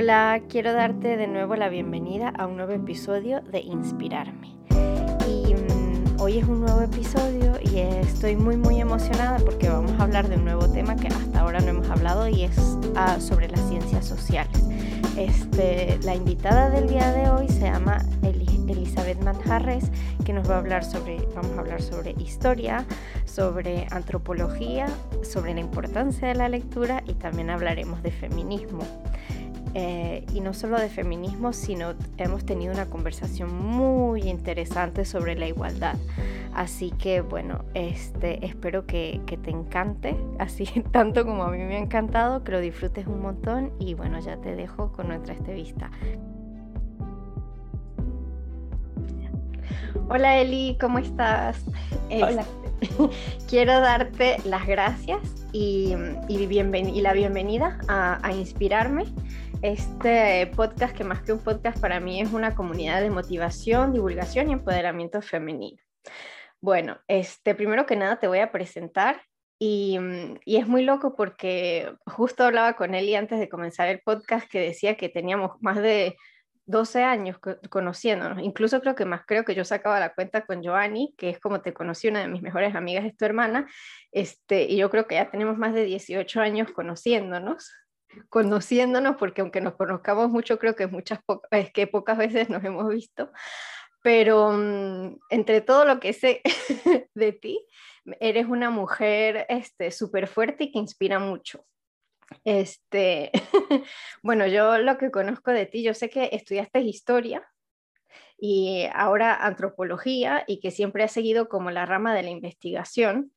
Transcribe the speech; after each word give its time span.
Hola, 0.00 0.42
quiero 0.48 0.74
darte 0.74 1.16
de 1.16 1.26
nuevo 1.26 1.56
la 1.56 1.68
bienvenida 1.68 2.28
a 2.28 2.46
un 2.46 2.56
nuevo 2.56 2.72
episodio 2.72 3.40
de 3.40 3.58
Inspirarme. 3.58 4.54
Y 5.26 5.54
mm, 5.54 6.20
hoy 6.20 6.38
es 6.38 6.44
un 6.46 6.60
nuevo 6.60 6.82
episodio 6.82 7.54
y 7.60 7.80
estoy 7.80 8.36
muy 8.36 8.56
muy 8.56 8.80
emocionada 8.80 9.40
porque 9.40 9.68
vamos 9.68 9.90
a 9.98 10.04
hablar 10.04 10.28
de 10.28 10.36
un 10.36 10.44
nuevo 10.44 10.70
tema 10.70 10.94
que 10.94 11.08
hasta 11.08 11.40
ahora 11.40 11.58
no 11.58 11.70
hemos 11.70 11.90
hablado 11.90 12.28
y 12.28 12.44
es 12.44 12.78
ah, 12.94 13.18
sobre 13.18 13.48
las 13.48 13.58
ciencias 13.68 14.06
sociales. 14.06 14.62
Este, 15.16 15.98
la 16.04 16.14
invitada 16.14 16.70
del 16.70 16.86
día 16.86 17.10
de 17.10 17.30
hoy 17.30 17.48
se 17.48 17.62
llama 17.62 17.98
Elizabeth 18.68 19.20
Manjarres, 19.24 19.90
que 20.24 20.32
nos 20.32 20.48
va 20.48 20.54
a 20.54 20.58
hablar 20.58 20.84
sobre, 20.84 21.26
vamos 21.34 21.56
a 21.56 21.60
hablar 21.60 21.82
sobre 21.82 22.12
historia, 22.18 22.84
sobre 23.24 23.88
antropología, 23.90 24.86
sobre 25.24 25.54
la 25.54 25.60
importancia 25.60 26.28
de 26.28 26.36
la 26.36 26.48
lectura 26.48 27.02
y 27.04 27.14
también 27.14 27.50
hablaremos 27.50 28.00
de 28.04 28.12
feminismo. 28.12 28.84
Eh, 29.74 30.24
y 30.32 30.40
no 30.40 30.54
solo 30.54 30.78
de 30.78 30.88
feminismo, 30.88 31.52
sino 31.52 31.94
hemos 32.16 32.44
tenido 32.44 32.72
una 32.72 32.86
conversación 32.86 33.54
muy 33.54 34.22
interesante 34.22 35.04
sobre 35.04 35.36
la 35.36 35.46
igualdad. 35.46 35.96
Así 36.54 36.90
que 36.90 37.20
bueno, 37.20 37.64
este, 37.74 38.44
espero 38.44 38.86
que, 38.86 39.20
que, 39.26 39.36
te 39.36 39.50
encante, 39.50 40.16
así 40.38 40.66
tanto 40.90 41.24
como 41.24 41.44
a 41.44 41.50
mí 41.50 41.58
me 41.58 41.76
ha 41.76 41.78
encantado, 41.78 42.42
que 42.42 42.52
lo 42.52 42.60
disfrutes 42.60 43.06
un 43.06 43.20
montón 43.20 43.72
y 43.78 43.94
bueno, 43.94 44.18
ya 44.20 44.36
te 44.38 44.56
dejo 44.56 44.90
con 44.92 45.08
nuestra 45.08 45.34
entrevista. 45.34 45.90
Hola 50.08 50.38
Eli, 50.38 50.76
¿cómo 50.80 50.98
estás? 50.98 51.64
Hola. 52.10 52.44
Quiero 53.48 53.80
darte 53.80 54.36
las 54.44 54.66
gracias 54.66 55.20
y, 55.52 55.94
y, 56.28 56.36
y 56.36 57.00
la 57.00 57.12
bienvenida 57.12 57.78
a, 57.88 58.18
a 58.26 58.32
Inspirarme 58.32 59.04
este 59.62 60.46
podcast, 60.54 60.96
que 60.96 61.04
más 61.04 61.22
que 61.22 61.32
un 61.32 61.42
podcast 61.42 61.80
para 61.80 62.00
mí 62.00 62.20
es 62.20 62.32
una 62.32 62.54
comunidad 62.54 63.00
de 63.00 63.10
motivación, 63.10 63.92
divulgación 63.92 64.48
y 64.48 64.52
empoderamiento 64.52 65.20
femenino. 65.20 65.82
Bueno, 66.60 66.98
este, 67.08 67.54
primero 67.54 67.86
que 67.86 67.96
nada 67.96 68.18
te 68.18 68.28
voy 68.28 68.38
a 68.38 68.52
presentar 68.52 69.22
y, 69.58 69.98
y, 70.44 70.56
es 70.56 70.68
muy 70.68 70.82
loco 70.82 71.16
porque 71.16 71.92
justo 72.06 72.44
hablaba 72.44 72.74
con 72.74 72.94
Eli 72.94 73.16
antes 73.16 73.40
de 73.40 73.48
comenzar 73.48 73.88
el 73.88 74.00
podcast 74.00 74.48
que 74.48 74.60
decía 74.60 74.96
que 74.96 75.08
teníamos 75.08 75.60
más 75.60 75.76
de 75.76 76.16
12 76.68 77.02
años 77.02 77.38
conociéndonos, 77.70 78.40
incluso 78.42 78.80
creo 78.82 78.94
que 78.94 79.06
más, 79.06 79.22
creo 79.26 79.44
que 79.44 79.54
yo 79.54 79.64
sacaba 79.64 79.98
la 79.98 80.12
cuenta 80.14 80.44
con 80.44 80.62
Joanny, 80.62 81.14
que 81.16 81.30
es 81.30 81.40
como 81.40 81.62
te 81.62 81.72
conocí, 81.72 82.08
una 82.08 82.20
de 82.20 82.28
mis 82.28 82.42
mejores 82.42 82.74
amigas 82.74 83.06
es 83.06 83.16
tu 83.16 83.24
hermana, 83.24 83.66
este, 84.12 84.64
y 84.64 84.76
yo 84.76 84.90
creo 84.90 85.06
que 85.06 85.14
ya 85.14 85.30
tenemos 85.30 85.56
más 85.56 85.72
de 85.72 85.84
18 85.84 86.40
años 86.40 86.70
conociéndonos, 86.72 87.72
conociéndonos, 88.28 89.16
porque 89.16 89.40
aunque 89.40 89.62
nos 89.62 89.76
conozcamos 89.76 90.28
mucho, 90.28 90.58
creo 90.58 90.76
que 90.76 90.86
muchas 90.86 91.20
es 91.50 91.72
que 91.72 91.86
pocas 91.86 92.18
veces 92.18 92.50
nos 92.50 92.62
hemos 92.62 92.86
visto, 92.88 93.32
pero 94.02 94.52
mm, 94.52 95.18
entre 95.30 95.62
todo 95.62 95.86
lo 95.86 96.00
que 96.00 96.12
sé 96.12 96.42
de 97.14 97.32
ti, 97.32 97.66
eres 98.20 98.46
una 98.46 98.68
mujer 98.68 99.46
este, 99.48 99.90
súper 99.90 100.26
fuerte 100.26 100.64
y 100.64 100.72
que 100.72 100.78
inspira 100.78 101.18
mucho. 101.18 101.64
Este, 102.44 103.30
bueno, 104.22 104.46
yo 104.46 104.78
lo 104.78 104.98
que 104.98 105.10
conozco 105.10 105.50
de 105.50 105.66
ti, 105.66 105.82
yo 105.82 105.94
sé 105.94 106.10
que 106.10 106.30
estudiaste 106.32 106.80
historia 106.80 107.46
y 108.38 108.86
ahora 108.94 109.34
antropología 109.34 110.44
y 110.46 110.60
que 110.60 110.70
siempre 110.70 111.04
has 111.04 111.12
seguido 111.12 111.48
como 111.48 111.70
la 111.70 111.86
rama 111.86 112.14
de 112.14 112.22
la 112.22 112.30
investigación. 112.30 113.32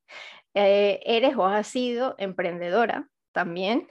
Eh, 0.54 1.00
eres 1.06 1.36
o 1.38 1.46
has 1.46 1.68
sido 1.68 2.16
emprendedora 2.18 3.08
también 3.32 3.88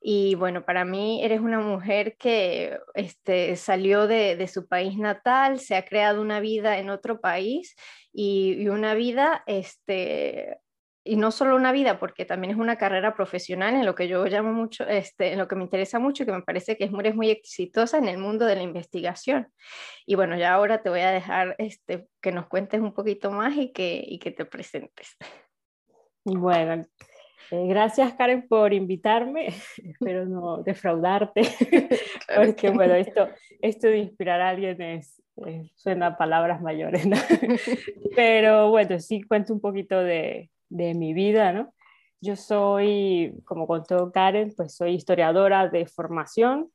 y 0.00 0.34
bueno, 0.34 0.64
para 0.64 0.84
mí 0.84 1.24
eres 1.24 1.40
una 1.40 1.60
mujer 1.60 2.16
que 2.16 2.78
este, 2.94 3.56
salió 3.56 4.06
de, 4.08 4.48
su 4.48 4.66
país 4.66 4.98
natal, 4.98 5.60
se 5.60 5.76
ha 5.76 5.84
creado 5.84 6.20
una 6.20 6.40
vida 6.40 6.78
en 6.78 6.90
otro 6.90 7.20
país 7.20 7.76
y, 8.12 8.54
y, 8.58 8.68
una 8.68 8.94
vida, 8.94 9.44
este, 9.46 10.58
y 11.04 11.16
no 11.16 11.30
solo 11.30 11.56
una 11.56 11.72
vida, 11.72 11.98
porque 11.98 12.24
también 12.24 12.52
es 12.52 12.56
una 12.56 12.76
carrera 12.76 13.14
profesional 13.14 13.74
en 13.74 13.84
lo 13.84 13.94
que 13.94 14.06
yo 14.06 14.24
llamo 14.26 14.52
mucho, 14.52 14.86
este, 14.86 15.32
en 15.32 15.38
lo 15.38 15.48
que 15.48 15.56
me 15.56 15.64
interesa 15.64 15.98
mucho 15.98 16.22
y 16.22 16.26
que 16.26 16.32
me 16.32 16.42
parece 16.42 16.76
que 16.76 16.84
es 16.84 16.92
muy, 16.92 17.12
muy 17.12 17.30
exitosa 17.30 17.98
en 17.98 18.08
el 18.08 18.18
mundo 18.18 18.46
de 18.46 18.56
la 18.56 18.62
investigación. 18.62 19.48
Y 20.06 20.14
bueno, 20.14 20.36
ya 20.36 20.54
ahora 20.54 20.82
te 20.82 20.90
voy 20.90 21.00
a 21.00 21.10
dejar 21.10 21.56
este, 21.58 22.06
que 22.20 22.32
nos 22.32 22.46
cuentes 22.46 22.80
un 22.80 22.94
poquito 22.94 23.30
más 23.30 23.56
y 23.56 23.72
que, 23.72 24.02
y 24.06 24.18
que 24.18 24.30
te 24.30 24.44
presentes. 24.44 25.16
Bueno, 26.24 26.86
eh, 27.50 27.66
gracias 27.66 28.14
Karen 28.14 28.46
por 28.46 28.72
invitarme, 28.72 29.48
espero 29.84 30.24
no 30.24 30.62
defraudarte, 30.62 31.42
porque 32.36 32.70
bueno, 32.70 32.94
esto, 32.94 33.28
esto 33.60 33.88
de 33.88 33.98
inspirar 33.98 34.40
a 34.40 34.50
alguien 34.50 34.80
es, 34.80 35.20
suena 35.74 36.16
palabras 36.16 36.62
mayores, 36.62 37.06
¿no? 37.06 37.16
Pero 38.16 38.70
bueno, 38.70 39.00
sí 39.00 39.22
cuento 39.22 39.52
un 39.52 39.60
poquito 39.60 40.02
de, 40.02 40.50
de 40.72 40.94
mi 40.94 41.12
vida, 41.12 41.52
¿no? 41.52 41.72
Yo 42.20 42.36
soy, 42.36 43.34
como 43.44 43.66
contó 43.66 44.10
Karen, 44.12 44.54
pues 44.56 44.76
soy 44.76 44.94
historiadora 44.94 45.68
de 45.68 45.86
formación. 45.86 46.70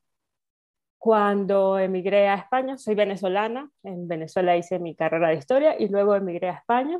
Cuando 0.97 1.79
emigré 1.79 2.27
a 2.27 2.35
España, 2.35 2.77
soy 2.77 2.95
venezolana, 2.95 3.69
en 3.83 4.07
Venezuela 4.07 4.57
hice 4.57 4.79
mi 4.79 4.95
carrera 4.95 5.29
de 5.29 5.35
historia 5.35 5.79
y 5.79 5.87
luego 5.87 6.15
emigré 6.15 6.49
a 6.49 6.55
España. 6.55 6.99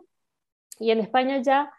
Y 0.79 0.91
en 0.91 0.99
España 0.99 1.41
ya 1.41 1.73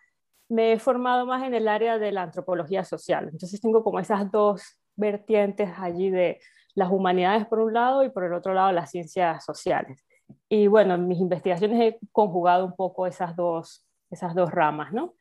me 0.49 0.73
he 0.73 0.79
formado 0.79 1.27
más 1.27 1.47
en 1.47 1.55
el 1.55 1.69
área 1.69 1.99
de 1.99 2.13
la 2.13 2.23
antropología 2.23 2.85
social. 2.85 3.29
Entonces 3.33 3.61
tengo 3.61 3.83
como 3.83 3.99
esas 4.01 4.31
dos 4.31 4.79
vertientes 4.97 5.71
allí 5.79 6.11
de 6.11 6.41
las 6.75 6.91
humanidades 6.91 7.47
por 7.47 7.61
un 7.61 7.73
lado 7.73 8.05
y 8.05 8.11
por 8.11 8.25
el 8.25 8.35
otro 8.35 8.53
lado 8.55 8.73
las 8.73 8.91
ciencias 8.91 9.45
sociales. 9.45 10.05
Y 10.49 10.67
bueno, 10.67 10.95
en 10.95 11.09
mis 11.09 11.19
investigaciones 11.19 11.81
he 11.81 11.99
conjugado 12.13 12.67
un 12.67 12.77
poco 12.77 13.07
esas 13.07 13.35
dos, 13.37 13.88
esas 14.11 14.35
dos 14.35 14.51
ramas, 14.51 14.93
¿no? 14.93 15.15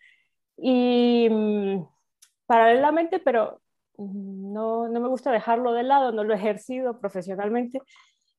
Y 0.57 1.27
mm, 1.29 1.85
paralelamente, 2.45 3.19
pero 3.19 3.61
no, 3.97 4.87
no, 4.87 4.99
me 4.99 5.07
gusta 5.07 5.31
dejarlo 5.31 5.73
de 5.73 5.83
lado, 5.83 6.11
no 6.11 6.23
lo 6.23 6.33
he 6.33 6.37
ejercido 6.37 6.99
profesionalmente, 6.99 7.81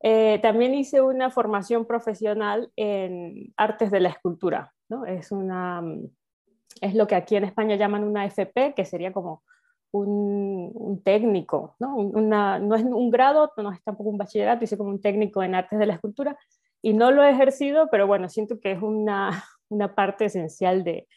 eh, 0.00 0.38
también 0.40 0.74
hice 0.74 1.00
una 1.00 1.30
formación 1.30 1.84
profesional 1.86 2.70
en 2.76 3.52
artes 3.56 3.90
de 3.90 4.00
la 4.00 4.10
escultura, 4.10 4.72
¿no? 4.88 5.04
Es 5.04 5.32
una 5.32 5.82
mm, 5.82 6.08
es 6.80 6.94
lo 6.94 7.06
que 7.06 7.14
aquí 7.14 7.36
en 7.36 7.44
España 7.44 7.76
llaman 7.76 8.04
una 8.04 8.24
FP, 8.26 8.74
que 8.74 8.84
sería 8.84 9.12
como 9.12 9.42
un, 9.90 11.00
técnico, 11.04 11.76
¿no? 11.78 11.96
Una, 11.96 12.58
no 12.58 12.74
es 12.74 12.84
un 12.84 13.10
grado, 13.10 13.52
no 13.56 13.72
es 13.72 13.82
tampoco 13.82 14.10
un 14.10 14.18
bachillerato, 14.18 14.64
hice 14.64 14.76
como 14.76 14.90
un 14.90 15.00
técnico 15.00 15.42
en 15.42 15.54
artes 15.54 15.78
de 15.78 15.86
la 15.86 15.94
escultura 15.94 16.36
y 16.82 16.92
no 16.92 17.10
lo 17.10 17.22
he 17.24 17.30
ejercido, 17.30 17.88
pero 17.90 18.06
bueno, 18.06 18.28
siento 18.28 18.60
que 18.60 18.72
es 18.72 18.82
una, 18.82 19.44
una 19.68 19.94
parte 19.94 20.26
esencial 20.26 20.84
de, 20.84 21.08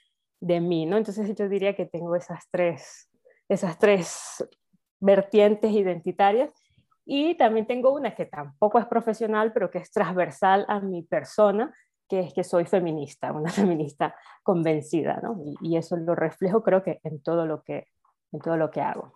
de 0.42 0.60
mí, 0.60 0.86
¿no? 0.86 0.98
Entonces 0.98 1.34
yo 1.36 1.48
diría 1.48 1.76
que 1.76 1.86
tengo 1.86 2.16
esas 2.16 2.50
tres, 2.52 3.10
esas 3.48 3.78
tres 3.78 4.46
vertientes 5.00 5.72
identitarias 5.72 6.52
y 7.06 7.36
también 7.36 7.66
tengo 7.66 7.94
una 7.94 8.16
que 8.16 8.26
tampoco 8.26 8.80
es 8.80 8.86
profesional, 8.86 9.54
pero 9.54 9.70
que 9.70 9.80
es 9.80 9.92
transversal 9.92 10.66
a 10.68 10.80
mi 10.80 11.04
persona, 11.04 11.74
que 12.08 12.20
es 12.22 12.34
que 12.34 12.44
soy 12.44 12.66
feminista, 12.66 13.32
una 13.32 13.50
feminista 13.52 14.16
convencida, 14.44 15.20
¿no? 15.22 15.38
Y, 15.62 15.78
eso 15.78 15.96
lo 15.96 16.16
reflejo 16.16 16.64
creo 16.64 16.84
que 16.84 17.00
en 17.04 17.22
todo 17.22 17.46
lo 17.46 17.64
que, 17.64 17.88
en 18.32 18.40
todo 18.40 18.58
lo 18.58 18.72
que 18.72 18.82
hago. 18.82 19.14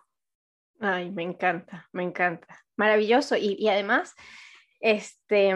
Ay, 0.80 1.12
me 1.12 1.24
encanta, 1.24 1.88
me 1.94 2.04
encanta. 2.04 2.48
Maravilloso. 2.76 3.38
Y, 3.38 3.56
y 3.58 3.70
además, 3.70 4.14
este, 4.82 5.52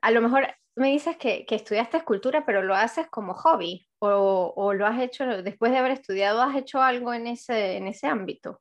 a 0.00 0.10
lo 0.10 0.20
mejor 0.20 0.48
me 0.76 0.88
dices 0.88 1.16
que, 1.16 1.46
que, 1.46 1.54
estudiaste 1.54 1.98
escultura, 1.98 2.44
pero 2.44 2.62
lo 2.62 2.74
haces 2.74 3.06
como 3.08 3.34
hobby 3.34 3.86
o, 4.00 4.52
o, 4.56 4.74
lo 4.74 4.86
has 4.86 5.00
hecho 5.00 5.24
después 5.42 5.72
de 5.72 5.78
haber 5.78 5.92
estudiado, 5.92 6.42
has 6.42 6.56
hecho 6.56 6.82
algo 6.82 7.14
en 7.14 7.26
ese, 7.26 7.76
en 7.76 7.86
ese 7.86 8.06
ámbito. 8.06 8.60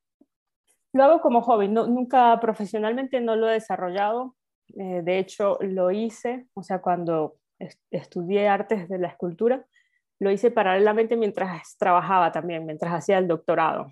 Lo 0.93 1.03
hago 1.05 1.21
como 1.21 1.41
hobby, 1.41 1.67
no, 1.67 1.87
nunca 1.87 2.39
profesionalmente 2.39 3.19
no 3.19 3.35
lo 3.35 3.49
he 3.49 3.53
desarrollado. 3.53 4.35
Eh, 4.75 5.01
de 5.03 5.19
hecho, 5.19 5.57
lo 5.61 5.91
hice, 5.91 6.47
o 6.53 6.61
sea, 6.61 6.81
cuando 6.81 7.37
estudié 7.89 8.47
artes 8.47 8.87
de 8.89 8.99
la 8.99 9.07
escultura, 9.07 9.65
lo 10.19 10.31
hice 10.31 10.51
paralelamente 10.51 11.15
mientras 11.17 11.75
trabajaba 11.77 12.31
también, 12.31 12.65
mientras 12.65 12.93
hacía 12.93 13.17
el 13.17 13.27
doctorado. 13.27 13.91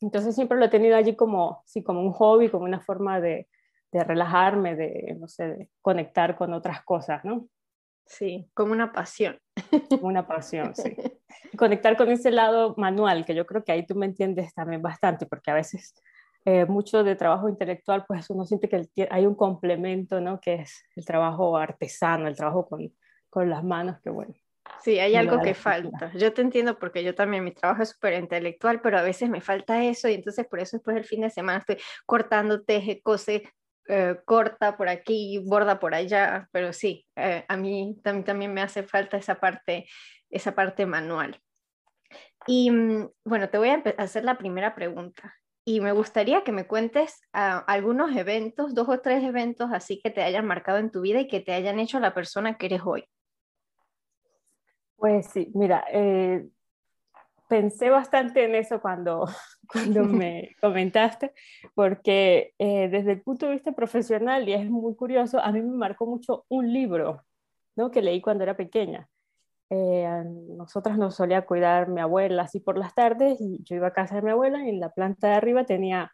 Entonces 0.00 0.34
siempre 0.34 0.58
lo 0.58 0.64
he 0.64 0.68
tenido 0.68 0.96
allí 0.96 1.14
como, 1.14 1.62
sí, 1.64 1.82
como 1.82 2.00
un 2.02 2.12
hobby, 2.12 2.48
como 2.48 2.64
una 2.64 2.80
forma 2.80 3.20
de, 3.20 3.48
de 3.96 4.04
relajarme, 4.04 4.76
de, 4.76 5.16
no 5.18 5.28
sé, 5.28 5.48
de 5.48 5.70
conectar 5.80 6.36
con 6.36 6.52
otras 6.52 6.84
cosas, 6.84 7.24
¿no? 7.24 7.48
Sí, 8.04 8.48
como 8.54 8.72
una 8.72 8.92
pasión. 8.92 9.38
Como 9.88 10.06
una 10.06 10.26
pasión, 10.26 10.74
sí. 10.74 10.96
conectar 11.58 11.96
con 11.96 12.10
ese 12.10 12.30
lado 12.30 12.74
manual, 12.76 13.24
que 13.24 13.34
yo 13.34 13.46
creo 13.46 13.64
que 13.64 13.72
ahí 13.72 13.84
tú 13.84 13.94
me 13.94 14.06
entiendes 14.06 14.54
también 14.54 14.80
bastante, 14.80 15.26
porque 15.26 15.50
a 15.50 15.54
veces 15.54 15.94
eh, 16.44 16.66
mucho 16.66 17.02
de 17.02 17.16
trabajo 17.16 17.48
intelectual, 17.48 18.04
pues 18.06 18.30
uno 18.30 18.44
siente 18.44 18.68
que 18.68 19.08
hay 19.10 19.26
un 19.26 19.34
complemento, 19.34 20.20
¿no? 20.20 20.40
Que 20.40 20.54
es 20.54 20.84
el 20.94 21.04
trabajo 21.04 21.56
artesano, 21.56 22.28
el 22.28 22.36
trabajo 22.36 22.68
con, 22.68 22.92
con 23.28 23.50
las 23.50 23.64
manos, 23.64 24.00
que 24.00 24.10
bueno, 24.10 24.34
Sí, 24.82 24.98
hay 24.98 25.16
algo 25.16 25.42
que 25.42 25.54
falta. 25.54 26.12
Yo 26.14 26.32
te 26.32 26.42
entiendo 26.42 26.78
porque 26.78 27.02
yo 27.02 27.14
también, 27.14 27.44
mi 27.44 27.52
trabajo 27.52 27.82
es 27.82 27.90
súper 27.90 28.14
intelectual, 28.14 28.80
pero 28.80 28.98
a 28.98 29.02
veces 29.02 29.28
me 29.28 29.40
falta 29.40 29.82
eso 29.82 30.08
y 30.08 30.14
entonces 30.14 30.46
por 30.46 30.60
eso 30.60 30.76
después 30.76 30.94
del 30.94 31.04
fin 31.04 31.22
de 31.22 31.30
semana 31.30 31.58
estoy 31.58 31.78
cortando, 32.04 32.62
teje, 32.62 33.00
cose, 33.02 33.42
eh, 33.88 34.16
corta 34.24 34.76
por 34.76 34.88
aquí, 34.88 35.42
borda 35.44 35.78
por 35.78 35.94
allá, 35.94 36.48
pero 36.52 36.72
sí, 36.72 37.06
eh, 37.16 37.44
a 37.48 37.56
mí 37.56 37.98
también, 38.02 38.24
también 38.24 38.54
me 38.54 38.62
hace 38.62 38.82
falta 38.82 39.16
esa 39.16 39.36
parte, 39.36 39.86
esa 40.30 40.54
parte 40.54 40.86
manual. 40.86 41.40
Y 42.46 42.70
mm, 42.70 43.10
bueno, 43.24 43.48
te 43.48 43.58
voy 43.58 43.70
a 43.70 43.82
hacer 43.98 44.24
la 44.24 44.38
primera 44.38 44.74
pregunta 44.74 45.34
y 45.68 45.80
me 45.80 45.90
gustaría 45.90 46.44
que 46.44 46.52
me 46.52 46.66
cuentes 46.66 47.20
ah, 47.32 47.64
algunos 47.66 48.16
eventos, 48.16 48.72
dos 48.72 48.88
o 48.88 49.00
tres 49.00 49.24
eventos 49.24 49.70
así 49.72 50.00
que 50.00 50.10
te 50.10 50.22
hayan 50.22 50.46
marcado 50.46 50.78
en 50.78 50.92
tu 50.92 51.00
vida 51.00 51.20
y 51.20 51.26
que 51.26 51.40
te 51.40 51.52
hayan 51.52 51.80
hecho 51.80 51.98
la 51.98 52.14
persona 52.14 52.56
que 52.56 52.66
eres 52.66 52.82
hoy. 52.84 53.04
Pues 54.96 55.26
sí, 55.26 55.50
mira, 55.54 55.84
eh, 55.92 56.46
pensé 57.48 57.90
bastante 57.90 58.44
en 58.44 58.54
eso 58.54 58.80
cuando, 58.80 59.26
cuando 59.72 60.04
me 60.04 60.56
comentaste, 60.60 61.32
porque 61.74 62.54
eh, 62.58 62.88
desde 62.88 63.12
el 63.12 63.22
punto 63.22 63.46
de 63.46 63.52
vista 63.52 63.72
profesional, 63.72 64.48
y 64.48 64.54
es 64.54 64.68
muy 64.68 64.94
curioso, 64.94 65.40
a 65.40 65.52
mí 65.52 65.62
me 65.62 65.76
marcó 65.76 66.06
mucho 66.06 66.44
un 66.48 66.72
libro 66.72 67.22
¿no? 67.76 67.90
que 67.90 68.02
leí 68.02 68.20
cuando 68.20 68.44
era 68.44 68.56
pequeña. 68.56 69.08
Eh, 69.68 70.08
nosotras 70.56 70.96
nos 70.96 71.16
solía 71.16 71.44
cuidar 71.44 71.88
mi 71.88 72.00
abuela 72.00 72.42
así 72.42 72.60
por 72.60 72.78
las 72.78 72.94
tardes 72.94 73.40
y 73.40 73.64
yo 73.64 73.74
iba 73.74 73.88
a 73.88 73.92
casa 73.92 74.14
de 74.14 74.22
mi 74.22 74.30
abuela 74.30 74.64
y 74.64 74.68
en 74.68 74.78
la 74.78 74.90
planta 74.90 75.28
de 75.28 75.34
arriba 75.34 75.64
tenía 75.64 76.12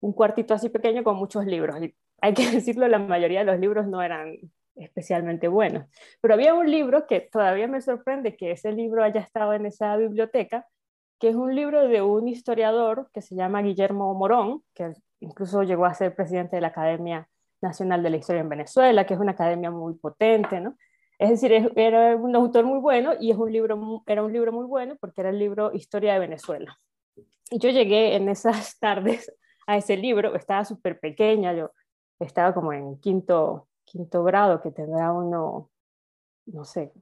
un 0.00 0.12
cuartito 0.12 0.52
así 0.52 0.68
pequeño 0.68 1.04
con 1.04 1.16
muchos 1.16 1.46
libros. 1.46 1.80
Y 1.80 1.94
hay 2.20 2.34
que 2.34 2.50
decirlo, 2.50 2.88
la 2.88 2.98
mayoría 2.98 3.40
de 3.40 3.46
los 3.46 3.60
libros 3.60 3.86
no 3.86 4.02
eran 4.02 4.36
especialmente 4.78 5.48
buenos. 5.48 5.86
Pero 6.20 6.34
había 6.34 6.54
un 6.54 6.70
libro 6.70 7.06
que 7.06 7.20
todavía 7.20 7.66
me 7.68 7.80
sorprende 7.80 8.36
que 8.36 8.52
ese 8.52 8.72
libro 8.72 9.02
haya 9.02 9.20
estado 9.20 9.54
en 9.54 9.66
esa 9.66 9.96
biblioteca, 9.96 10.66
que 11.18 11.30
es 11.30 11.36
un 11.36 11.54
libro 11.54 11.88
de 11.88 12.02
un 12.02 12.28
historiador 12.28 13.10
que 13.12 13.22
se 13.22 13.34
llama 13.34 13.62
Guillermo 13.62 14.14
Morón, 14.14 14.62
que 14.74 14.92
incluso 15.20 15.62
llegó 15.62 15.84
a 15.86 15.94
ser 15.94 16.14
presidente 16.14 16.56
de 16.56 16.62
la 16.62 16.68
Academia 16.68 17.28
Nacional 17.60 18.02
de 18.02 18.10
la 18.10 18.16
Historia 18.18 18.42
en 18.42 18.48
Venezuela, 18.48 19.04
que 19.04 19.14
es 19.14 19.20
una 19.20 19.32
academia 19.32 19.70
muy 19.70 19.94
potente, 19.94 20.60
¿no? 20.60 20.76
Es 21.18 21.30
decir, 21.30 21.72
era 21.74 22.14
un 22.14 22.36
autor 22.36 22.64
muy 22.64 22.78
bueno 22.78 23.12
y 23.18 23.32
es 23.32 23.36
un 23.36 23.52
libro, 23.52 24.04
era 24.06 24.22
un 24.22 24.32
libro 24.32 24.52
muy 24.52 24.66
bueno 24.66 24.96
porque 25.00 25.20
era 25.20 25.30
el 25.30 25.38
libro 25.38 25.72
Historia 25.74 26.12
de 26.12 26.20
Venezuela. 26.20 26.78
Y 27.50 27.58
yo 27.58 27.70
llegué 27.70 28.14
en 28.14 28.28
esas 28.28 28.78
tardes 28.80 29.32
a 29.66 29.76
ese 29.76 29.96
libro, 29.96 30.34
estaba 30.34 30.64
súper 30.64 31.00
pequeña, 31.00 31.52
yo 31.52 31.72
estaba 32.20 32.54
como 32.54 32.72
en 32.72 32.98
quinto, 33.00 33.68
quinto 33.90 34.22
grado, 34.24 34.60
que 34.60 34.70
tendrá 34.70 35.12
uno, 35.12 35.70
no 36.46 36.64
sé, 36.64 36.92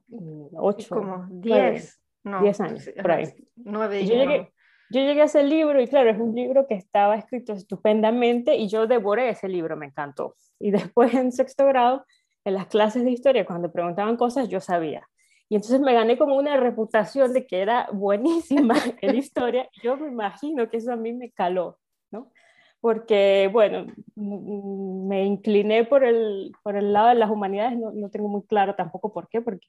ocho. 0.53 0.95
Como 0.95 1.27
diez. 1.29 2.01
no, 2.23 2.41
diez 2.41 2.59
años, 2.61 2.89
por 3.01 3.11
ahí. 3.11 3.33
Nueve. 3.55 4.05
Yo 4.05 4.15
llegué, 4.15 4.53
yo 4.89 5.01
llegué 5.01 5.21
a 5.21 5.25
ese 5.25 5.43
libro 5.43 5.81
y 5.81 5.87
claro, 5.87 6.09
es 6.09 6.19
un 6.19 6.33
libro 6.33 6.65
que 6.67 6.75
estaba 6.75 7.15
escrito 7.15 7.53
estupendamente 7.53 8.55
y 8.55 8.69
yo 8.69 8.87
devoré 8.87 9.29
ese 9.29 9.49
libro, 9.49 9.75
me 9.75 9.87
encantó. 9.87 10.35
Y 10.59 10.71
después 10.93 11.13
en 11.13 11.31
sexto 11.31 11.65
grado 11.65 12.05
en 12.45 12.53
las 12.53 12.67
clases 12.67 13.03
de 13.03 13.11
historia, 13.11 13.45
cuando 13.45 13.71
preguntaban 13.71 14.15
cosas, 14.15 14.47
yo 14.47 14.61
sabía. 14.61 15.07
Y 15.49 15.55
entonces 15.55 15.79
me 15.79 15.93
gané 15.93 16.17
como 16.17 16.37
una 16.37 16.57
reputación 16.57 17.33
de 17.33 17.45
que 17.45 17.61
era 17.61 17.89
buenísima 17.91 18.75
en 19.01 19.17
historia. 19.17 19.69
Yo 19.83 19.97
me 19.97 20.07
imagino 20.07 20.69
que 20.69 20.77
eso 20.77 20.91
a 20.91 20.95
mí 20.95 21.13
me 21.13 21.31
caló, 21.31 21.77
¿no? 22.11 22.31
Porque, 22.79 23.49
bueno, 23.51 23.87
me 24.15 25.25
incliné 25.25 25.83
por 25.85 26.03
el, 26.03 26.51
por 26.63 26.75
el 26.75 26.93
lado 26.93 27.09
de 27.09 27.15
las 27.15 27.29
humanidades, 27.29 27.77
no, 27.77 27.91
no 27.91 28.09
tengo 28.09 28.27
muy 28.27 28.43
claro 28.43 28.75
tampoco 28.75 29.11
por 29.11 29.27
qué, 29.29 29.41
porque 29.41 29.67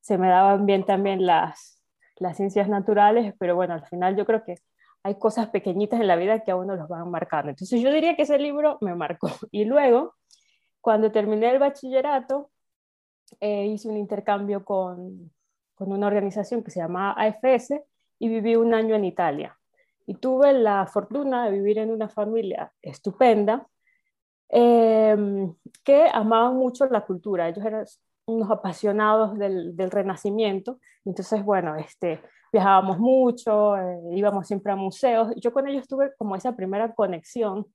se 0.00 0.18
me 0.18 0.28
daban 0.28 0.66
bien 0.66 0.84
también 0.84 1.24
las, 1.24 1.82
las 2.16 2.36
ciencias 2.36 2.68
naturales, 2.68 3.34
pero 3.38 3.54
bueno, 3.54 3.74
al 3.74 3.86
final 3.86 4.16
yo 4.16 4.26
creo 4.26 4.44
que 4.44 4.56
hay 5.02 5.18
cosas 5.18 5.48
pequeñitas 5.48 6.00
en 6.00 6.06
la 6.06 6.16
vida 6.16 6.40
que 6.40 6.50
a 6.50 6.56
uno 6.56 6.76
los 6.76 6.88
van 6.88 7.10
marcando. 7.10 7.50
Entonces 7.50 7.80
yo 7.80 7.92
diría 7.92 8.16
que 8.16 8.22
ese 8.22 8.38
libro 8.38 8.78
me 8.80 8.94
marcó. 8.94 9.28
Y 9.50 9.64
luego, 9.64 10.14
cuando 10.80 11.12
terminé 11.12 11.50
el 11.50 11.58
bachillerato, 11.58 12.50
eh, 13.40 13.66
hice 13.66 13.88
un 13.88 13.96
intercambio 13.96 14.64
con, 14.64 15.30
con, 15.74 15.92
una 15.92 16.06
organización 16.06 16.62
que 16.62 16.70
se 16.70 16.80
llama 16.80 17.12
AFS 17.12 17.82
y 18.18 18.28
viví 18.28 18.56
un 18.56 18.74
año 18.74 18.94
en 18.94 19.04
Italia. 19.04 19.57
Y 20.08 20.14
tuve 20.14 20.54
la 20.54 20.86
fortuna 20.86 21.44
de 21.44 21.52
vivir 21.52 21.76
en 21.76 21.90
una 21.90 22.08
familia 22.08 22.72
estupenda 22.80 23.68
em, 24.48 25.54
que 25.84 26.08
amaban 26.10 26.56
mucho 26.56 26.86
la 26.86 27.04
cultura. 27.04 27.46
Ellos 27.46 27.62
eran 27.62 27.84
unos 28.24 28.50
apasionados 28.50 29.38
del, 29.38 29.76
del 29.76 29.90
Renacimiento. 29.90 30.80
Entonces, 31.04 31.44
bueno, 31.44 31.76
este, 31.76 32.22
viajábamos 32.50 32.98
mucho, 32.98 33.76
eh, 33.76 34.00
íbamos 34.12 34.46
siempre 34.46 34.72
a 34.72 34.76
museos. 34.76 35.34
Yo 35.36 35.52
con 35.52 35.68
ellos 35.68 35.86
tuve 35.86 36.14
como 36.16 36.36
esa 36.36 36.56
primera 36.56 36.94
conexión 36.94 37.66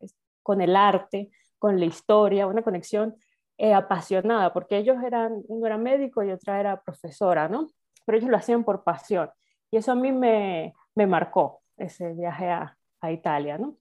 con 0.41 0.59
el 0.61 0.75
arte, 0.75 1.29
con 1.59 1.79
la 1.79 1.85
historia, 1.85 2.47
una 2.47 2.63
conexión 2.63 3.15
eh, 3.59 3.75
apasionada, 3.75 4.51
porque 4.53 4.77
ellos 4.77 4.97
eran, 5.05 5.43
uno 5.47 5.67
era 5.67 5.77
médico 5.77 6.23
y 6.23 6.31
otra 6.31 6.59
era 6.59 6.81
profesora, 6.81 7.47
¿no? 7.47 7.67
Pero 8.05 8.17
ellos 8.17 8.31
lo 8.31 8.37
hacían 8.37 8.63
por 8.63 8.83
pasión. 8.83 9.29
Y 9.69 9.77
eso 9.77 9.91
a 9.91 9.95
mí 9.95 10.11
me, 10.11 10.73
me 10.95 11.07
marcó, 11.07 11.62
ese 11.77 12.13
viaje 12.13 12.49
a, 12.49 12.77
a, 13.01 13.11
Italia, 13.11 13.57
¿no? 13.57 13.77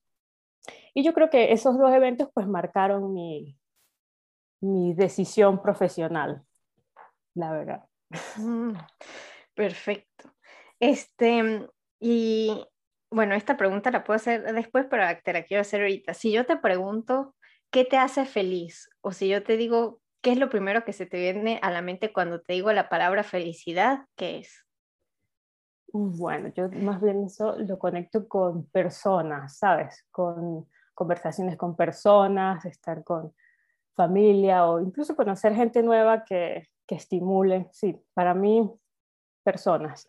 Y 0.95 1.05
yo 1.05 1.13
creo 1.13 1.31
que 1.31 1.53
esos 1.53 1.79
dos 1.79 1.93
eventos 1.93 2.29
pues 2.33 2.47
marcaron 2.47 3.13
mi, 3.13 3.59
mi 4.61 4.95
decisión 4.95 5.63
profesional, 5.63 6.45
la 7.35 7.53
verdad. 7.53 7.85
Mm, 8.37 8.75
perfecto. 9.55 10.33
Este, 10.81 11.69
y 12.01 12.67
bueno, 13.11 13.35
esta 13.35 13.57
pregunta 13.57 13.91
la 13.91 14.05
puedo 14.05 14.17
hacer 14.17 14.53
después, 14.55 14.87
pero 14.91 15.05
te 15.23 15.33
la 15.33 15.45
quiero 15.45 15.61
hacer 15.61 15.81
ahorita. 15.83 16.15
Si 16.15 16.33
yo 16.33 16.47
te 16.47 16.57
pregunto 16.57 17.35
¿qué 17.73 17.85
te 17.85 17.97
hace 17.97 18.25
feliz? 18.27 18.89
O 19.01 19.11
si 19.13 19.29
yo 19.29 19.43
te 19.43 19.57
digo, 19.57 20.01
¿qué 20.21 20.33
es 20.33 20.39
lo 20.39 20.51
primero 20.51 20.85
que 20.85 20.93
se 20.93 21.07
te 21.07 21.19
viene 21.19 21.59
a 21.63 21.73
la 21.73 21.83
mente 21.83 22.13
cuando 22.13 22.41
te 22.41 22.53
digo 22.53 22.73
la 22.73 22.89
palabra 22.89 23.25
felicidad? 23.25 24.05
¿Qué 24.15 24.39
es? 24.39 24.65
Bueno, 25.93 26.49
yo 26.49 26.71
más 26.71 27.01
bien 27.01 27.25
eso 27.25 27.57
lo 27.59 27.79
conecto 27.79 28.27
con 28.27 28.65
personas, 28.67 29.59
¿sabes? 29.59 30.07
Con 30.11 30.67
conversaciones 30.95 31.57
con 31.57 31.77
personas, 31.77 32.65
estar 32.65 33.05
con 33.05 33.35
familia 33.95 34.67
o 34.67 34.81
incluso 34.81 35.17
conocer 35.17 35.55
gente 35.55 35.83
nueva 35.83 36.25
que, 36.25 36.69
que 36.87 36.95
estimule. 36.95 37.69
Sí, 37.73 38.01
para 38.15 38.35
mí, 38.35 38.71
personas. 39.43 40.07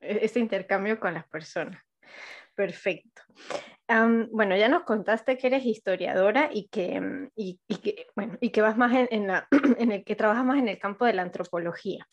este 0.00 0.40
intercambio 0.40 1.00
con 1.00 1.14
las 1.14 1.26
personas. 1.26 1.82
Perfecto 2.54 3.22
bueno, 4.30 4.56
ya 4.56 4.68
nos 4.68 4.84
contaste 4.84 5.36
que 5.36 5.46
eres 5.48 5.64
historiadora 5.64 6.48
y 6.52 6.68
que, 6.68 7.00
mm, 7.00 7.30
y, 7.36 7.58
que, 7.82 8.06
bueno, 8.16 8.38
y 8.40 8.50
que 8.50 8.62
vas 8.62 8.76
más 8.76 8.92
en, 9.10 9.26
la, 9.26 9.46
en, 9.78 9.92
el 9.92 10.04
que 10.04 10.16
trabajas 10.16 10.44
más 10.44 10.58
en 10.58 10.68
el 10.68 10.78
campo 10.78 11.04
de 11.04 11.12
la 11.12 11.22
antropología. 11.22 12.08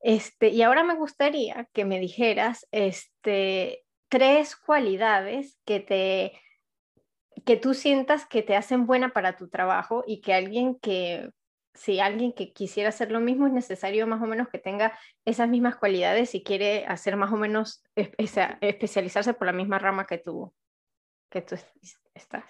Este, 0.00 0.48
y 0.48 0.62
ahora 0.62 0.82
me 0.82 0.94
gustaría 0.94 1.68
que 1.72 1.84
me 1.84 2.00
dijeras 2.00 2.66
este, 2.72 3.84
tres 4.08 4.56
cualidades 4.56 5.58
que 5.64 5.80
te 5.80 6.32
que 7.46 7.56
tú 7.56 7.72
sientas 7.72 8.26
que 8.26 8.42
te 8.42 8.54
hacen 8.54 8.86
buena 8.86 9.14
para 9.14 9.36
tu 9.36 9.48
trabajo 9.48 10.04
y 10.06 10.20
que 10.20 10.34
alguien 10.34 10.78
que 10.78 11.30
si 11.74 12.00
alguien 12.00 12.32
que 12.32 12.52
quisiera 12.52 12.88
hacer 12.88 13.10
lo 13.10 13.20
mismo 13.20 13.46
es 13.46 13.52
necesario 13.52 14.06
más 14.06 14.22
o 14.22 14.26
menos 14.26 14.48
que 14.48 14.58
tenga 14.58 14.98
esas 15.24 15.48
mismas 15.48 15.76
cualidades 15.76 16.34
y 16.34 16.42
quiere 16.42 16.84
hacer 16.86 17.16
más 17.16 17.32
o 17.32 17.36
menos 17.36 17.84
especializarse 17.94 19.34
por 19.34 19.46
la 19.46 19.52
misma 19.52 19.78
rama 19.78 20.06
que 20.06 20.18
tú 20.18 20.52
que 21.30 21.42
tú 21.42 21.54
estás? 22.14 22.44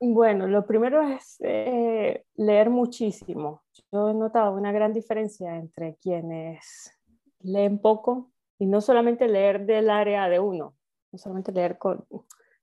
Bueno, 0.00 0.46
lo 0.46 0.66
primero 0.66 1.02
es 1.02 1.36
eh, 1.40 2.24
leer 2.36 2.70
muchísimo. 2.70 3.62
Yo 3.92 4.10
he 4.10 4.14
notado 4.14 4.54
una 4.54 4.72
gran 4.72 4.92
diferencia 4.92 5.56
entre 5.56 5.96
quienes 5.96 6.92
leen 7.40 7.78
poco 7.78 8.30
y 8.58 8.66
no 8.66 8.80
solamente 8.80 9.28
leer 9.28 9.66
del 9.66 9.90
área 9.90 10.28
de 10.28 10.40
uno, 10.40 10.74
no 11.12 11.18
solamente 11.18 11.52
leer 11.52 11.78
con, 11.78 12.04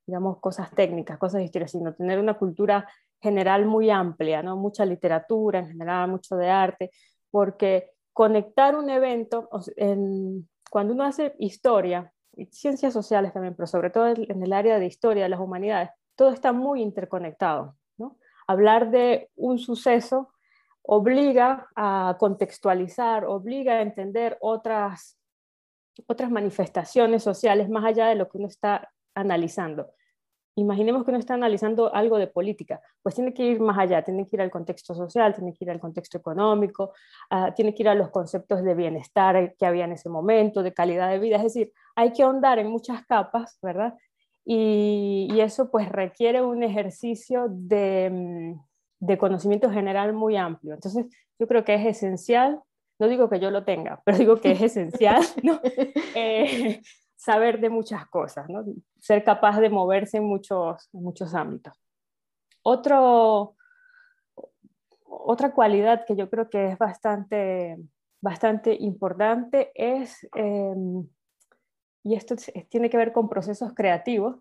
digamos, 0.05 0.39
cosas 0.39 0.71
técnicas, 0.71 1.17
cosas 1.17 1.39
de 1.39 1.45
historia, 1.45 1.67
sino 1.67 1.93
tener 1.93 2.19
una 2.19 2.37
cultura 2.37 2.89
general 3.21 3.65
muy 3.65 3.89
amplia, 3.89 4.41
¿no? 4.41 4.55
mucha 4.57 4.85
literatura 4.85 5.59
en 5.59 5.67
general, 5.67 6.09
mucho 6.09 6.35
de 6.35 6.49
arte, 6.49 6.91
porque 7.31 7.91
conectar 8.13 8.75
un 8.75 8.89
evento, 8.89 9.49
cuando 10.69 10.93
uno 10.93 11.03
hace 11.03 11.35
historia, 11.39 12.11
ciencias 12.51 12.93
sociales 12.93 13.33
también, 13.33 13.55
pero 13.55 13.67
sobre 13.67 13.89
todo 13.89 14.07
en 14.07 14.43
el 14.43 14.53
área 14.53 14.79
de 14.79 14.85
historia 14.85 15.23
de 15.23 15.29
las 15.29 15.39
humanidades, 15.39 15.89
todo 16.15 16.29
está 16.29 16.51
muy 16.51 16.81
interconectado. 16.81 17.75
¿no? 17.97 18.17
Hablar 18.47 18.91
de 18.91 19.29
un 19.35 19.57
suceso 19.57 20.33
obliga 20.81 21.67
a 21.75 22.17
contextualizar, 22.19 23.25
obliga 23.25 23.73
a 23.73 23.81
entender 23.81 24.37
otras, 24.41 25.17
otras 26.07 26.31
manifestaciones 26.31 27.23
sociales 27.23 27.69
más 27.69 27.85
allá 27.85 28.07
de 28.07 28.15
lo 28.15 28.27
que 28.27 28.37
uno 28.37 28.47
está 28.47 28.91
analizando. 29.13 29.91
Imaginemos 30.59 31.03
que 31.03 31.11
uno 31.11 31.19
está 31.19 31.33
analizando 31.33 31.93
algo 31.93 32.17
de 32.17 32.27
política, 32.27 32.81
pues 33.01 33.15
tiene 33.15 33.33
que 33.33 33.43
ir 33.43 33.59
más 33.59 33.77
allá, 33.77 34.03
tiene 34.03 34.27
que 34.27 34.35
ir 34.35 34.41
al 34.41 34.51
contexto 34.51 34.93
social, 34.93 35.33
tiene 35.35 35.53
que 35.53 35.65
ir 35.65 35.71
al 35.71 35.79
contexto 35.79 36.17
económico, 36.17 36.93
uh, 37.31 37.53
tiene 37.55 37.73
que 37.73 37.83
ir 37.83 37.89
a 37.89 37.95
los 37.95 38.09
conceptos 38.09 38.63
de 38.63 38.75
bienestar 38.75 39.55
que 39.57 39.65
había 39.65 39.85
en 39.85 39.93
ese 39.93 40.09
momento, 40.09 40.63
de 40.63 40.73
calidad 40.73 41.09
de 41.09 41.19
vida, 41.19 41.37
es 41.37 41.43
decir, 41.43 41.71
hay 41.95 42.13
que 42.13 42.23
ahondar 42.23 42.59
en 42.59 42.67
muchas 42.67 43.05
capas, 43.05 43.57
¿verdad? 43.61 43.95
Y, 44.45 45.27
y 45.31 45.41
eso 45.41 45.69
pues 45.69 45.89
requiere 45.89 46.41
un 46.41 46.63
ejercicio 46.63 47.47
de, 47.49 48.09
mm, 48.11 48.59
de 48.99 49.17
conocimiento 49.17 49.69
general 49.69 50.13
muy 50.13 50.35
amplio. 50.37 50.73
Entonces, 50.73 51.05
yo 51.37 51.47
creo 51.47 51.63
que 51.63 51.75
es 51.75 51.85
esencial, 51.85 52.61
no 52.99 53.07
digo 53.07 53.29
que 53.29 53.39
yo 53.39 53.49
lo 53.49 53.63
tenga, 53.63 54.01
pero 54.03 54.17
digo 54.17 54.41
que 54.41 54.51
es 54.51 54.61
esencial, 54.61 55.23
¿no? 55.43 55.59
Eh, 56.15 56.81
saber 57.19 57.59
de 57.59 57.69
muchas 57.69 58.07
cosas, 58.07 58.47
¿no? 58.47 58.63
ser 58.97 59.25
capaz 59.25 59.59
de 59.59 59.69
moverse 59.69 60.17
en 60.17 60.23
muchos, 60.23 60.87
muchos 60.93 61.35
ámbitos. 61.35 61.73
Otro, 62.63 63.57
otra 65.03 65.51
cualidad 65.51 66.05
que 66.07 66.15
yo 66.15 66.29
creo 66.29 66.49
que 66.49 66.67
es 66.67 66.77
bastante, 66.77 67.77
bastante 68.21 68.73
importante 68.73 69.73
es, 69.75 70.25
em, 70.33 71.09
y 72.03 72.15
esto 72.15 72.35
tiene 72.69 72.89
que 72.89 72.95
ver 72.95 73.11
con 73.11 73.27
procesos 73.27 73.73
creativos, 73.73 74.37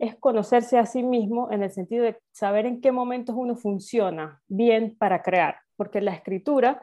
es 0.00 0.16
conocerse 0.16 0.76
a 0.76 0.86
sí 0.86 1.04
mismo 1.04 1.52
en 1.52 1.62
el 1.62 1.70
sentido 1.70 2.02
de 2.02 2.18
saber 2.32 2.66
en 2.66 2.80
qué 2.80 2.90
momentos 2.90 3.36
uno 3.38 3.54
funciona 3.54 4.42
bien 4.48 4.96
para 4.98 5.22
crear, 5.22 5.60
porque 5.76 6.00
la 6.00 6.14
escritura 6.14 6.82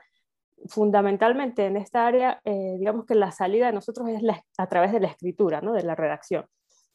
fundamentalmente 0.67 1.65
en 1.65 1.77
esta 1.77 2.07
área, 2.07 2.41
eh, 2.43 2.75
digamos 2.79 3.05
que 3.05 3.15
la 3.15 3.31
salida 3.31 3.67
de 3.67 3.73
nosotros 3.73 4.07
es 4.09 4.21
a 4.57 4.67
través 4.67 4.91
de 4.91 4.99
la 4.99 5.07
escritura, 5.07 5.61
¿no? 5.61 5.73
de 5.73 5.83
la 5.83 5.95
redacción. 5.95 6.45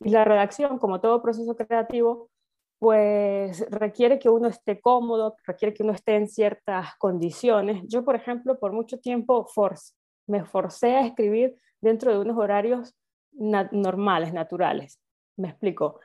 Y 0.01 0.11
la 0.11 0.25
redacción, 0.25 0.79
como 0.79 1.01
todo 1.01 1.23
proceso 1.23 1.55
creativo, 1.57 2.31
pues 2.79 3.67
requiere 3.71 4.19
que 4.19 4.31
uno 4.31 4.49
esté 4.49 4.81
cómodo, 4.81 5.37
requiere 5.47 5.75
que 5.75 5.83
uno 5.83 5.93
esté 5.93 6.17
en 6.17 6.29
ciertas 6.29 6.97
condiciones. 6.97 7.83
Yo, 7.87 8.05
por 8.05 8.17
ejemplo, 8.17 8.59
por 8.59 8.73
mucho 8.73 8.99
tiempo 8.99 9.47
me 10.27 10.45
forcé 10.47 10.97
a 10.97 11.07
escribir 11.07 11.57
dentro 11.83 12.11
de 12.11 12.19
unos 12.19 12.39
horarios 12.39 12.95
normales, 13.33 14.33
naturales. 14.33 14.99
Me 15.37 15.49
explico. 15.49 16.01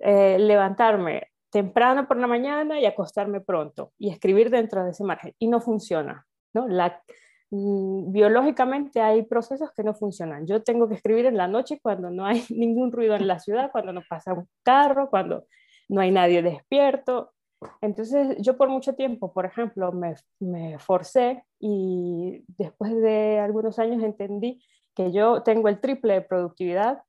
Eh, 0.00 0.38
levantarme 0.38 1.30
temprano 1.50 2.06
por 2.06 2.16
la 2.16 2.28
mañana 2.28 2.78
y 2.78 2.86
acostarme 2.86 3.40
pronto 3.40 3.92
y 3.98 4.10
escribir 4.10 4.50
dentro 4.50 4.84
de 4.84 4.92
ese 4.92 5.02
margen. 5.02 5.34
Y 5.38 5.48
no 5.48 5.60
funciona. 5.60 6.26
¿No? 6.54 6.68
La, 6.68 7.02
mm, 7.50 8.12
biológicamente 8.12 9.00
hay 9.00 9.22
procesos 9.22 9.70
que 9.72 9.82
no 9.82 9.94
funcionan. 9.94 10.46
Yo 10.46 10.62
tengo 10.62 10.88
que 10.88 10.94
escribir 10.94 11.26
en 11.26 11.36
la 11.36 11.48
noche 11.48 11.80
cuando 11.82 12.10
no 12.10 12.26
hay 12.26 12.44
ningún 12.50 12.92
ruido 12.92 13.14
en 13.16 13.26
la 13.26 13.38
ciudad, 13.38 13.70
cuando 13.72 13.92
no 13.92 14.02
pasa 14.08 14.34
un 14.34 14.48
carro, 14.62 15.10
cuando 15.10 15.44
no 15.88 16.00
hay 16.00 16.10
nadie 16.10 16.42
despierto. 16.42 17.32
Entonces 17.80 18.36
yo 18.40 18.56
por 18.56 18.68
mucho 18.70 18.94
tiempo, 18.94 19.32
por 19.32 19.44
ejemplo, 19.44 19.92
me, 19.92 20.14
me 20.38 20.78
forcé 20.78 21.44
y 21.58 22.44
después 22.56 22.96
de 23.00 23.38
algunos 23.38 23.78
años 23.78 24.02
entendí 24.02 24.62
que 24.94 25.12
yo 25.12 25.42
tengo 25.42 25.68
el 25.68 25.80
triple 25.80 26.14
de 26.14 26.22
productividad 26.22 27.02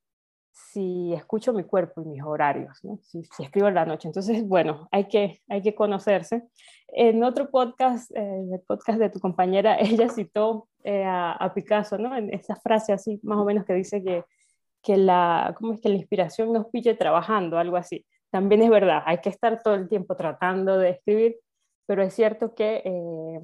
si 0.52 1.14
escucho 1.14 1.54
mi 1.54 1.64
cuerpo 1.64 2.02
y 2.02 2.06
mis 2.06 2.24
horarios, 2.24 2.84
¿no? 2.84 3.00
si, 3.02 3.24
escribo 3.40 3.68
en 3.68 3.76
la 3.76 3.86
noche. 3.86 4.08
Entonces, 4.08 4.46
bueno, 4.46 4.88
hay 4.92 5.08
que, 5.08 5.42
hay 5.48 5.62
que 5.62 5.74
conocerse. 5.74 6.44
En 6.88 7.24
otro 7.24 7.50
podcast, 7.50 8.12
eh, 8.16 8.44
el 8.52 8.60
podcast 8.62 9.00
de 9.00 9.10
tu 9.10 9.20
compañera, 9.20 9.78
ella 9.80 10.10
citó 10.10 10.68
eh, 10.84 11.06
a, 11.06 11.52
Picasso, 11.54 11.98
¿no? 11.98 12.16
En 12.16 12.34
esa 12.34 12.56
frase 12.56 12.94
así, 12.94 13.20
más 13.24 13.38
o 13.38 13.46
menos, 13.46 13.66
que 13.66 13.74
dice 13.74 14.04
que, 14.04 14.24
que, 14.82 14.98
la, 14.98 15.56
¿cómo 15.58 15.74
es 15.74 15.80
que 15.80 15.90
la 15.90 15.96
inspiración 15.96 16.52
nos 16.52 16.68
pille 16.68 16.96
trabajando, 16.96 17.58
algo 17.58 17.78
así. 17.78 18.06
También 18.30 18.62
es 18.62 18.70
verdad, 18.70 19.04
hay 19.06 19.20
que 19.20 19.30
estar 19.30 19.62
todo 19.62 19.76
el 19.76 19.90
tiempo 19.90 20.16
tratando 20.16 20.78
de 20.78 20.92
escribir, 20.92 21.38
pero 21.86 22.02
es 22.02 22.14
cierto 22.14 22.56
que, 22.56 22.82
eh, 22.86 23.40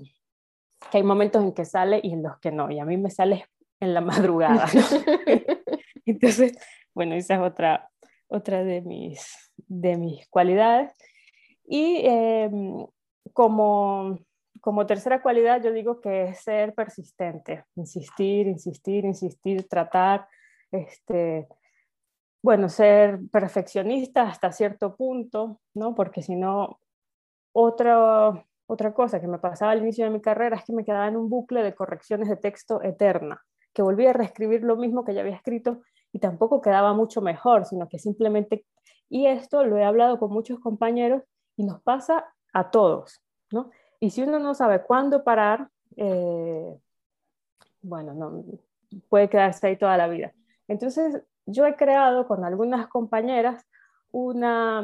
que 0.90 0.98
hay 0.98 1.04
momentos 1.04 1.44
en 1.44 1.54
que 1.54 1.66
sale 1.66 2.00
y 2.02 2.14
en 2.14 2.24
los 2.24 2.40
que 2.40 2.52
no, 2.52 2.72
y 2.72 2.80
a 2.80 2.86
mí 2.86 2.98
me 2.98 3.10
sale 3.10 3.46
en 3.80 3.94
la 3.94 4.02
madrugada. 4.02 4.68
Entonces, 6.06 6.58
bueno, 6.98 7.14
esa 7.14 7.36
es 7.36 7.42
otra, 7.42 7.92
otra 8.28 8.64
de, 8.64 8.82
mis, 8.82 9.52
de 9.68 9.98
mis 9.98 10.28
cualidades. 10.30 10.92
Y 11.64 12.02
em, 12.04 12.88
como, 13.34 14.18
como 14.62 14.88
tercera 14.88 15.22
cualidad, 15.22 15.62
yo 15.62 15.72
digo 15.72 16.02
que 16.02 16.24
es 16.24 16.40
ser 16.40 16.74
persistente, 16.74 17.66
insistir, 17.76 18.48
insistir, 18.48 19.06
insistir, 19.06 19.68
tratar, 19.68 20.28
este, 20.72 21.48
bueno, 22.42 22.68
ser 22.68 23.20
perfeccionista 23.32 24.24
hasta 24.24 24.52
cierto 24.52 24.96
punto, 24.96 25.62
¿no? 25.76 25.94
Porque 25.94 26.24
si 26.24 26.36
no, 26.36 26.80
otra, 27.54 28.44
otra 28.66 28.94
cosa 28.96 29.22
que 29.22 29.28
me 29.28 29.38
pasaba 29.38 29.72
al 29.72 29.84
inicio 29.84 30.06
de 30.06 30.12
mi 30.12 30.20
carrera 30.20 30.56
es 30.56 30.64
que 30.64 30.74
me 30.74 30.84
quedaba 30.84 31.08
en 31.08 31.16
un 31.16 31.30
bucle 31.30 31.62
de 31.62 31.76
correcciones 31.76 32.28
de 32.28 32.38
texto 32.38 32.82
eterna, 32.82 33.46
que 33.72 33.84
volvía 33.84 34.10
a 34.10 34.14
reescribir 34.14 34.64
lo 34.64 34.78
mismo 34.78 35.06
que 35.06 35.14
ya 35.14 35.22
había 35.22 35.36
escrito 35.36 35.84
y 36.12 36.20
tampoco 36.20 36.62
quedaba 36.62 36.94
mucho 36.94 37.22
mejor, 37.22 37.66
sino 37.66 37.88
que 37.90 38.00
simplemente, 38.00 38.66
y 39.10 39.28
esto 39.28 39.64
lo 39.66 39.78
he 39.78 39.84
hablado 39.84 40.20
con 40.20 40.32
muchos 40.32 40.60
compañeros 40.60 41.24
y 41.56 41.64
nos 41.64 41.82
pasa 41.82 42.26
a 42.54 42.72
todos, 42.72 43.22
¿no? 43.52 43.70
Y 44.00 44.12
si 44.12 44.24
uno 44.24 44.40
no 44.40 44.54
sabe 44.54 44.84
cuándo 44.84 45.24
parar, 45.24 45.70
eh, 45.96 46.78
bueno, 47.82 48.14
no, 48.14 48.44
puede 49.10 49.30
quedarse 49.30 49.68
ahí 49.68 49.78
toda 49.78 49.98
la 49.98 50.08
vida. 50.08 50.34
Entonces, 50.68 51.22
yo 51.46 51.66
he 51.66 51.76
creado 51.76 52.28
con 52.28 52.44
algunas 52.44 52.88
compañeras 52.88 53.66
una, 54.12 54.84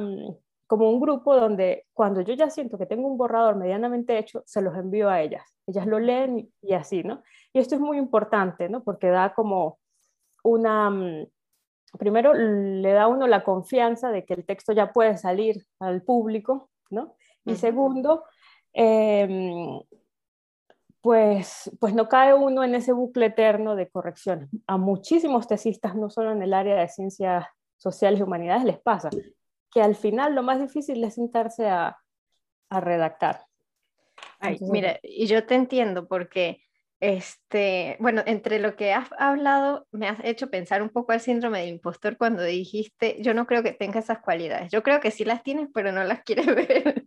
como 0.68 0.90
un 0.90 1.00
grupo 1.00 1.36
donde 1.36 1.86
cuando 1.94 2.22
yo 2.22 2.34
ya 2.34 2.50
siento 2.50 2.78
que 2.78 2.86
tengo 2.86 3.08
un 3.08 3.18
borrador 3.18 3.56
medianamente 3.56 4.18
hecho, 4.18 4.44
se 4.46 4.62
los 4.62 4.76
envío 4.76 5.10
a 5.10 5.22
ellas. 5.22 5.44
Ellas 5.68 5.86
lo 5.86 6.00
leen 6.00 6.52
y 6.62 6.74
así, 6.74 7.04
¿no? 7.04 7.24
Y 7.54 7.60
esto 7.60 7.76
es 7.76 7.82
muy 7.82 7.98
importante, 7.98 8.70
¿no? 8.70 8.84
Porque 8.84 9.08
da 9.08 9.34
como 9.34 9.80
una, 10.44 10.90
mm, 10.90 11.28
primero 11.98 12.34
le 12.34 12.92
da 12.92 13.04
a 13.04 13.08
uno 13.08 13.28
la 13.28 13.44
confianza 13.44 14.12
de 14.12 14.26
que 14.26 14.34
el 14.34 14.46
texto 14.46 14.74
ya 14.74 14.94
puede 14.94 15.18
salir 15.18 15.66
al 15.80 16.02
público, 16.04 16.70
¿no? 16.90 17.16
Y 17.46 17.56
segundo, 17.56 18.24
em, 18.72 19.82
pues, 21.02 21.70
pues 21.80 21.94
no 21.94 22.08
cae 22.08 22.34
uno 22.34 22.64
en 22.64 22.76
ese 22.76 22.94
bucle 22.94 23.26
eterno 23.26 23.76
de 23.76 23.90
correcciones. 23.90 24.50
A 24.68 24.78
muchísimos 24.78 25.48
tesistas, 25.48 25.96
no 25.96 26.10
solo 26.10 26.32
en 26.32 26.42
el 26.42 26.54
área 26.54 26.76
de 26.80 26.88
ciencias 26.88 27.46
sociales 27.78 28.22
y 28.22 28.24
humanidades, 28.24 28.64
les 28.64 28.80
pasa 28.80 29.10
que 29.70 29.82
al 29.82 29.96
final 29.96 30.36
lo 30.36 30.44
más 30.44 30.62
difícil 30.62 31.04
es 31.04 31.16
sentarse 31.16 31.68
a, 31.68 31.98
a 32.70 32.80
redactar. 32.80 33.46
Ay, 34.40 34.58
mira, 34.62 35.00
y 35.02 35.26
yo 35.26 35.46
te 35.46 35.56
entiendo 35.56 36.08
porque 36.08 36.62
este, 37.04 37.98
bueno, 38.00 38.24
entre 38.26 38.60
lo 38.60 38.78
que 38.78 38.94
has 38.94 39.10
hablado, 39.20 39.86
me 39.92 40.08
has 40.08 40.24
hecho 40.24 40.50
pensar 40.50 40.82
un 40.82 40.88
poco 40.90 41.12
al 41.12 41.20
síndrome 41.20 41.60
del 41.60 41.68
impostor 41.68 42.16
cuando 42.16 42.44
dijiste, 42.44 43.18
yo 43.20 43.34
no 43.34 43.46
creo 43.46 43.62
que 43.62 43.74
tenga 43.74 44.00
esas 44.00 44.20
cualidades. 44.20 44.72
Yo 44.72 44.84
creo 44.84 45.02
que 45.02 45.12
sí 45.12 45.26
las 45.26 45.44
tienes, 45.44 45.68
pero 45.74 45.92
no 45.92 46.06
las 46.06 46.22
quieres 46.26 46.46
ver. 46.46 47.04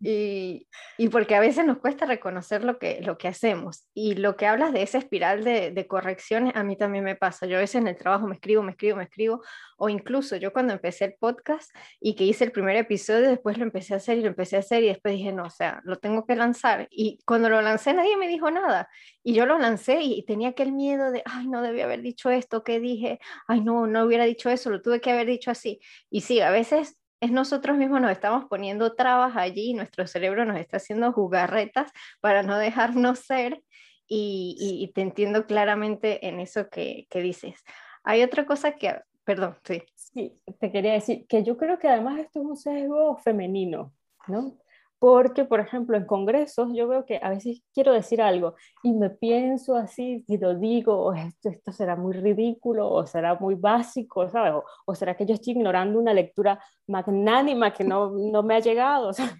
Y, 0.00 0.68
y, 0.98 1.08
porque 1.08 1.34
a 1.34 1.40
veces 1.40 1.64
nos 1.64 1.78
cuesta 1.78 2.06
reconocer 2.06 2.64
lo 2.64 2.78
que, 2.78 3.00
lo 3.02 3.18
que 3.18 3.28
hacemos. 3.28 3.84
Y 3.94 4.14
lo 4.14 4.36
que 4.36 4.46
hablas 4.46 4.72
de 4.72 4.82
esa 4.82 4.98
espiral 4.98 5.44
de, 5.44 5.70
de 5.70 5.86
correcciones, 5.86 6.54
a 6.56 6.62
mí 6.62 6.76
también 6.76 7.04
me 7.04 7.16
pasa. 7.16 7.46
Yo 7.46 7.56
a 7.56 7.60
veces 7.60 7.76
en 7.76 7.88
el 7.88 7.96
trabajo 7.96 8.26
me 8.26 8.34
escribo, 8.34 8.62
me 8.62 8.72
escribo, 8.72 8.96
me 8.96 9.04
escribo, 9.04 9.42
o 9.76 9.88
incluso 9.88 10.36
yo 10.36 10.52
cuando 10.52 10.72
empecé 10.72 11.06
el 11.06 11.14
podcast 11.14 11.70
y 12.00 12.14
que 12.14 12.24
hice 12.24 12.44
el 12.44 12.52
primer 12.52 12.76
episodio, 12.76 13.28
después 13.28 13.58
lo 13.58 13.64
empecé 13.64 13.94
a 13.94 13.98
hacer 13.98 14.18
y 14.18 14.22
lo 14.22 14.28
empecé 14.28 14.56
a 14.56 14.60
hacer 14.60 14.82
y 14.82 14.88
después 14.88 15.14
dije, 15.14 15.32
no, 15.32 15.44
o 15.44 15.50
sea, 15.50 15.80
lo 15.84 15.96
tengo 15.96 16.26
que 16.26 16.36
lanzar. 16.36 16.88
Y 16.90 17.18
cuando 17.26 17.48
lo 17.48 17.60
lancé 17.60 17.92
nadie 17.92 18.16
me 18.16 18.28
dijo 18.28 18.50
nada. 18.50 18.88
Y 19.22 19.34
yo 19.34 19.46
lo 19.46 19.58
lancé 19.58 20.00
y 20.02 20.24
tenía 20.24 20.50
aquel 20.50 20.72
miedo 20.72 21.10
de, 21.10 21.22
ay, 21.26 21.48
no 21.48 21.62
debía 21.62 21.84
haber 21.84 22.02
dicho 22.02 22.30
esto, 22.30 22.62
¿qué 22.64 22.80
dije? 22.80 23.18
Ay, 23.48 23.60
no, 23.60 23.86
no 23.86 24.04
hubiera 24.04 24.24
dicho 24.24 24.50
eso, 24.50 24.70
lo 24.70 24.82
tuve 24.82 25.00
que 25.00 25.10
haber 25.10 25.26
dicho 25.26 25.50
así. 25.50 25.80
Y 26.10 26.22
sí, 26.22 26.40
a 26.40 26.50
veces 26.50 26.96
nosotros 27.30 27.76
mismos 27.76 28.00
nos 28.00 28.10
estamos 28.10 28.44
poniendo 28.46 28.94
trabas 28.94 29.36
allí, 29.36 29.74
nuestro 29.74 30.06
cerebro 30.06 30.44
nos 30.44 30.58
está 30.58 30.78
haciendo 30.78 31.12
jugarretas 31.12 31.90
para 32.20 32.42
no 32.42 32.58
dejarnos 32.58 33.20
ser 33.20 33.62
y, 34.06 34.56
y, 34.58 34.92
te 34.92 35.00
entiendo 35.00 35.46
claramente 35.46 36.28
en 36.28 36.38
eso 36.38 36.68
que, 36.68 37.06
que, 37.08 37.22
dices. 37.22 37.64
Hay 38.02 38.22
otra 38.22 38.44
cosa 38.44 38.72
que, 38.72 39.00
perdón, 39.24 39.56
sí. 39.64 39.82
Sí, 39.94 40.38
te 40.60 40.70
quería 40.70 40.92
decir 40.92 41.26
que 41.26 41.42
yo 41.42 41.56
creo 41.56 41.78
que 41.78 41.88
además 41.88 42.18
esto 42.18 42.40
es 42.40 42.46
un 42.46 42.56
sesgo 42.56 43.16
femenino, 43.16 43.92
¿no? 44.28 44.58
Porque, 44.98 45.44
por 45.44 45.60
ejemplo, 45.60 45.96
en 45.96 46.06
congresos 46.06 46.68
yo 46.72 46.88
veo 46.88 47.04
que 47.04 47.20
a 47.22 47.28
veces 47.28 47.62
quiero 47.74 47.92
decir 47.92 48.22
algo 48.22 48.54
y 48.82 48.92
me 48.92 49.10
pienso 49.10 49.76
así, 49.76 50.24
y 50.26 50.38
lo 50.38 50.54
digo, 50.54 50.96
o 50.96 51.12
esto, 51.12 51.50
esto 51.50 51.72
será 51.72 51.94
muy 51.96 52.14
ridículo, 52.14 52.90
o 52.90 53.06
será 53.06 53.34
muy 53.34 53.54
básico, 53.54 54.28
¿sabes? 54.30 54.54
O, 54.86 54.94
será 54.94 55.16
que 55.16 55.26
yo 55.26 55.34
estoy 55.34 55.54
ignorando 55.54 55.98
una 55.98 56.14
lectura 56.14 56.58
magnánima 56.86 57.72
que 57.72 57.84
no, 57.84 58.10
no 58.10 58.42
me 58.42 58.54
ha 58.54 58.60
llegado, 58.60 59.12
¿sabes? 59.12 59.34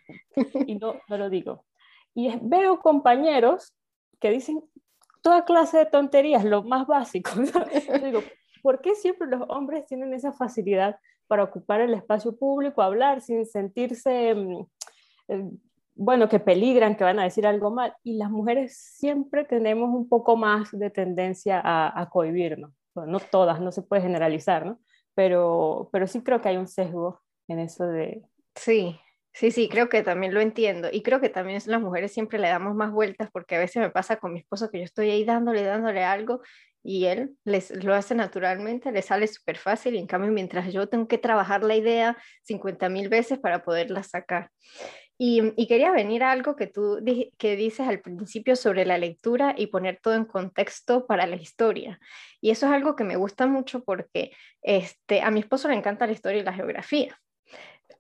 y 0.67 0.75
no, 0.75 0.95
no 1.09 1.17
lo 1.17 1.31
digo. 1.31 1.65
Y 2.15 2.31
veo 2.43 2.81
compañeros 2.81 3.75
que 4.21 4.31
dicen 4.31 4.63
toda 5.23 5.45
clase 5.45 5.79
de 5.79 5.87
tonterías, 5.87 6.45
lo 6.45 6.63
más 6.63 6.87
básico. 6.87 7.31
Yo 7.43 7.99
digo, 7.99 8.23
¿por 8.63 8.81
qué 8.81 8.95
siempre 8.95 9.27
los 9.29 9.43
hombres 9.49 9.87
tienen 9.87 10.13
esa 10.13 10.33
facilidad 10.33 10.97
para 11.27 11.45
ocupar 11.45 11.81
el 11.81 11.95
espacio 11.95 12.37
público, 12.37 12.83
hablar 12.83 13.21
sin 13.21 13.47
sentirse, 13.47 14.35
mm, 14.35 14.67
bueno, 15.95 16.29
que 16.29 16.41
peligran, 16.41 16.97
que 16.97 17.05
van 17.05 17.19
a 17.19 17.25
decir 17.25 17.47
algo 17.47 17.71
mal. 17.71 17.95
Y 18.03 18.17
las 18.17 18.31
mujeres 18.31 18.77
siempre 18.77 19.45
tenemos 19.45 19.91
un 19.91 20.09
poco 20.09 20.37
más 20.37 20.71
de 20.73 20.91
tendencia 20.91 21.61
a, 21.63 22.01
a 22.01 22.09
cohibirnos. 22.09 22.73
Bueno, 22.95 23.13
no 23.13 23.21
todas, 23.21 23.61
no 23.61 23.73
se 23.73 23.83
puede 23.83 24.03
generalizar, 24.03 24.67
¿no? 24.67 24.81
Pero, 25.15 25.89
pero 25.93 26.07
sí 26.07 26.23
creo 26.23 26.41
que 26.41 26.49
hay 26.49 26.57
un 26.57 26.69
sesgo 26.69 27.23
en 27.49 27.61
eso 27.61 27.87
de... 27.87 28.23
Sí, 28.55 28.99
Sí, 29.37 29.51
sí, 29.51 29.69
creo 29.69 29.89
que 29.89 30.05
también 30.05 30.33
lo 30.33 30.41
entiendo. 30.41 30.89
Y 30.93 31.03
creo 31.03 31.21
que 31.21 31.29
también 31.29 31.61
las 31.67 31.81
mujeres 31.81 32.13
siempre 32.13 32.39
le 32.39 32.49
damos 32.49 32.77
más 32.77 32.93
vueltas 32.93 33.31
porque 33.33 33.57
a 33.57 33.59
veces 33.59 33.83
me 33.83 33.91
pasa 33.91 34.17
con 34.17 34.33
mi 34.33 34.39
esposo 34.39 34.71
que 34.71 34.79
yo 34.79 34.85
estoy 34.85 35.11
ahí 35.11 35.25
dándole, 35.25 35.65
dándole 35.65 36.05
algo 36.05 36.41
y 36.85 37.07
él 37.07 37.37
les, 37.45 37.71
lo 37.83 37.95
hace 37.95 38.15
naturalmente, 38.15 38.93
le 38.93 39.03
sale 39.03 39.27
súper 39.27 39.57
fácil 39.59 39.97
y 39.97 39.99
en 39.99 40.07
cambio 40.07 40.31
mientras 40.31 40.73
yo 40.73 40.89
tengo 40.89 41.09
que 41.09 41.19
trabajar 41.19 41.65
la 41.65 41.75
idea 41.75 42.17
50 42.43 42.89
mil 42.91 43.09
veces 43.09 43.39
para 43.41 43.65
poderla 43.65 44.05
sacar. 44.05 44.51
Y, 45.17 45.53
y, 45.57 45.69
quería 45.69 45.93
venir 45.93 46.25
a 46.25 46.33
algo 46.33 46.57
que 46.57 46.67
tú 46.67 46.99
que 47.39 47.57
dices 47.57 47.87
al 47.87 48.01
principio 48.01 48.57
sobre 48.57 48.85
la 48.85 48.99
lectura 48.99 49.55
y 49.57 49.69
poner 49.69 50.01
todo 50.03 50.15
en 50.15 50.25
contexto 50.25 51.07
para 51.07 51.27
la 51.27 51.37
historia. 51.37 52.01
Y 52.41 52.51
eso 52.51 52.67
es 52.67 52.73
algo 52.73 52.97
que 52.97 53.05
me 53.05 53.15
gusta 53.15 53.47
mucho 53.47 53.85
porque 53.85 54.33
este, 54.61 55.23
a 55.23 55.31
mi 55.31 55.41
esposo 55.41 55.69
le 55.69 55.77
encanta 55.77 56.07
la 56.07 56.13
historia 56.13 56.41
y 56.41 56.45
la 56.45 56.53
geografía. 56.53 57.21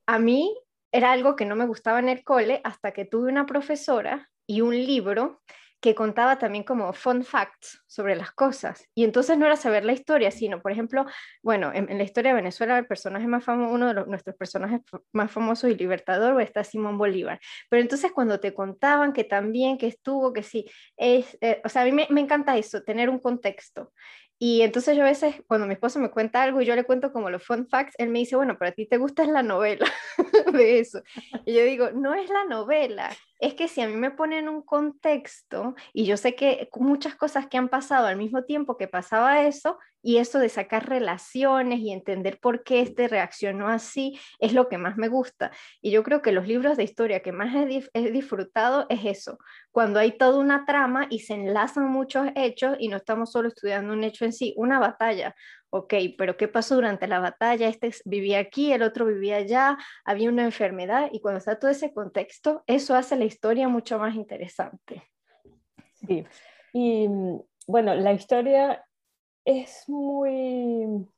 A 0.06 0.18
mí 0.18 0.56
era 0.90 1.12
algo 1.12 1.37
que 1.37 1.44
no 1.44 1.56
me 1.56 1.66
gustaba 1.66 2.00
en 2.00 2.09
el 2.09 2.25
cole 2.25 2.61
hasta 2.64 2.92
que 2.92 3.04
tuve 3.04 3.30
una 3.30 3.47
profesora 3.47 4.30
y 4.47 4.61
un 4.61 4.75
libro 4.75 5.40
que 5.84 5.94
contaba 5.94 6.38
también 6.38 6.64
como 6.64 6.94
fun 6.94 7.24
facts 7.24 7.84
sobre 7.86 8.16
las 8.16 8.32
cosas. 8.32 8.88
Y 8.94 9.04
entonces 9.04 9.36
no 9.36 9.44
era 9.44 9.54
saber 9.54 9.84
la 9.84 9.92
historia, 9.92 10.30
sino, 10.30 10.62
por 10.62 10.72
ejemplo, 10.72 11.04
bueno, 11.42 11.72
en, 11.74 11.98
la 11.98 12.04
historia 12.04 12.30
de 12.30 12.36
Venezuela 12.36 12.78
el 12.78 12.86
personaje 12.86 13.26
más 13.26 13.44
famoso, 13.44 13.74
uno 13.74 13.92
de 13.92 14.06
nuestros 14.06 14.34
personajes 14.34 14.80
más 15.12 15.30
famosos 15.30 15.68
y 15.68 15.74
libertador 15.74 16.40
está 16.40 16.64
Simón 16.64 16.96
Bolívar. 16.96 17.38
Pero 17.68 17.82
entonces 17.82 18.12
cuando 18.12 18.40
te 18.40 18.54
contaban 18.54 19.12
que 19.12 19.24
también, 19.24 19.76
que 19.76 19.88
estuvo, 19.88 20.32
que 20.32 20.42
sí, 20.42 20.64
es, 20.96 21.36
eh, 21.42 21.60
o 21.62 21.68
sea, 21.68 21.82
a 21.82 21.84
mí 21.84 21.92
me, 21.92 22.06
me 22.08 22.22
encanta 22.22 22.56
eso, 22.56 22.82
tener 22.82 23.10
un 23.10 23.18
contexto. 23.18 23.92
Y 24.38 24.62
entonces 24.62 24.96
yo 24.96 25.02
a 25.02 25.06
veces, 25.06 25.36
cuando 25.46 25.66
mi 25.66 25.74
esposo 25.74 25.98
me 26.00 26.10
cuenta 26.10 26.42
algo 26.42 26.60
y 26.60 26.64
yo 26.64 26.74
le 26.74 26.84
cuento 26.84 27.12
como 27.12 27.30
los 27.30 27.44
fun 27.44 27.68
facts, 27.68 27.94
él 27.98 28.08
me 28.08 28.18
dice, 28.20 28.36
bueno, 28.36 28.56
pero 28.58 28.70
a 28.70 28.74
ti 28.74 28.86
te 28.86 28.96
gusta 28.96 29.24
la 29.26 29.42
novela 29.42 29.86
de 30.52 30.80
eso. 30.80 31.02
Y 31.44 31.54
yo 31.54 31.62
digo, 31.62 31.90
no 31.92 32.14
es 32.14 32.28
la 32.30 32.44
novela, 32.46 33.10
es 33.40 33.54
que 33.54 33.68
si 33.68 33.80
a 33.80 33.88
mí 33.88 33.96
me 33.96 34.10
ponen 34.10 34.48
un 34.48 34.62
contexto 34.62 35.74
y 35.92 36.04
yo 36.06 36.16
sé 36.16 36.34
que 36.34 36.68
muchas 36.76 37.14
cosas 37.16 37.46
que 37.46 37.58
han 37.58 37.68
pasado 37.68 38.06
al 38.06 38.16
mismo 38.16 38.44
tiempo 38.44 38.76
que 38.76 38.88
pasaba 38.88 39.42
eso, 39.42 39.78
y 40.04 40.18
eso 40.18 40.38
de 40.38 40.50
sacar 40.50 40.86
relaciones 40.86 41.80
y 41.80 41.90
entender 41.90 42.38
por 42.38 42.62
qué 42.62 42.82
este 42.82 43.08
reaccionó 43.08 43.68
así, 43.68 44.20
es 44.38 44.52
lo 44.52 44.68
que 44.68 44.76
más 44.76 44.98
me 44.98 45.08
gusta. 45.08 45.50
Y 45.80 45.90
yo 45.90 46.02
creo 46.02 46.20
que 46.20 46.30
los 46.30 46.46
libros 46.46 46.76
de 46.76 46.84
historia 46.84 47.20
que 47.20 47.32
más 47.32 47.54
he, 47.54 48.10
disfrutado 48.12 48.84
es 48.90 49.00
eso, 49.06 49.38
cuando 49.70 49.98
hay 49.98 50.12
toda 50.12 50.38
una 50.38 50.66
trama 50.66 51.06
y 51.08 51.20
se 51.20 51.32
enlazan 51.32 51.90
muchos 51.90 52.28
hechos 52.36 52.76
y 52.78 52.88
no 52.88 52.98
estamos 52.98 53.32
solo 53.32 53.48
estudiando 53.48 53.94
un 53.94 54.04
hecho 54.04 54.26
en 54.26 54.34
sí, 54.34 54.52
una 54.58 54.78
batalla. 54.78 55.34
Ok, 55.76 55.92
pero 56.16 56.36
¿qué 56.36 56.46
pasó 56.46 56.76
durante 56.76 57.08
la 57.08 57.18
batalla? 57.18 57.66
Este 57.66 57.90
vivía 58.04 58.38
aquí, 58.38 58.72
el 58.72 58.84
otro 58.84 59.06
vivía 59.06 59.38
allá, 59.38 59.76
había 60.04 60.28
una 60.28 60.44
enfermedad 60.44 61.08
y 61.10 61.18
cuando 61.18 61.38
está 61.38 61.58
todo 61.58 61.68
ese 61.68 61.92
contexto, 61.92 62.62
eso 62.68 62.94
hace 62.94 63.16
la 63.16 63.24
historia 63.24 63.68
mucho 63.68 63.98
más 63.98 64.14
interesante. 64.14 65.02
Sí, 65.94 66.24
y 66.72 67.08
mm, 67.08 67.40
bueno, 67.66 67.92
la 67.96 68.12
historia 68.12 68.86
es 69.44 69.88
muy 69.88 71.08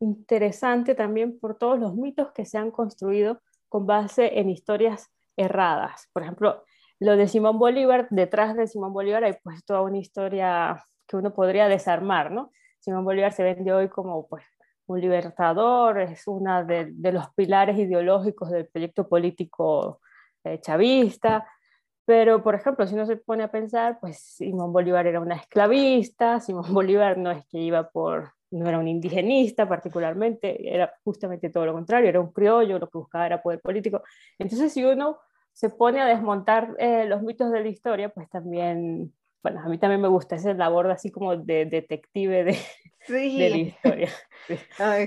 interesante 0.00 0.94
también 0.94 1.38
por 1.38 1.58
todos 1.58 1.78
los 1.78 1.94
mitos 1.94 2.32
que 2.32 2.46
se 2.46 2.56
han 2.56 2.70
construido 2.70 3.42
con 3.68 3.84
base 3.84 4.38
en 4.38 4.48
historias 4.48 5.12
erradas. 5.36 6.08
Por 6.14 6.22
ejemplo, 6.22 6.64
lo 6.98 7.14
de 7.18 7.28
Simón 7.28 7.58
Bolívar, 7.58 8.06
detrás 8.08 8.56
de 8.56 8.66
Simón 8.66 8.94
Bolívar 8.94 9.22
hay 9.24 9.34
pues 9.44 9.62
toda 9.66 9.82
una 9.82 9.98
historia 9.98 10.82
que 11.06 11.16
uno 11.18 11.34
podría 11.34 11.68
desarmar, 11.68 12.30
¿no? 12.30 12.52
Simón 12.82 13.04
Bolívar 13.04 13.32
se 13.32 13.44
vende 13.44 13.72
hoy 13.72 13.88
como 13.88 14.26
pues 14.26 14.44
un 14.86 15.00
libertador, 15.00 16.00
es 16.00 16.26
uno 16.26 16.64
de, 16.64 16.92
los 17.12 17.32
pilares 17.34 17.78
ideológicos 17.78 18.50
del 18.50 18.66
proyecto 18.66 19.08
político 19.08 20.00
eh, 20.42 20.60
chavista, 20.60 21.46
pero, 22.04 22.42
por 22.42 22.56
ejemplo, 22.56 22.86
si 22.86 22.94
uno 22.94 23.06
se 23.06 23.16
pone 23.16 23.44
a 23.44 23.50
pensar, 23.50 23.98
pues 24.00 24.18
Simón 24.18 24.72
Bolívar 24.72 25.06
era 25.06 25.20
una 25.20 25.36
esclavista, 25.36 26.40
Simón 26.40 26.74
Bolívar 26.74 27.16
no 27.18 27.30
es 27.30 27.46
que 27.46 27.58
iba 27.58 27.88
por, 27.88 28.32
no 28.50 28.68
era 28.68 28.78
un 28.78 28.88
indigenista 28.88 29.68
particularmente, 29.68 30.74
era 30.74 30.92
justamente 31.04 31.50
todo 31.50 31.66
lo 31.66 31.72
contrario, 31.72 32.08
era 32.08 32.20
un 32.20 32.32
criollo, 32.32 32.80
lo 32.80 32.88
que 32.88 32.98
buscaba 32.98 33.26
era 33.26 33.42
poder 33.42 33.60
político. 33.60 34.02
Entonces, 34.38 34.72
si 34.72 34.84
uno 34.84 35.20
se 35.52 35.70
pone 35.70 36.00
a 36.00 36.06
desmontar 36.06 36.74
eh, 36.78 37.06
los 37.06 37.22
mitos 37.22 37.52
de 37.52 37.60
la 37.60 37.68
historia, 37.68 38.08
pues 38.08 38.28
también 38.28 39.12
bueno, 39.42 39.60
a 39.60 39.68
mí 39.68 39.78
también 39.78 40.00
me 40.00 40.08
gusta 40.08 40.36
esa 40.36 40.54
labor 40.54 40.90
así 40.90 41.10
como 41.10 41.36
de 41.36 41.66
detective 41.66 42.44
de, 42.44 42.58
de 43.08 43.50
la 43.50 43.56
historia. 43.56 44.10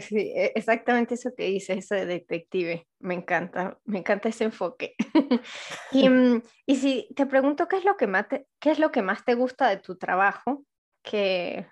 Sí. 0.01 0.31
E, 0.33 0.53
exactamente 0.55 1.15
eso 1.15 1.31
que 1.35 1.43
dices, 1.45 1.77
eso 1.77 1.95
de 1.95 2.05
detective. 2.05 2.87
Me 2.99 3.15
encanta, 3.15 3.77
me 3.83 3.99
encanta 3.99 4.29
ese 4.29 4.45
enfoque. 4.45 4.95
y, 5.91 6.09
mm, 6.09 6.41
y, 6.65 6.75
si 6.77 7.09
te 7.15 7.25
pregunto 7.25 7.67
qué 7.67 7.77
es 7.77 7.85
lo 7.85 7.97
que 7.97 8.07
más 8.07 8.29
te, 8.29 8.47
qué 8.59 8.71
es 8.71 8.79
lo 8.79 8.91
que 8.91 9.01
más 9.01 9.25
te 9.25 9.35
gusta 9.35 9.69
de 9.69 9.77
tu 9.77 9.97
trabajo, 9.97 10.63
¿qué, 11.03 11.67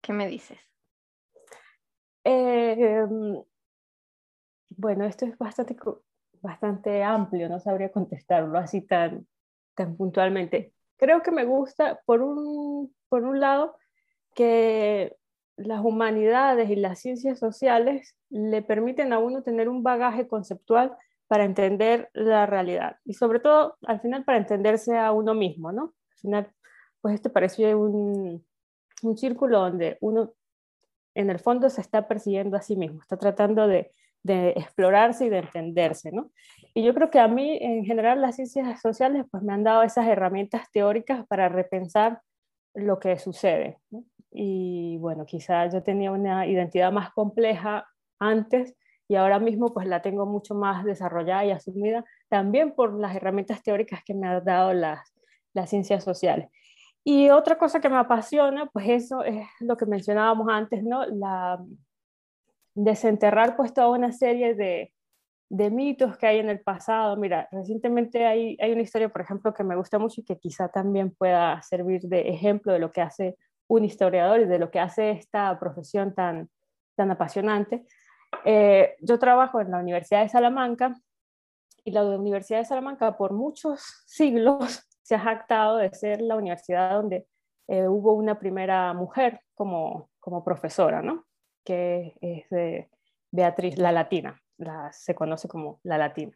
qué 0.00 0.12
me 0.12 0.28
dices? 0.28 0.60
Eh, 2.22 3.04
mm, 3.08 3.38
bueno, 4.76 5.04
esto 5.04 5.26
es 5.26 5.36
bastante, 5.36 5.76
bastante 6.40 7.02
amplio, 7.02 7.48
no 7.48 7.58
sabría 7.58 7.90
contestarlo 7.90 8.58
así 8.58 8.82
tan, 8.82 9.26
tan 9.74 9.96
puntualmente 9.96 10.72
creo 10.98 11.22
que 11.22 11.30
me 11.30 11.44
gusta, 11.44 12.00
por 12.04 12.20
un, 12.22 12.94
por 13.08 13.24
un 13.24 13.40
lado, 13.40 13.76
que 14.34 15.16
las 15.56 15.84
humanidades 15.84 16.70
y 16.70 16.76
las 16.76 17.00
ciencias 17.00 17.38
sociales 17.38 18.14
le 18.30 18.62
permiten 18.62 19.12
a 19.12 19.18
uno 19.18 19.42
tener 19.42 19.68
un 19.68 19.82
bagaje 19.82 20.28
conceptual 20.28 20.96
para 21.26 21.44
entender 21.44 22.10
la 22.14 22.46
realidad 22.46 22.96
y 23.04 23.14
sobre 23.14 23.40
todo 23.40 23.76
al 23.86 24.00
final 24.00 24.24
para 24.24 24.38
entenderse 24.38 24.96
a 24.96 25.12
uno 25.12 25.34
mismo, 25.34 25.72
¿no? 25.72 25.94
Al 26.12 26.18
final, 26.18 26.52
pues 27.00 27.14
este 27.14 27.30
parece 27.30 27.74
un, 27.74 28.44
un 29.02 29.16
círculo 29.16 29.60
donde 29.60 29.98
uno 30.00 30.34
en 31.14 31.30
el 31.30 31.38
fondo 31.38 31.68
se 31.70 31.80
está 31.80 32.06
persiguiendo 32.06 32.56
a 32.56 32.62
sí 32.62 32.76
mismo, 32.76 33.00
está 33.00 33.16
tratando 33.16 33.66
de 33.66 33.92
de 34.28 34.50
explorarse 34.50 35.26
y 35.26 35.28
de 35.30 35.38
entenderse, 35.38 36.12
¿no? 36.12 36.30
Y 36.74 36.84
yo 36.84 36.94
creo 36.94 37.10
que 37.10 37.18
a 37.18 37.26
mí, 37.26 37.58
en 37.60 37.84
general, 37.84 38.20
las 38.20 38.36
ciencias 38.36 38.80
sociales 38.80 39.24
pues 39.30 39.42
me 39.42 39.52
han 39.52 39.64
dado 39.64 39.82
esas 39.82 40.06
herramientas 40.06 40.70
teóricas 40.70 41.26
para 41.26 41.48
repensar 41.48 42.20
lo 42.74 43.00
que 43.00 43.18
sucede. 43.18 43.78
Y 44.30 44.98
bueno, 44.98 45.24
quizás 45.26 45.72
yo 45.72 45.82
tenía 45.82 46.12
una 46.12 46.46
identidad 46.46 46.92
más 46.92 47.10
compleja 47.10 47.88
antes 48.20 48.76
y 49.08 49.16
ahora 49.16 49.38
mismo 49.38 49.72
pues 49.72 49.86
la 49.86 50.02
tengo 50.02 50.26
mucho 50.26 50.54
más 50.54 50.84
desarrollada 50.84 51.46
y 51.46 51.50
asumida 51.50 52.04
también 52.28 52.74
por 52.74 52.92
las 53.00 53.16
herramientas 53.16 53.62
teóricas 53.62 54.04
que 54.04 54.14
me 54.14 54.28
han 54.28 54.44
dado 54.44 54.74
las, 54.74 55.00
las 55.54 55.70
ciencias 55.70 56.04
sociales. 56.04 56.48
Y 57.02 57.30
otra 57.30 57.56
cosa 57.56 57.80
que 57.80 57.88
me 57.88 57.96
apasiona, 57.96 58.66
pues 58.66 58.86
eso 58.88 59.24
es 59.24 59.46
lo 59.60 59.76
que 59.76 59.86
mencionábamos 59.86 60.46
antes, 60.50 60.84
¿no? 60.84 61.06
La, 61.06 61.58
desenterrar 62.78 63.56
pues 63.56 63.74
toda 63.74 63.88
una 63.90 64.12
serie 64.12 64.54
de, 64.54 64.92
de 65.50 65.70
mitos 65.70 66.16
que 66.16 66.26
hay 66.26 66.38
en 66.38 66.48
el 66.48 66.60
pasado. 66.60 67.16
Mira, 67.16 67.48
recientemente 67.50 68.24
hay, 68.24 68.56
una 68.60 68.82
historia, 68.82 69.08
por 69.08 69.20
ejemplo, 69.20 69.52
que 69.52 69.64
me 69.64 69.76
gusta 69.76 69.98
mucho 69.98 70.20
y 70.20 70.24
que 70.24 70.38
quizá 70.38 70.68
también 70.68 71.10
pueda 71.10 71.60
servir 71.62 72.02
de 72.02 72.28
ejemplo 72.28 72.72
de 72.72 72.78
lo 72.78 72.92
que 72.92 73.00
hace 73.00 73.36
un 73.66 73.84
historiador 73.84 74.40
y 74.40 74.46
de 74.46 74.58
lo 74.58 74.70
que 74.70 74.78
hace 74.78 75.10
esta 75.10 75.58
profesión 75.58 76.14
tan, 76.14 76.48
tan 76.96 77.10
apasionante. 77.10 77.84
Eh, 78.44 78.94
yo 79.00 79.18
trabajo 79.18 79.60
en 79.60 79.70
la 79.70 79.78
Universidad 79.78 80.22
de 80.22 80.28
Salamanca 80.28 80.94
y 81.84 81.90
la 81.90 82.04
Universidad 82.04 82.60
de 82.60 82.64
Salamanca 82.64 83.16
por 83.16 83.32
muchos 83.32 84.04
siglos 84.06 84.86
se 85.02 85.16
ha 85.16 85.20
jactado 85.20 85.78
de 85.78 85.92
ser 85.94 86.20
la 86.20 86.36
universidad 86.36 86.92
donde 86.92 87.26
eh, 87.66 87.88
hubo 87.88 88.12
una 88.12 88.38
primera 88.38 88.94
mujer 88.94 89.40
como, 89.54 90.10
como 90.20 90.44
profesora, 90.44 91.02
¿no? 91.02 91.27
Que 91.68 92.14
es 92.22 92.88
Beatriz, 93.30 93.76
la 93.76 93.92
latina, 93.92 94.40
la, 94.56 94.90
se 94.90 95.14
conoce 95.14 95.48
como 95.48 95.80
la 95.82 95.98
latina. 95.98 96.32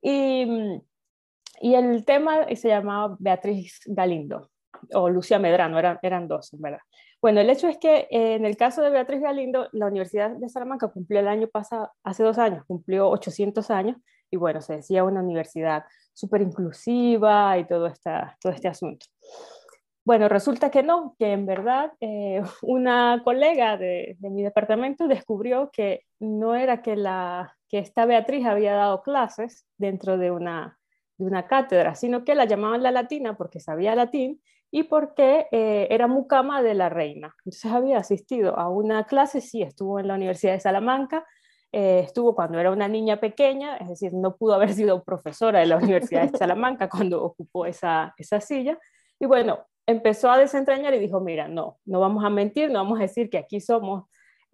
Y, 0.00 0.80
y 1.60 1.74
el 1.74 2.04
tema 2.04 2.46
se 2.54 2.68
llamaba 2.68 3.16
Beatriz 3.18 3.80
Galindo, 3.86 4.50
o 4.94 5.08
Lucia 5.10 5.40
Medrano, 5.40 5.80
eran, 5.80 5.98
eran 6.00 6.28
dos, 6.28 6.50
¿verdad? 6.60 6.78
Bueno, 7.20 7.40
el 7.40 7.50
hecho 7.50 7.66
es 7.66 7.76
que 7.78 8.06
en 8.10 8.44
el 8.44 8.56
caso 8.56 8.82
de 8.82 8.90
Beatriz 8.90 9.20
Galindo, 9.20 9.68
la 9.72 9.86
Universidad 9.86 10.30
de 10.30 10.48
Salamanca 10.48 10.86
cumplió 10.88 11.18
el 11.18 11.28
año 11.28 11.48
pasado, 11.48 11.90
hace 12.04 12.22
dos 12.22 12.38
años, 12.38 12.64
cumplió 12.66 13.08
800 13.10 13.68
años, 13.72 13.96
y 14.30 14.36
bueno, 14.36 14.60
se 14.60 14.76
decía 14.76 15.02
una 15.02 15.22
universidad 15.22 15.84
súper 16.12 16.42
inclusiva 16.42 17.58
y 17.58 17.66
todo, 17.66 17.88
esta, 17.88 18.36
todo 18.40 18.52
este 18.52 18.68
asunto. 18.68 19.06
Bueno, 20.06 20.28
resulta 20.28 20.70
que 20.70 20.84
no, 20.84 21.16
que 21.18 21.32
en 21.32 21.46
verdad 21.46 21.92
eh, 22.00 22.40
una 22.62 23.20
colega 23.24 23.76
de, 23.76 24.16
mi 24.20 24.44
departamento 24.44 25.08
descubrió 25.08 25.68
que 25.72 26.04
no 26.20 26.54
era 26.54 26.80
que, 26.80 26.94
la, 26.94 27.56
que 27.68 27.78
esta 27.78 28.06
Beatriz 28.06 28.46
había 28.46 28.74
dado 28.74 29.02
clases 29.02 29.66
dentro 29.76 30.16
de 30.16 30.30
una, 30.30 30.78
de 31.18 31.24
una 31.26 31.48
cátedra, 31.48 31.96
sino 31.96 32.24
que 32.24 32.36
la 32.36 32.44
llamaban 32.44 32.84
la 32.84 32.92
latina 32.92 33.36
porque 33.36 33.58
sabía 33.58 33.96
latín 33.96 34.40
y 34.70 34.84
porque 34.84 35.48
eh, 35.50 35.88
era 35.90 36.06
mucama 36.06 36.62
de 36.62 36.74
la 36.74 36.88
reina. 36.88 37.34
Entonces 37.44 37.72
había 37.72 37.98
asistido 37.98 38.56
a 38.56 38.68
una 38.68 39.06
clase, 39.06 39.40
sí, 39.40 39.62
estuvo 39.62 39.98
en 39.98 40.06
la 40.06 40.14
Universidad 40.14 40.52
de 40.52 40.60
Salamanca, 40.60 41.26
eh, 41.72 42.02
estuvo 42.04 42.36
cuando 42.36 42.60
era 42.60 42.70
una 42.70 42.86
niña 42.86 43.18
pequeña, 43.18 43.76
es 43.78 43.88
decir, 43.88 44.12
no 44.12 44.36
pudo 44.36 44.54
haber 44.54 44.72
sido 44.72 45.02
profesora 45.02 45.58
de 45.58 45.66
la 45.66 45.78
Universidad 45.78 46.30
de 46.30 46.38
Salamanca 46.38 46.88
cuando 46.88 47.24
ocupó 47.24 47.66
esa, 47.66 48.14
esa 48.16 48.40
silla. 48.40 48.78
Y 49.18 49.26
bueno, 49.26 49.66
empezó 49.86 50.30
a 50.30 50.38
desentrañar 50.38 50.94
y 50.94 50.98
dijo, 50.98 51.20
mira, 51.20 51.48
no, 51.48 51.78
no 51.84 52.00
vamos 52.00 52.24
a 52.24 52.30
mentir, 52.30 52.70
no 52.70 52.82
vamos 52.82 52.98
a 52.98 53.02
decir 53.02 53.30
que 53.30 53.38
aquí 53.38 53.60
somos 53.60 54.04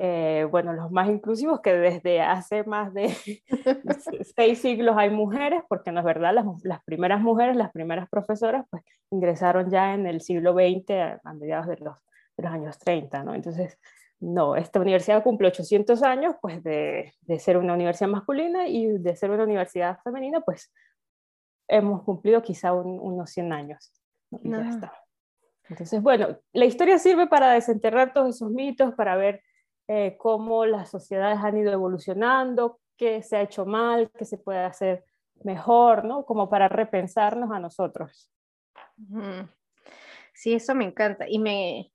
eh, 0.05 0.49
bueno, 0.51 0.73
los 0.73 0.91
más 0.91 1.09
inclusivos, 1.09 1.61
que 1.61 1.75
desde 1.75 2.21
hace 2.21 2.65
más 2.65 2.93
de 2.93 3.15
seis 4.37 4.61
siglos 4.61 4.97
hay 4.99 5.11
mujeres, 5.11 5.63
porque 5.69 5.93
no 5.93 6.01
es 6.01 6.05
verdad, 6.05 6.35
las, 6.35 6.45
las, 6.65 6.83
primeras 6.83 7.21
mujeres, 7.21 7.55
las 7.55 7.71
primeras 7.71 8.09
profesoras, 8.09 8.67
pues 8.69 8.83
ingresaron 9.13 9.71
ya 9.71 9.95
en 9.95 10.09
el 10.09 10.21
siglo 10.21 10.55
XX, 10.55 11.21
a, 11.23 11.35
mediados 11.35 11.69
de 11.69 11.77
los, 11.77 11.97
de 12.37 12.43
los, 12.43 12.53
años 12.53 12.79
30, 12.81 13.23
¿no? 13.23 13.35
Entonces, 13.35 13.79
no, 14.19 14.57
esta 14.57 14.81
universidad 14.81 15.23
cumple 15.23 15.49
800 15.49 16.03
años, 16.03 16.35
pues 16.41 16.65
de, 16.65 17.13
de 17.21 17.39
ser 17.39 17.57
una 17.57 17.75
universidad 17.75 18.09
masculina 18.09 18.67
y 18.67 18.99
de 18.99 19.15
ser 19.15 19.31
una 19.31 19.45
universidad 19.45 20.01
femenina, 20.03 20.41
pues 20.41 20.73
hemos 21.69 22.03
cumplido 22.03 22.43
quizá 22.43 22.73
unos 22.73 23.31
100 23.31 23.53
años. 23.53 23.93
Y 24.43 24.51
ya 24.51 24.69
está. 24.69 25.02
Entonces, 25.73 26.03
bueno, 26.03 26.39
la 26.53 26.67
historia 26.67 26.99
sirve 26.99 27.27
para 27.27 27.53
desenterrar 27.53 28.13
todos 28.13 28.37
esos 28.37 28.51
mitos, 28.51 28.95
para 28.95 29.17
ver 29.17 29.43
eh, 29.89 30.17
cómo 30.19 30.67
las 30.67 30.91
sociedades 30.91 31.39
han 31.39 31.57
ido 31.57 31.73
evolucionando, 31.73 32.79
qué 32.99 33.23
se 33.23 33.37
ha 33.37 33.43
hecho 33.43 33.65
mal, 33.65 34.11
qué 34.19 34.27
se 34.27 34.37
puede 34.37 34.59
hacer 34.59 35.05
mejor, 35.45 36.05
¿no? 36.05 36.27
Como 36.27 36.51
para 36.51 36.69
repensarnos 36.69 37.51
a 37.51 37.59
nosotros. 37.59 38.31
Sí, 40.35 40.53
eso 40.53 40.75
me 40.75 40.85
encanta. 40.85 41.25
Y, 41.27 41.39
me, 41.39 41.91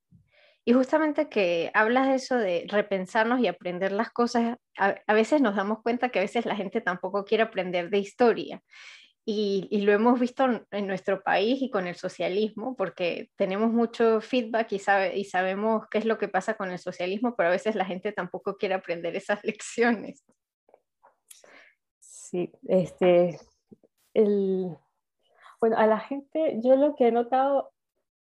y 0.66 0.74
justamente 0.74 1.30
que 1.30 1.70
hablas 1.76 2.08
de 2.08 2.16
eso 2.16 2.36
de 2.36 2.66
repensarnos 2.68 3.40
y 3.42 3.48
aprender 3.48 3.92
las 3.92 4.10
cosas, 4.10 4.58
a, 4.76 5.14
veces 5.14 5.40
nos 5.40 5.56
damos 5.56 5.84
cuenta 5.84 6.10
que 6.10 6.18
a 6.18 6.24
veces 6.24 6.48
la 6.48 6.56
gente 6.56 6.82
tampoco 6.82 7.26
quiere 7.26 7.44
aprender 7.44 7.92
de 7.92 8.00
historia. 8.00 8.64
Y, 9.30 9.82
lo 9.82 9.92
hemos 9.92 10.22
visto 10.22 10.46
en, 10.72 10.88
nuestro 10.88 11.22
país 11.22 11.62
y 11.62 11.70
con 11.70 11.86
el 11.86 11.96
socialismo, 11.96 12.78
porque 12.78 13.30
tenemos 13.36 13.74
mucho 13.74 14.22
feedback 14.22 14.72
y, 14.72 14.80
sabe, 14.80 15.18
y 15.18 15.26
sabemos 15.26 15.86
qué 15.92 15.98
es 15.98 16.06
lo 16.06 16.18
que 16.18 16.30
pasa 16.30 16.54
con 16.54 16.72
el 16.72 16.80
socialismo, 16.80 17.36
pero 17.36 17.50
a 17.50 17.52
veces 17.52 17.76
la 17.76 17.84
gente 17.84 18.14
tampoco 18.14 18.56
quiere 18.56 18.76
aprender 18.76 19.18
esas 19.18 19.44
lecciones. 19.44 20.24
Sí, 22.00 22.54
este, 22.70 23.38
el, 24.14 24.78
bueno, 25.60 25.78
a 25.78 25.88
la 25.88 26.00
gente, 26.00 26.62
yo 26.64 26.78
lo 26.78 26.96
que 26.96 27.08
he 27.08 27.12
notado, 27.12 27.74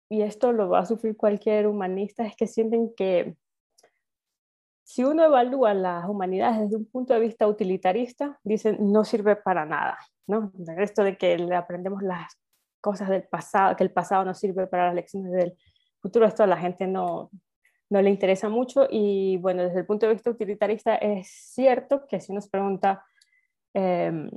y 0.09 0.23
esto 0.23 0.51
lo 0.51 0.69
va 0.69 0.81
a 0.81 0.87
sufrir 0.87 1.17
cualquier 1.17 1.69
humanista, 1.69 2.27
es 2.27 2.35
que 2.35 2.49
sienten 2.49 2.93
que 2.97 3.37
si 4.87 5.03
uno 5.03 5.25
evalúa 5.25 5.75
las 5.75 6.09
humanidades 6.09 6.61
desde 6.61 6.77
un 6.77 6.87
punto 6.87 7.13
de 7.13 7.19
vista 7.19 7.49
utilitarista, 7.49 8.39
dicen 8.45 8.77
no 8.93 9.05
sirve 9.05 9.35
para 9.35 9.67
nada. 9.67 9.99
¿no? 10.29 10.53
Esto 10.79 11.03
de 11.03 11.19
que 11.19 11.37
aprendemos 11.57 12.05
las 12.05 12.41
cosas 12.81 13.09
del 13.09 13.25
pasado, 13.25 13.75
que 13.75 13.83
el 13.83 13.91
pasado 13.91 14.25
no 14.25 14.33
sirve 14.33 14.69
para 14.69 14.87
las 14.87 14.95
lecciones 14.95 15.33
del 15.33 15.57
futuro, 16.01 16.25
esto 16.25 16.45
a 16.45 16.47
la 16.47 16.57
gente 16.57 16.87
no, 16.87 17.31
no 17.91 18.01
le 18.01 18.11
interesa 18.11 18.49
mucho 18.49 18.87
y 18.89 19.39
bueno, 19.39 19.65
desde 19.65 19.81
el 19.81 19.87
punto 19.87 20.07
de 20.07 20.13
vista 20.13 20.31
utilitarista 20.31 20.95
es 20.95 21.27
cierto 21.53 22.07
que 22.07 22.21
si 22.21 22.33
nos 22.33 22.49
pregunta 22.49 23.05
em, 23.75 24.31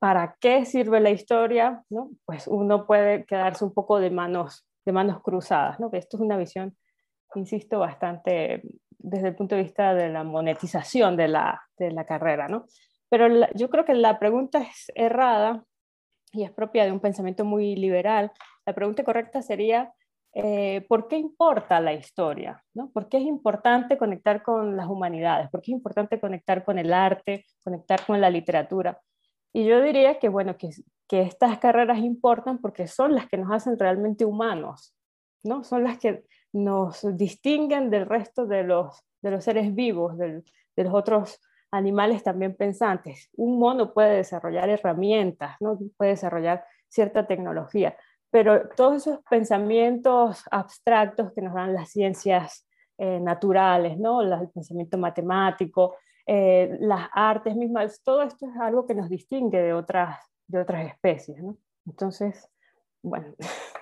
para 0.00 0.36
qué 0.40 0.64
sirve 0.64 0.98
la 0.98 1.10
historia, 1.10 1.84
¿no? 1.88 2.10
pues 2.24 2.48
uno 2.48 2.84
puede 2.84 3.24
quedarse 3.26 3.64
un 3.64 3.72
poco 3.72 4.00
de 4.00 4.10
manos, 4.10 4.66
de 4.84 4.90
manos 4.90 5.22
cruzadas, 5.22 5.78
¿no? 5.78 5.88
esto 5.92 6.16
es 6.16 6.20
una 6.20 6.36
visión, 6.36 6.76
insisto, 7.36 7.78
bastante 7.78 8.64
desde 9.02 9.28
el 9.28 9.34
punto 9.34 9.54
de 9.54 9.62
vista 9.62 9.94
de 9.94 10.08
la 10.08 10.24
monetización 10.24 11.16
de 11.16 11.28
la, 11.28 11.62
de 11.78 11.90
la 11.90 12.04
carrera, 12.04 12.48
¿no? 12.48 12.66
Pero 13.08 13.28
yo 13.54 13.68
creo 13.68 13.84
que 13.84 13.94
la 13.94 14.18
pregunta 14.18 14.58
es 14.58 14.90
errada 14.94 15.64
y 16.32 16.44
es 16.44 16.50
propia 16.50 16.84
de 16.84 16.92
un 16.92 17.00
pensamiento 17.00 17.44
muy 17.44 17.76
liberal. 17.76 18.32
La 18.64 18.72
pregunta 18.72 19.04
correcta 19.04 19.42
sería, 19.42 19.92
eh, 20.32 20.86
¿por 20.88 21.08
qué 21.08 21.18
importa 21.18 21.78
la 21.80 21.92
historia? 21.92 22.64
¿no? 22.72 22.90
¿Por 22.90 23.08
qué 23.08 23.18
es 23.18 23.24
importante 23.24 23.98
conectar 23.98 24.42
con 24.42 24.76
las 24.76 24.88
humanidades? 24.88 25.50
¿Por 25.50 25.60
qué 25.60 25.72
es 25.72 25.76
importante 25.76 26.18
conectar 26.18 26.64
con 26.64 26.78
el 26.78 26.92
arte, 26.92 27.44
conectar 27.62 28.06
con 28.06 28.20
la 28.20 28.30
literatura? 28.30 28.98
Y 29.52 29.66
yo 29.66 29.82
diría 29.82 30.18
que, 30.18 30.30
bueno, 30.30 30.56
que, 30.56 30.70
que 31.06 31.20
estas 31.20 31.58
carreras 31.58 31.98
importan 31.98 32.58
porque 32.58 32.86
son 32.86 33.14
las 33.14 33.28
que 33.28 33.36
nos 33.36 33.52
hacen 33.52 33.78
realmente 33.78 34.24
humanos, 34.24 34.94
¿no? 35.42 35.64
Son 35.64 35.84
las 35.84 35.98
que 35.98 36.24
nos 36.52 37.04
distinguen 37.16 37.90
del 37.90 38.06
resto 38.06 38.46
de 38.46 38.62
los, 38.62 39.04
de 39.22 39.30
los 39.30 39.44
seres 39.44 39.74
vivos, 39.74 40.16
de 40.18 40.42
los 40.76 40.94
otros 40.94 41.40
animales 41.72 42.22
también 42.22 42.54
pensantes. 42.54 43.30
Un 43.36 43.58
mono 43.58 43.92
puede 43.92 44.16
desarrollar 44.16 44.68
herramientas, 44.68 45.56
¿no? 45.60 45.78
puede 45.96 46.12
desarrollar 46.12 46.64
cierta 46.88 47.26
tecnología, 47.26 47.96
pero 48.30 48.68
todos 48.76 49.06
esos 49.06 49.20
pensamientos 49.28 50.44
abstractos 50.50 51.32
que 51.32 51.40
nos 51.40 51.54
dan 51.54 51.72
las 51.72 51.90
ciencias 51.90 52.68
eh, 52.98 53.18
naturales, 53.18 53.98
¿no? 53.98 54.20
el 54.20 54.48
pensamiento 54.50 54.98
matemático, 54.98 55.96
eh, 56.26 56.76
las 56.80 57.08
artes 57.12 57.56
mismas, 57.56 58.02
todo 58.04 58.22
esto 58.22 58.46
es 58.46 58.56
algo 58.60 58.86
que 58.86 58.94
nos 58.94 59.08
distingue 59.08 59.60
de 59.60 59.72
otras, 59.72 60.18
de 60.46 60.60
otras 60.60 60.86
especies. 60.86 61.42
¿no? 61.42 61.56
Entonces, 61.86 62.48
bueno. 63.02 63.34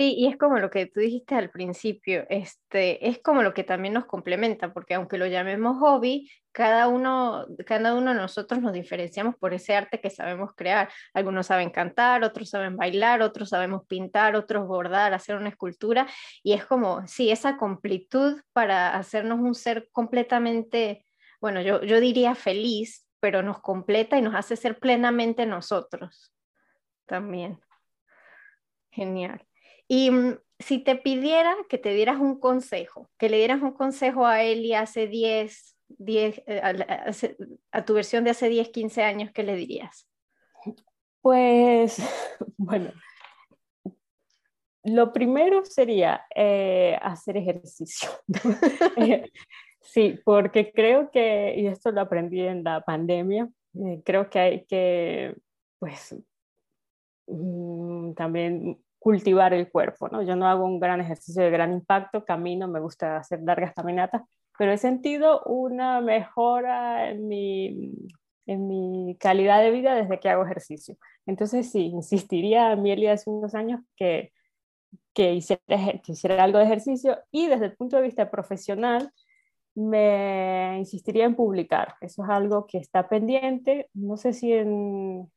Sí, 0.00 0.14
y 0.16 0.28
es 0.28 0.38
como 0.38 0.58
lo 0.58 0.70
que 0.70 0.86
tú 0.86 1.00
dijiste 1.00 1.34
al 1.34 1.50
principio, 1.50 2.24
este, 2.30 3.06
es 3.06 3.18
como 3.18 3.42
lo 3.42 3.52
que 3.52 3.64
también 3.64 3.92
nos 3.92 4.06
complementa, 4.06 4.72
porque 4.72 4.94
aunque 4.94 5.18
lo 5.18 5.26
llamemos 5.26 5.76
hobby, 5.78 6.30
cada 6.52 6.88
uno, 6.88 7.44
cada 7.66 7.92
uno 7.94 8.14
de 8.14 8.16
nosotros 8.16 8.62
nos 8.62 8.72
diferenciamos 8.72 9.36
por 9.36 9.52
ese 9.52 9.76
arte 9.76 10.00
que 10.00 10.08
sabemos 10.08 10.52
crear. 10.56 10.88
Algunos 11.12 11.48
saben 11.48 11.68
cantar, 11.68 12.24
otros 12.24 12.48
saben 12.48 12.78
bailar, 12.78 13.20
otros 13.20 13.50
sabemos 13.50 13.86
pintar, 13.86 14.36
otros 14.36 14.66
bordar, 14.66 15.12
hacer 15.12 15.36
una 15.36 15.50
escultura, 15.50 16.06
y 16.42 16.54
es 16.54 16.64
como, 16.64 17.06
sí, 17.06 17.30
esa 17.30 17.58
completud 17.58 18.40
para 18.54 18.96
hacernos 18.96 19.38
un 19.40 19.54
ser 19.54 19.90
completamente, 19.92 21.04
bueno, 21.42 21.60
yo, 21.60 21.82
yo 21.82 22.00
diría 22.00 22.34
feliz, 22.34 23.06
pero 23.20 23.42
nos 23.42 23.60
completa 23.60 24.16
y 24.16 24.22
nos 24.22 24.34
hace 24.34 24.56
ser 24.56 24.78
plenamente 24.78 25.44
nosotros 25.44 26.32
también. 27.04 27.60
Genial. 28.92 29.46
Y 29.90 30.12
mm, 30.12 30.38
si 30.60 30.78
te 30.78 30.94
pidiera 30.94 31.52
que 31.68 31.76
te 31.76 31.92
dieras 31.92 32.20
un 32.20 32.38
consejo, 32.38 33.10
que 33.18 33.28
le 33.28 33.38
dieras 33.38 33.60
un 33.60 33.72
consejo 33.72 34.24
a 34.24 34.44
Eli 34.44 34.72
hace 34.72 35.08
10, 35.08 35.76
10 35.88 36.42
eh, 36.46 36.60
a, 37.72 37.84
tu 37.84 37.94
versión 37.94 38.22
de 38.22 38.30
hace 38.30 38.48
10, 38.48 38.68
15 38.68 39.02
años, 39.02 39.32
¿qué 39.32 39.42
le 39.42 39.56
dirías? 39.56 40.08
Pues, 41.20 41.98
bueno, 42.56 42.92
lo 44.84 45.12
primero 45.12 45.64
sería 45.64 46.24
eh, 46.36 46.96
hacer 47.02 47.38
ejercicio. 47.38 48.10
sí, 49.80 50.20
porque 50.24 50.70
creo 50.72 51.10
que, 51.10 51.52
y 51.56 51.66
esto 51.66 51.90
lo 51.90 52.02
aprendí 52.02 52.42
en 52.42 52.62
la 52.62 52.80
pandemia, 52.82 53.48
eh, 53.74 54.00
creo 54.04 54.30
que 54.30 54.38
hay 54.38 54.64
que, 54.66 55.34
pues, 55.80 56.14
mm, 57.26 58.12
también 58.12 58.80
cultivar 59.00 59.54
el 59.54 59.70
cuerpo, 59.70 60.08
¿no? 60.08 60.22
Yo 60.22 60.36
no 60.36 60.46
hago 60.46 60.64
un 60.64 60.78
gran 60.78 61.00
ejercicio 61.00 61.42
de 61.42 61.50
gran 61.50 61.72
impacto, 61.72 62.24
camino, 62.24 62.68
me 62.68 62.80
gusta 62.80 63.16
hacer 63.16 63.40
largas 63.42 63.72
caminatas, 63.74 64.22
pero 64.58 64.72
he 64.72 64.78
sentido 64.78 65.42
una 65.46 66.02
mejora 66.02 67.10
en 67.10 67.26
mi, 67.26 67.92
en 68.46 68.68
mi 68.68 69.16
calidad 69.18 69.62
de 69.62 69.70
vida 69.70 69.94
desde 69.94 70.20
que 70.20 70.28
hago 70.28 70.44
ejercicio. 70.44 70.96
Entonces 71.24 71.70
sí, 71.70 71.86
insistiría 71.86 72.70
a 72.70 72.76
Mieli 72.76 73.06
hace 73.06 73.30
unos 73.30 73.54
años 73.54 73.80
que, 73.96 74.32
que, 75.14 75.32
hiciera, 75.32 75.62
que 76.04 76.12
hiciera 76.12 76.44
algo 76.44 76.58
de 76.58 76.66
ejercicio 76.66 77.18
y 77.30 77.46
desde 77.46 77.66
el 77.66 77.76
punto 77.76 77.96
de 77.96 78.02
vista 78.02 78.30
profesional 78.30 79.10
me 79.74 80.76
insistiría 80.78 81.24
en 81.24 81.36
publicar. 81.36 81.94
Eso 82.02 82.22
es 82.22 82.28
algo 82.28 82.66
que 82.66 82.76
está 82.76 83.08
pendiente, 83.08 83.88
no 83.94 84.18
sé 84.18 84.34
si 84.34 84.52
en 84.52 85.30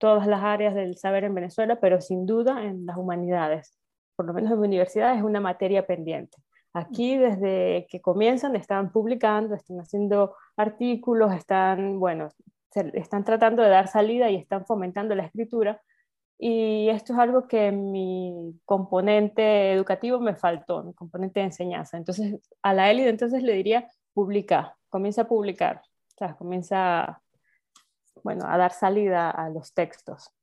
todas 0.00 0.26
las 0.26 0.42
áreas 0.42 0.74
del 0.74 0.96
saber 0.96 1.22
en 1.22 1.34
Venezuela, 1.34 1.78
pero 1.78 2.00
sin 2.00 2.26
duda 2.26 2.64
en 2.64 2.86
las 2.86 2.96
humanidades. 2.96 3.78
Por 4.16 4.26
lo 4.26 4.32
menos 4.32 4.50
en 4.50 4.60
mi 4.60 4.66
universidad 4.66 5.14
es 5.14 5.22
una 5.22 5.40
materia 5.40 5.86
pendiente. 5.86 6.38
Aquí 6.72 7.16
desde 7.16 7.86
que 7.88 8.00
comienzan 8.00 8.56
están 8.56 8.90
publicando, 8.90 9.54
están 9.54 9.78
haciendo 9.78 10.34
artículos, 10.56 11.32
están, 11.32 12.00
bueno, 12.00 12.28
están 12.74 13.24
tratando 13.24 13.62
de 13.62 13.68
dar 13.68 13.86
salida 13.88 14.30
y 14.30 14.36
están 14.36 14.66
fomentando 14.66 15.14
la 15.14 15.24
escritura, 15.24 15.80
y 16.42 16.88
esto 16.88 17.12
es 17.12 17.18
algo 17.18 17.46
que 17.46 17.70
mi 17.70 18.58
componente 18.64 19.72
educativo 19.72 20.18
me 20.20 20.34
faltó, 20.34 20.82
mi 20.82 20.94
componente 20.94 21.40
de 21.40 21.46
enseñanza. 21.46 21.98
Entonces, 21.98 22.40
a 22.62 22.72
la 22.72 22.90
Elide 22.90 23.10
entonces 23.10 23.42
le 23.42 23.52
diría, 23.52 23.86
publica, 24.14 24.74
comienza 24.88 25.22
a 25.22 25.28
publicar, 25.28 25.82
o 25.84 26.16
sea, 26.16 26.36
comienza, 26.36 27.20
bueno, 28.22 28.46
a 28.46 28.56
dar 28.56 28.72
salida 28.72 29.30
a 29.30 29.48
los 29.48 29.74
textos. 29.74 30.34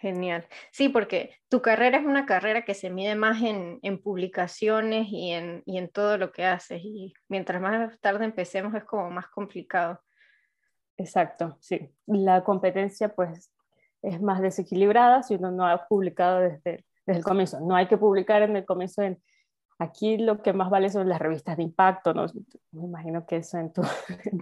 genial. 0.00 0.46
Sí, 0.72 0.88
porque 0.88 1.36
tu 1.48 1.60
carrera 1.60 1.98
es 1.98 2.04
una 2.04 2.24
carrera 2.24 2.64
que 2.64 2.74
se 2.74 2.90
mide 2.90 3.14
más 3.14 3.42
en, 3.42 3.78
en 3.82 4.02
publicaciones 4.02 5.08
y 5.10 5.32
en, 5.32 5.62
y 5.66 5.78
en 5.78 5.90
todo 5.90 6.16
lo 6.16 6.32
que 6.32 6.44
haces. 6.44 6.80
Y 6.82 7.12
mientras 7.28 7.60
más 7.60 8.00
tarde 8.00 8.24
empecemos 8.24 8.74
es 8.74 8.84
como 8.84 9.10
más 9.10 9.28
complicado. 9.28 10.00
Exacto, 10.96 11.56
sí. 11.60 11.94
La 12.06 12.42
competencia 12.44 13.14
pues 13.14 13.52
es 14.02 14.20
más 14.20 14.40
desequilibrada 14.40 15.22
si 15.22 15.34
uno 15.34 15.50
no 15.50 15.66
ha 15.66 15.86
publicado 15.86 16.40
desde, 16.40 16.84
desde 17.04 17.18
el 17.18 17.24
comienzo. 17.24 17.60
No 17.60 17.76
hay 17.76 17.86
que 17.86 17.98
publicar 17.98 18.42
en 18.42 18.56
el 18.56 18.64
comienzo. 18.64 19.02
En, 19.02 19.22
aquí 19.80 20.18
lo 20.18 20.42
que 20.42 20.52
más 20.52 20.70
vale 20.70 20.90
son 20.90 21.08
las 21.08 21.18
revistas 21.18 21.56
de 21.56 21.64
impacto. 21.64 22.14
¿no? 22.14 22.26
Me 22.72 22.84
imagino 22.84 23.26
que 23.26 23.36
eso 23.36 23.58
en 23.58 23.72
tu, 23.72 23.82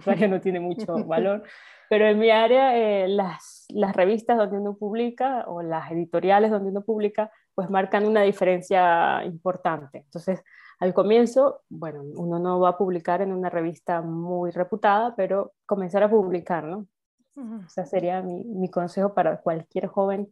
área 0.05 0.27
no 0.27 0.39
tiene 0.39 0.59
mucho 0.59 1.03
valor. 1.05 1.43
Pero 1.89 2.05
en 2.05 2.19
mi 2.19 2.29
área, 2.29 2.77
eh, 2.77 3.07
las, 3.07 3.65
las 3.69 3.95
revistas 3.95 4.37
donde 4.37 4.59
uno 4.59 4.77
publica 4.77 5.45
o 5.47 5.63
las 5.63 5.89
editoriales 5.91 6.51
donde 6.51 6.69
uno 6.69 6.81
publica, 6.83 7.31
pues 7.55 7.69
marcan 7.69 8.05
una 8.05 8.21
diferencia 8.21 9.23
importante. 9.25 9.99
Entonces, 9.99 10.43
al 10.79 10.93
comienzo, 10.93 11.61
bueno, 11.67 12.03
uno 12.03 12.37
no 12.37 12.59
va 12.59 12.69
a 12.69 12.77
publicar 12.77 13.21
en 13.21 13.33
una 13.33 13.49
revista 13.49 14.01
muy 14.01 14.51
reputada, 14.51 15.15
pero 15.15 15.53
comenzar 15.65 16.03
a 16.03 16.09
publicar, 16.09 16.63
¿no? 16.63 16.87
O 17.35 17.69
sea, 17.69 17.85
sería 17.85 18.21
mi, 18.21 18.69
consejo 18.69 19.13
para 19.13 19.37
cualquier 19.37 19.87
joven 19.87 20.27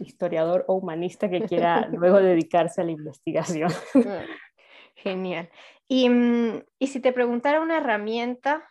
historiador 0.00 0.64
o 0.66 0.74
humanista 0.74 1.30
que 1.30 1.42
quiera 1.42 1.86
luego 1.92 2.18
dedicarse 2.20 2.80
a 2.80 2.84
la 2.84 2.90
investigación. 2.90 3.70
Genial. 5.02 5.50
Y, 5.86 6.08
mm, 6.08 6.62
y, 6.78 6.86
si 6.88 7.00
te 7.00 7.12
preguntara 7.12 7.60
una 7.60 7.78
herramienta, 7.78 8.68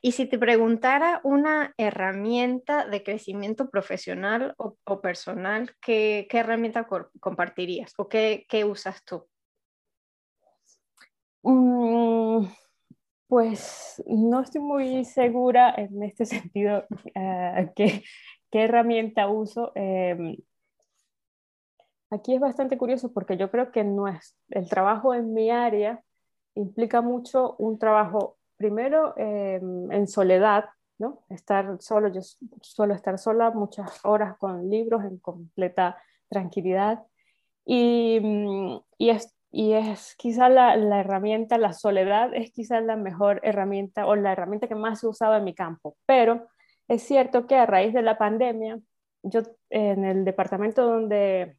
y 0.00 0.12
si 0.12 0.26
te 0.26 0.38
preguntara 0.38 1.20
una 1.24 1.74
herramienta 1.78 2.86
de 2.86 3.02
crecimiento 3.02 3.70
profesional 3.70 4.54
o, 4.58 5.00
personal, 5.00 5.74
¿qué, 5.80 6.26
¿qué, 6.28 6.38
herramienta 6.38 6.86
compartirías 7.20 7.94
o 7.96 8.08
qué, 8.08 8.44
qué 8.48 8.64
usas 8.64 9.02
tú? 9.04 9.26
Mm, 11.42 12.46
pues 13.28 14.02
no 14.06 14.40
estoy 14.40 14.60
muy 14.60 15.04
segura 15.04 15.74
en 15.76 16.02
este 16.02 16.26
sentido 16.26 16.86
uh, 16.90 17.72
qué, 17.74 18.02
herramienta 18.52 19.28
uso. 19.28 19.72
Em, 19.74 20.36
aquí 22.14 22.34
es 22.34 22.40
bastante 22.40 22.78
curioso 22.78 23.12
porque 23.12 23.36
yo 23.36 23.50
creo 23.50 23.70
que 23.70 23.84
no 23.84 24.08
es, 24.08 24.36
el 24.50 24.68
trabajo 24.68 25.14
en 25.14 25.32
mi 25.34 25.50
área 25.50 26.02
implica 26.54 27.02
mucho 27.02 27.56
un 27.58 27.78
trabajo, 27.78 28.38
primero 28.56 29.14
em, 29.16 29.90
en 29.92 30.06
soledad, 30.08 30.66
¿no? 30.98 31.24
Estar 31.28 31.80
solo, 31.80 32.08
yo 32.08 32.20
suelo 32.62 32.94
estar 32.94 33.18
sola 33.18 33.50
muchas 33.50 34.04
horas 34.04 34.36
con 34.38 34.70
libros 34.70 35.04
en 35.04 35.18
completa 35.18 35.98
tranquilidad. 36.28 37.02
Y, 37.64 38.20
mm, 38.22 38.78
y, 38.98 39.10
es, 39.10 39.34
y 39.50 39.72
es 39.72 40.14
quizá 40.16 40.48
la, 40.48 40.76
la, 40.76 41.00
herramienta, 41.00 41.58
la 41.58 41.72
soledad 41.72 42.34
es 42.34 42.52
quizá 42.52 42.80
la 42.80 42.96
mejor 42.96 43.40
herramienta 43.42 44.06
o 44.06 44.14
la 44.16 44.32
herramienta 44.32 44.68
que 44.68 44.74
más 44.74 45.02
he 45.02 45.08
usado 45.08 45.36
en 45.36 45.44
mi 45.44 45.54
campo. 45.54 45.96
Pero 46.06 46.48
es 46.88 47.02
cierto 47.02 47.46
que 47.46 47.56
a 47.56 47.66
raíz 47.66 47.92
de 47.94 48.02
la 48.02 48.18
pandemia, 48.18 48.78
yo 49.22 49.42
en 49.70 50.04
el 50.04 50.24
departamento 50.24 50.84
donde, 50.84 51.56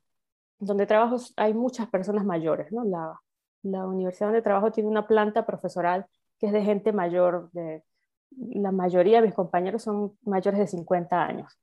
donde 0.59 0.85
trabajo 0.85 1.17
hay 1.37 1.53
muchas 1.53 1.87
personas 1.89 2.25
mayores, 2.25 2.71
¿no? 2.71 2.83
La, 2.83 3.19
universidad 3.63 4.27
donde 4.27 4.43
trabajo 4.43 4.71
tiene 4.71 4.89
una 4.89 5.07
planta 5.07 5.43
profesoral 5.43 6.05
que 6.39 6.47
es 6.47 6.53
de 6.53 6.61
gente 6.61 6.93
mayor, 6.93 7.49
de, 7.51 7.83
la 8.29 8.71
mayoría 8.71 9.21
de 9.21 9.27
mis 9.27 9.35
compañeros 9.35 9.81
son 9.81 10.13
mayores 10.23 10.59
de 10.59 10.67
50 10.67 11.23
años. 11.25 11.57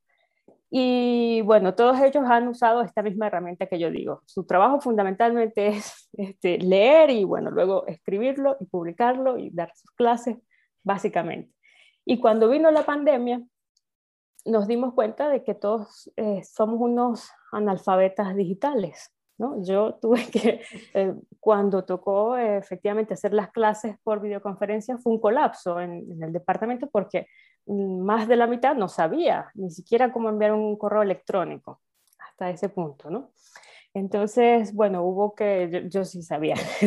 Y 0.69 1.41
bueno, 1.43 1.75
todos 1.75 2.01
ellos 2.01 2.25
han 2.27 2.47
usado 2.47 2.81
esta 2.81 3.03
misma 3.03 3.27
herramienta 3.27 3.67
que 3.67 3.79
yo 3.79 3.91
digo. 3.91 4.21
Su 4.25 4.45
trabajo 4.45 4.81
fundamentalmente 4.81 5.67
es 5.77 6.09
este, 6.13 6.57
leer 6.57 7.11
y 7.11 7.23
bueno, 7.23 7.51
luego 7.51 7.85
escribirlo 7.87 8.57
y 8.59 8.65
publicarlo 8.65 9.37
y 9.37 9.51
dar 9.51 9.71
sus 9.75 9.91
clases, 9.91 10.37
básicamente. 10.83 11.53
Y 12.05 12.19
cuando 12.19 12.49
vino 12.49 12.69
la 12.71 12.83
pandemia, 12.83 13.41
nos 14.45 14.67
dimos 14.67 14.93
cuenta 14.93 15.29
de 15.29 15.43
que 15.43 15.53
todos 15.53 16.11
eh, 16.17 16.43
somos 16.43 16.79
unos 16.79 17.29
analfabetas 17.51 18.35
digitales. 18.35 19.11
¿no? 19.37 19.63
Yo 19.63 19.95
tuve 20.01 20.27
que, 20.29 20.61
eh, 20.93 21.15
cuando 21.39 21.85
tocó 21.85 22.37
eh, 22.37 22.57
efectivamente 22.57 23.13
hacer 23.13 23.33
las 23.33 23.51
clases 23.51 23.97
por 24.03 24.21
videoconferencia, 24.21 24.97
fue 24.97 25.13
un 25.13 25.19
colapso 25.19 25.79
en, 25.79 26.11
en 26.11 26.23
el 26.23 26.33
departamento 26.33 26.87
porque 26.89 27.27
más 27.65 28.27
de 28.27 28.35
la 28.35 28.47
mitad 28.47 28.75
no 28.75 28.89
sabía 28.89 29.49
ni 29.53 29.71
siquiera 29.71 30.11
cómo 30.11 30.29
enviar 30.29 30.51
un 30.53 30.77
correo 30.77 31.01
electrónico 31.01 31.81
hasta 32.19 32.49
ese 32.49 32.69
punto, 32.69 33.09
¿no? 33.09 33.31
Entonces, 33.93 34.73
bueno, 34.73 35.03
hubo 35.03 35.35
que, 35.35 35.87
yo, 35.89 36.03
sí 36.03 36.23
sabía 36.23 36.55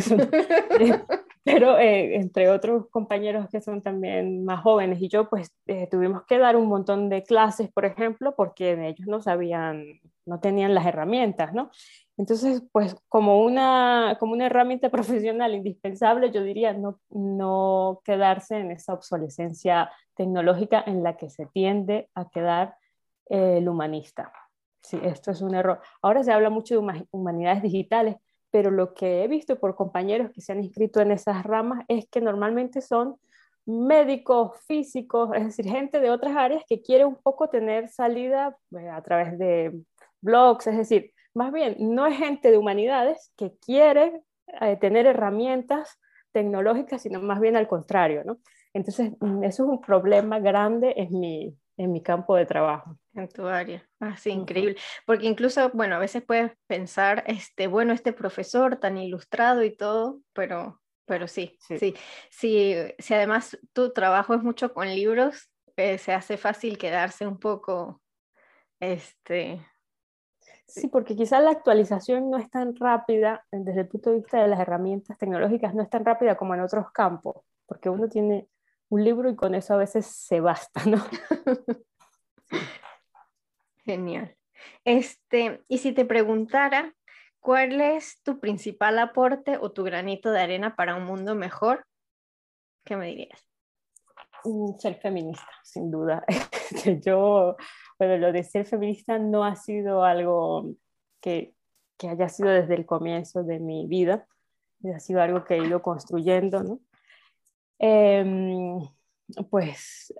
pero 1.46 1.78
eh, 1.78 2.16
entre 2.16 2.50
otros 2.50 2.88
compañeros 2.90 3.48
que 3.48 3.60
son 3.60 3.80
también 3.80 4.44
más 4.44 4.62
jóvenes 4.62 5.00
y 5.00 5.08
yo, 5.08 5.28
pues 5.28 5.54
eh, 5.68 5.86
tuvimos 5.88 6.24
que 6.24 6.38
dar 6.38 6.56
un 6.56 6.66
montón 6.66 7.08
de 7.08 7.22
clases, 7.22 7.70
por 7.70 7.84
ejemplo, 7.84 8.34
porque 8.34 8.72
ellos 8.72 9.06
no 9.06 9.22
sabían, 9.22 9.84
no 10.24 10.40
tenían 10.40 10.74
las 10.74 10.84
herramientas, 10.86 11.54
¿no? 11.54 11.70
Entonces, 12.16 12.64
pues 12.72 12.96
como 13.08 13.44
una, 13.44 14.16
como 14.18 14.32
una 14.32 14.46
herramienta 14.46 14.90
profesional 14.90 15.54
indispensable, 15.54 16.32
yo 16.32 16.42
diría 16.42 16.72
no, 16.72 16.98
no 17.10 18.00
quedarse 18.04 18.56
en 18.58 18.72
esa 18.72 18.94
obsolescencia 18.94 19.92
tecnológica 20.16 20.82
en 20.84 21.04
la 21.04 21.16
que 21.16 21.30
se 21.30 21.46
tiende 21.46 22.10
a 22.16 22.28
quedar 22.28 22.74
eh, 23.30 23.58
el 23.58 23.68
humanista. 23.68 24.32
Sí, 24.82 24.98
esto 25.00 25.30
es 25.30 25.42
un 25.42 25.54
error. 25.54 25.80
Ahora 26.02 26.24
se 26.24 26.32
habla 26.32 26.50
mucho 26.50 26.74
de 26.74 27.04
humanidades 27.12 27.62
digitales, 27.62 28.16
pero 28.50 28.70
lo 28.70 28.94
que 28.94 29.24
he 29.24 29.28
visto 29.28 29.58
por 29.58 29.74
compañeros 29.74 30.30
que 30.32 30.40
se 30.40 30.52
han 30.52 30.62
inscrito 30.62 31.00
en 31.00 31.10
esas 31.10 31.44
ramas 31.44 31.84
es 31.88 32.06
que 32.08 32.20
normalmente 32.20 32.80
son 32.80 33.16
médicos, 33.66 34.52
físicos, 34.66 35.30
es 35.34 35.44
decir, 35.44 35.66
gente 35.66 36.00
de 36.00 36.10
otras 36.10 36.36
áreas 36.36 36.62
que 36.68 36.82
quiere 36.82 37.04
un 37.04 37.16
poco 37.16 37.48
tener 37.48 37.88
salida 37.88 38.56
eh, 38.78 38.88
a 38.88 39.02
través 39.02 39.38
de 39.38 39.72
blogs, 40.20 40.68
es 40.68 40.76
decir, 40.76 41.12
más 41.34 41.52
bien 41.52 41.76
no 41.78 42.06
es 42.06 42.16
gente 42.16 42.50
de 42.50 42.58
humanidades 42.58 43.32
que 43.36 43.52
quiere 43.58 44.22
eh, 44.60 44.76
tener 44.76 45.06
herramientas 45.06 45.98
tecnológicas, 46.32 47.02
sino 47.02 47.20
más 47.20 47.40
bien 47.40 47.56
al 47.56 47.66
contrario, 47.66 48.22
¿no? 48.24 48.38
Entonces, 48.72 49.12
mm, 49.20 49.42
eso 49.42 49.64
es 49.64 49.68
un 49.70 49.80
problema 49.80 50.38
grande 50.38 50.94
en 50.96 51.18
mi, 51.18 51.56
en 51.76 51.92
mi 51.92 52.02
campo 52.02 52.36
de 52.36 52.46
trabajo. 52.46 52.96
En 53.16 53.28
tu 53.28 53.46
área. 53.46 53.82
Ah, 53.98 54.16
sí, 54.18 54.30
increíble. 54.30 54.76
Porque 55.06 55.26
incluso, 55.26 55.70
bueno, 55.70 55.96
a 55.96 55.98
veces 55.98 56.22
puedes 56.22 56.52
pensar, 56.66 57.24
este, 57.26 57.66
bueno, 57.66 57.94
este 57.94 58.12
profesor 58.12 58.76
tan 58.76 58.98
ilustrado 58.98 59.64
y 59.64 59.74
todo, 59.74 60.20
pero, 60.34 60.82
pero 61.06 61.26
sí, 61.26 61.56
sí, 61.60 61.94
sí, 62.30 62.74
si 62.98 63.14
además 63.14 63.58
tu 63.72 63.92
trabajo 63.94 64.34
es 64.34 64.42
mucho 64.42 64.74
con 64.74 64.88
libros, 64.88 65.50
eh, 65.76 65.96
se 65.96 66.12
hace 66.12 66.36
fácil 66.36 66.76
quedarse 66.76 67.26
un 67.26 67.38
poco, 67.38 68.02
este... 68.80 69.64
Sí, 70.66 70.88
porque 70.88 71.14
quizás 71.14 71.42
la 71.42 71.52
actualización 71.52 72.28
no 72.28 72.38
es 72.38 72.50
tan 72.50 72.74
rápida 72.74 73.46
desde 73.52 73.82
el 73.82 73.88
punto 73.88 74.10
de 74.10 74.16
vista 74.16 74.42
de 74.42 74.48
las 74.48 74.58
herramientas 74.60 75.16
tecnológicas, 75.16 75.74
no 75.74 75.82
es 75.82 75.88
tan 75.88 76.04
rápida 76.04 76.36
como 76.36 76.54
en 76.54 76.60
otros 76.60 76.90
campos, 76.90 77.36
porque 77.66 77.88
uno 77.88 78.08
tiene 78.08 78.48
un 78.88 79.04
libro 79.04 79.30
y 79.30 79.36
con 79.36 79.54
eso 79.54 79.74
a 79.74 79.78
veces 79.78 80.06
se 80.06 80.40
basta, 80.40 80.84
¿no? 80.84 80.98
Genial. 83.86 84.36
Este, 84.84 85.62
y 85.68 85.78
si 85.78 85.92
te 85.92 86.04
preguntara, 86.04 86.92
¿cuál 87.38 87.80
es 87.80 88.20
tu 88.24 88.40
principal 88.40 88.98
aporte 88.98 89.58
o 89.58 89.70
tu 89.70 89.84
granito 89.84 90.32
de 90.32 90.40
arena 90.40 90.74
para 90.74 90.96
un 90.96 91.04
mundo 91.04 91.36
mejor? 91.36 91.86
¿Qué 92.84 92.96
me 92.96 93.06
dirías? 93.06 93.46
Mm, 94.44 94.76
ser 94.78 94.96
feminista, 94.96 95.48
sin 95.62 95.92
duda. 95.92 96.24
Yo, 97.06 97.56
bueno, 97.96 98.18
lo 98.18 98.32
de 98.32 98.42
ser 98.42 98.66
feminista 98.66 99.20
no 99.20 99.44
ha 99.44 99.54
sido 99.54 100.02
algo 100.02 100.74
que, 101.20 101.54
que 101.96 102.08
haya 102.08 102.28
sido 102.28 102.48
desde 102.48 102.74
el 102.74 102.86
comienzo 102.86 103.44
de 103.44 103.60
mi 103.60 103.86
vida, 103.86 104.26
ha 104.92 105.00
sido 105.00 105.22
algo 105.22 105.44
que 105.44 105.54
he 105.54 105.64
ido 105.64 105.80
construyendo, 105.80 106.62
¿no? 106.64 106.80
Em, 107.78 108.80
pues 109.48 110.12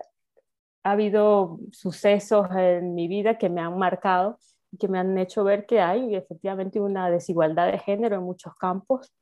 ha 0.87 0.93
habido 0.93 1.59
sucesos 1.73 2.47
en 2.55 2.95
mi 2.95 3.09
vida 3.09 3.39
que 3.39 3.49
me 3.49 3.61
han 3.61 3.77
marcado 3.77 4.39
y 4.71 4.79
que 4.79 4.87
me 4.87 5.01
han 5.01 5.19
hecho 5.19 5.43
ver 5.43 5.67
que 5.67 5.81
hay 5.81 6.15
efectivamente 6.15 6.81
una 6.81 7.11
desigualdad 7.11 7.73
de 7.73 7.79
género 7.81 8.15
en 8.17 8.23
muchos 8.23 8.55
campos, 8.55 9.13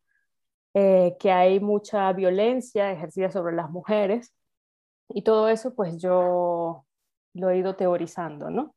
eh, 0.75 1.17
que 1.19 1.33
hay 1.33 1.61
mucha 1.61 2.13
violencia 2.13 2.93
ejercida 2.93 3.31
sobre 3.31 3.57
las 3.57 3.71
mujeres 3.71 4.35
y 5.09 5.23
todo 5.23 5.49
eso 5.49 5.75
pues 5.75 5.97
yo 5.97 6.85
lo 7.33 7.49
he 7.49 7.57
ido 7.57 7.77
teorizando, 7.77 8.51
¿no? 8.51 8.75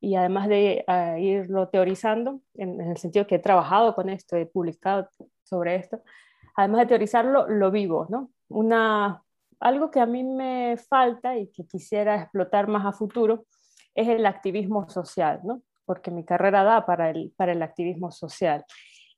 Y 0.00 0.14
además 0.14 0.48
de 0.48 0.82
uh, 0.88 1.18
irlo 1.18 1.68
teorizando, 1.68 2.40
en, 2.54 2.80
el 2.80 2.96
sentido 2.96 3.26
que 3.26 3.34
he 3.34 3.38
trabajado 3.38 3.94
con 3.94 4.08
esto, 4.08 4.36
he 4.36 4.46
publicado 4.46 5.10
sobre 5.42 5.74
esto, 5.74 6.00
además 6.56 6.80
de 6.80 6.86
teorizarlo, 6.86 7.46
lo 7.48 7.70
vivo, 7.70 8.06
¿no? 8.08 8.30
Una, 8.48 9.22
algo 9.60 9.90
que 9.90 10.00
a 10.00 10.06
mí 10.06 10.24
me 10.24 10.76
falta 10.88 11.36
y 11.36 11.48
que 11.52 11.66
quisiera 11.66 12.22
explotar 12.22 12.66
más 12.66 12.86
a 12.86 12.92
futuro 12.92 13.44
es 13.94 14.08
el 14.08 14.26
activismo 14.26 14.88
social, 14.88 15.40
¿no? 15.44 15.62
Porque 15.84 16.10
mi 16.10 16.24
carrera 16.24 16.64
da 16.64 16.86
para 16.86 17.10
el, 17.10 17.32
para 17.36 17.52
el 17.52 17.62
activismo 17.62 18.10
social. 18.10 18.64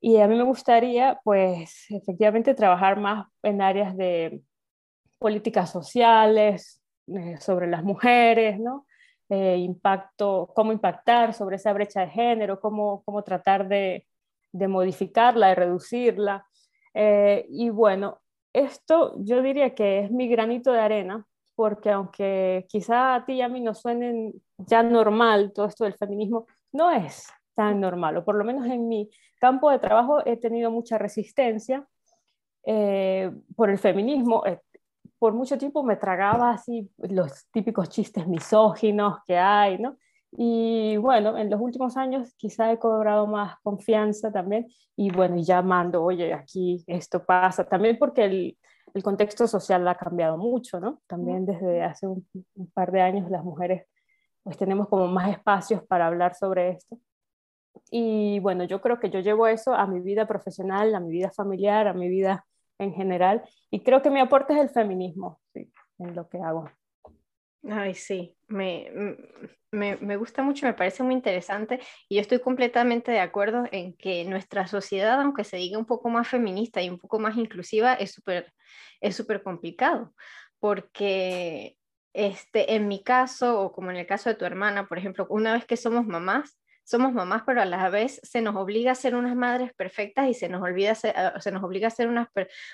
Y 0.00 0.18
a 0.18 0.26
mí 0.26 0.36
me 0.36 0.42
gustaría, 0.42 1.20
pues, 1.22 1.86
efectivamente 1.90 2.54
trabajar 2.54 2.98
más 2.98 3.26
en 3.42 3.62
áreas 3.62 3.96
de 3.96 4.42
políticas 5.18 5.70
sociales, 5.70 6.82
eh, 7.06 7.36
sobre 7.38 7.68
las 7.68 7.84
mujeres, 7.84 8.58
¿no? 8.58 8.86
Eh, 9.28 9.58
impacto, 9.58 10.50
cómo 10.54 10.72
impactar 10.72 11.34
sobre 11.34 11.56
esa 11.56 11.72
brecha 11.72 12.00
de 12.00 12.08
género, 12.08 12.60
cómo, 12.60 13.02
cómo 13.04 13.22
tratar 13.22 13.68
de, 13.68 14.06
de 14.52 14.68
modificarla, 14.68 15.48
de 15.48 15.54
reducirla. 15.54 16.46
Eh, 16.94 17.46
y 17.48 17.70
bueno, 17.70 18.21
esto 18.52 19.14
yo 19.18 19.42
diría 19.42 19.74
que 19.74 20.00
es 20.00 20.10
mi 20.10 20.28
granito 20.28 20.72
de 20.72 20.80
arena, 20.80 21.26
porque 21.54 21.90
aunque 21.90 22.66
quizá 22.68 23.14
a 23.14 23.24
ti 23.24 23.34
y 23.34 23.42
a 23.42 23.48
mí 23.48 23.60
nos 23.60 23.80
suenen 23.80 24.32
ya 24.58 24.82
normal 24.82 25.52
todo 25.52 25.66
esto 25.66 25.84
del 25.84 25.94
feminismo, 25.94 26.46
no 26.72 26.90
es 26.90 27.28
tan 27.54 27.80
normal, 27.80 28.16
o 28.16 28.24
por 28.24 28.34
lo 28.34 28.44
menos 28.44 28.66
en 28.66 28.88
mi 28.88 29.10
campo 29.38 29.70
de 29.70 29.78
trabajo 29.78 30.24
he 30.24 30.36
tenido 30.36 30.70
mucha 30.70 30.98
resistencia 30.98 31.86
eh, 32.64 33.30
por 33.56 33.70
el 33.70 33.78
feminismo. 33.78 34.44
Eh, 34.46 34.60
por 35.18 35.34
mucho 35.34 35.56
tiempo 35.56 35.84
me 35.84 35.96
tragaba 35.96 36.50
así 36.50 36.90
los 36.98 37.46
típicos 37.52 37.88
chistes 37.88 38.26
misóginos 38.26 39.18
que 39.24 39.38
hay, 39.38 39.78
¿no? 39.78 39.96
Y 40.32 40.96
bueno, 40.96 41.36
en 41.36 41.50
los 41.50 41.60
últimos 41.60 41.96
años 41.96 42.34
quizá 42.36 42.72
he 42.72 42.78
cobrado 42.78 43.26
más 43.26 43.56
confianza 43.62 44.32
también 44.32 44.66
y 44.96 45.10
bueno, 45.10 45.36
ya 45.38 45.60
mando, 45.60 46.02
oye, 46.02 46.32
aquí 46.32 46.82
esto 46.86 47.24
pasa, 47.24 47.68
también 47.68 47.98
porque 47.98 48.24
el, 48.24 48.58
el 48.94 49.02
contexto 49.02 49.46
social 49.46 49.86
ha 49.88 49.94
cambiado 49.94 50.38
mucho, 50.38 50.80
¿no? 50.80 51.02
También 51.06 51.44
desde 51.44 51.82
hace 51.82 52.06
un, 52.06 52.26
un, 52.54 52.70
par 52.70 52.92
de 52.92 53.02
años 53.02 53.30
las 53.30 53.44
mujeres 53.44 53.86
pues 54.42 54.56
tenemos 54.56 54.88
como 54.88 55.06
más 55.06 55.30
espacios 55.30 55.82
para 55.86 56.06
hablar 56.06 56.34
sobre 56.34 56.70
esto. 56.70 56.98
Y 57.90 58.40
bueno, 58.40 58.64
yo 58.64 58.80
creo 58.80 58.98
que 58.98 59.10
yo 59.10 59.20
llevo 59.20 59.46
eso 59.46 59.74
a 59.74 59.86
mi 59.86 60.00
vida 60.00 60.26
profesional, 60.26 60.94
a 60.94 61.00
mi 61.00 61.12
vida 61.12 61.30
familiar, 61.30 61.86
a 61.86 61.94
mi 61.94 62.08
vida 62.08 62.44
en 62.78 62.92
general. 62.92 63.42
Y 63.70 63.80
creo 63.80 64.02
que 64.02 64.10
mi 64.10 64.20
aporte 64.20 64.54
es 64.54 64.60
el 64.60 64.70
feminismo 64.70 65.40
sí, 65.52 65.72
en 65.98 66.14
lo 66.16 66.28
que 66.28 66.38
hago. 66.38 66.64
Ay, 67.70 67.94
sí, 67.94 68.36
me, 68.48 68.90
me, 69.70 69.96
me, 69.96 70.16
gusta 70.16 70.42
mucho, 70.42 70.66
me 70.66 70.74
parece 70.74 71.04
muy 71.04 71.14
interesante 71.14 71.80
y 72.08 72.16
yo 72.16 72.20
estoy 72.20 72.40
completamente 72.40 73.12
de 73.12 73.20
acuerdo 73.20 73.64
en 73.70 73.96
que 73.96 74.24
nuestra 74.24 74.66
sociedad, 74.66 75.20
aunque 75.20 75.44
se 75.44 75.58
diga 75.58 75.78
un 75.78 75.86
poco 75.86 76.08
más 76.10 76.26
feminista 76.26 76.82
y 76.82 76.90
un 76.90 76.98
poco 76.98 77.20
más 77.20 77.36
inclusiva, 77.36 77.94
es 77.94 78.12
súper 78.12 78.52
es 79.00 79.16
súper 79.16 79.42
complicado 79.42 80.12
porque 80.58 81.76
este, 82.14 82.74
en 82.74 82.88
mi 82.88 83.02
caso 83.02 83.60
o 83.60 83.72
como 83.72 83.90
en 83.90 83.96
el 83.96 84.06
caso 84.06 84.28
de 84.28 84.36
tu 84.36 84.44
hermana, 84.44 84.86
por 84.86 84.98
ejemplo, 84.98 85.26
una 85.30 85.52
vez 85.54 85.64
que 85.64 85.76
somos 85.76 86.06
mamás, 86.06 86.58
somos 86.92 87.14
mamás, 87.14 87.42
pero 87.46 87.62
a 87.62 87.64
la 87.64 87.88
vez 87.88 88.20
se 88.22 88.42
nos 88.42 88.54
obliga 88.54 88.92
a 88.92 88.94
ser 88.94 89.14
unas 89.14 89.34
madres 89.34 89.72
perfectas 89.72 90.28
y 90.28 90.34
se 90.34 90.50
nos, 90.50 90.62
olvida 90.62 90.94
ser, 90.94 91.14
ah, 91.16 91.40
se 91.40 91.50
nos 91.50 91.64
obliga 91.64 91.88
a 91.88 91.90
ser 91.90 92.06
unas, 92.06 92.28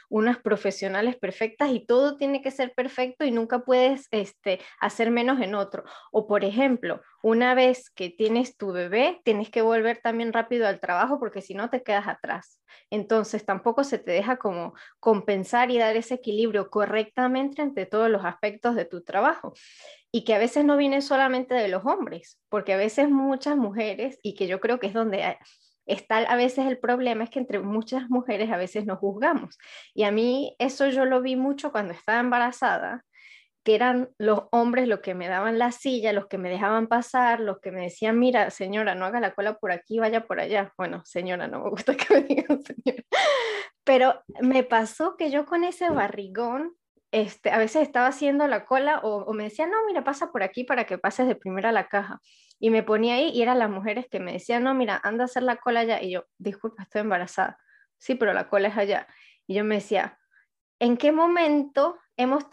unas 0.08 0.38
profesionales 0.38 1.14
perfectas 1.16 1.70
y 1.70 1.86
todo 1.86 2.16
tiene 2.16 2.42
que 2.42 2.50
ser 2.50 2.74
perfecto 2.74 3.24
y 3.24 3.30
nunca 3.30 3.60
puedes 3.60 4.08
este, 4.10 4.60
hacer 4.80 5.12
menos 5.12 5.40
en 5.40 5.54
otro. 5.54 5.84
O 6.10 6.26
por 6.26 6.44
ejemplo, 6.44 7.00
una 7.22 7.54
vez 7.54 7.90
que 7.90 8.10
tienes 8.10 8.56
tu 8.56 8.72
bebé, 8.72 9.20
tienes 9.24 9.50
que 9.50 9.62
volver 9.62 10.00
también 10.02 10.32
rápido 10.32 10.66
al 10.66 10.80
trabajo 10.80 11.18
porque 11.18 11.42
si 11.42 11.54
no 11.54 11.70
te 11.70 11.82
quedas 11.82 12.06
atrás. 12.06 12.62
Entonces 12.90 13.44
tampoco 13.44 13.84
se 13.84 13.98
te 13.98 14.12
deja 14.12 14.36
como 14.36 14.74
compensar 15.00 15.70
y 15.70 15.78
dar 15.78 15.96
ese 15.96 16.14
equilibrio 16.14 16.70
correctamente 16.70 17.62
entre 17.62 17.86
todos 17.86 18.08
los 18.08 18.24
aspectos 18.24 18.76
de 18.76 18.84
tu 18.84 19.02
trabajo 19.02 19.52
y 20.10 20.24
que 20.24 20.34
a 20.34 20.38
veces 20.38 20.64
no 20.64 20.76
viene 20.76 21.02
solamente 21.02 21.54
de 21.54 21.68
los 21.68 21.84
hombres, 21.84 22.38
porque 22.48 22.72
a 22.72 22.76
veces 22.76 23.10
muchas 23.10 23.56
mujeres, 23.56 24.18
y 24.22 24.34
que 24.34 24.46
yo 24.46 24.60
creo 24.60 24.78
que 24.78 24.86
es 24.86 24.94
donde 24.94 25.36
está 25.86 26.18
a 26.18 26.36
veces 26.36 26.66
el 26.66 26.78
problema, 26.78 27.24
es 27.24 27.30
que 27.30 27.38
entre 27.38 27.58
muchas 27.60 28.08
mujeres 28.08 28.50
a 28.50 28.56
veces 28.56 28.86
nos 28.86 28.98
juzgamos. 28.98 29.58
Y 29.94 30.04
a 30.04 30.10
mí 30.10 30.54
eso 30.58 30.88
yo 30.88 31.04
lo 31.04 31.20
vi 31.20 31.36
mucho 31.36 31.72
cuando 31.72 31.92
estaba 31.92 32.20
embarazada, 32.20 33.04
que 33.64 33.74
eran 33.74 34.10
los 34.18 34.44
hombres 34.50 34.88
los 34.88 35.00
que 35.00 35.14
me 35.14 35.28
daban 35.28 35.58
la 35.58 35.72
silla, 35.72 36.12
los 36.12 36.26
que 36.26 36.38
me 36.38 36.48
dejaban 36.48 36.86
pasar, 36.86 37.40
los 37.40 37.60
que 37.60 37.70
me 37.70 37.82
decían, 37.82 38.18
mira, 38.18 38.50
señora, 38.50 38.94
no 38.94 39.04
haga 39.04 39.20
la 39.20 39.34
cola 39.34 39.58
por 39.58 39.72
aquí, 39.72 39.98
vaya 39.98 40.26
por 40.26 40.40
allá. 40.40 40.72
Bueno, 40.78 41.02
señora, 41.04 41.48
no 41.48 41.62
me 41.62 41.70
gusta 41.70 41.96
que 41.96 42.14
me 42.14 42.20
digan 42.22 42.62
señora. 42.62 43.02
Pero 43.84 44.22
me 44.40 44.64
pasó 44.64 45.16
que 45.16 45.30
yo 45.30 45.46
con 45.46 45.64
ese 45.64 45.90
barrigón 45.90 46.74
este, 47.10 47.50
a 47.50 47.58
veces 47.58 47.82
estaba 47.82 48.08
haciendo 48.08 48.46
la 48.46 48.66
cola 48.66 49.00
o, 49.02 49.32
me 49.32 49.44
decía, 49.44 49.66
no, 49.66 49.76
mira, 49.86 50.04
pasa 50.04 50.30
por 50.30 50.42
aquí 50.42 50.64
para 50.64 50.84
que 50.84 50.98
pases 50.98 51.26
de 51.26 51.36
primera 51.36 51.70
a 51.70 51.72
la 51.72 51.88
caja. 51.88 52.20
Y 52.58 52.70
me 52.70 52.82
ponía 52.82 53.14
ahí 53.14 53.30
y 53.30 53.42
eran 53.42 53.58
las 53.58 53.70
mujeres 53.70 54.06
que 54.10 54.20
me 54.20 54.32
decían, 54.32 54.64
no, 54.64 54.74
mira, 54.74 55.00
anda 55.02 55.24
a 55.24 55.26
hacer 55.26 55.42
la 55.42 55.56
cola 55.56 55.80
allá. 55.80 56.02
Y 56.02 56.12
yo, 56.12 56.24
disculpa, 56.38 56.82
estoy 56.82 57.02
embarazada. 57.02 57.58
Sí, 57.98 58.14
pero 58.14 58.32
la 58.34 58.48
cola 58.48 58.68
es 58.68 58.76
allá. 58.76 59.06
Y 59.46 59.54
yo 59.54 59.64
me 59.64 59.76
decía, 59.76 60.18
¿en 60.78 60.96
qué 60.96 61.12
momento 61.12 61.98
hemos 62.18 62.44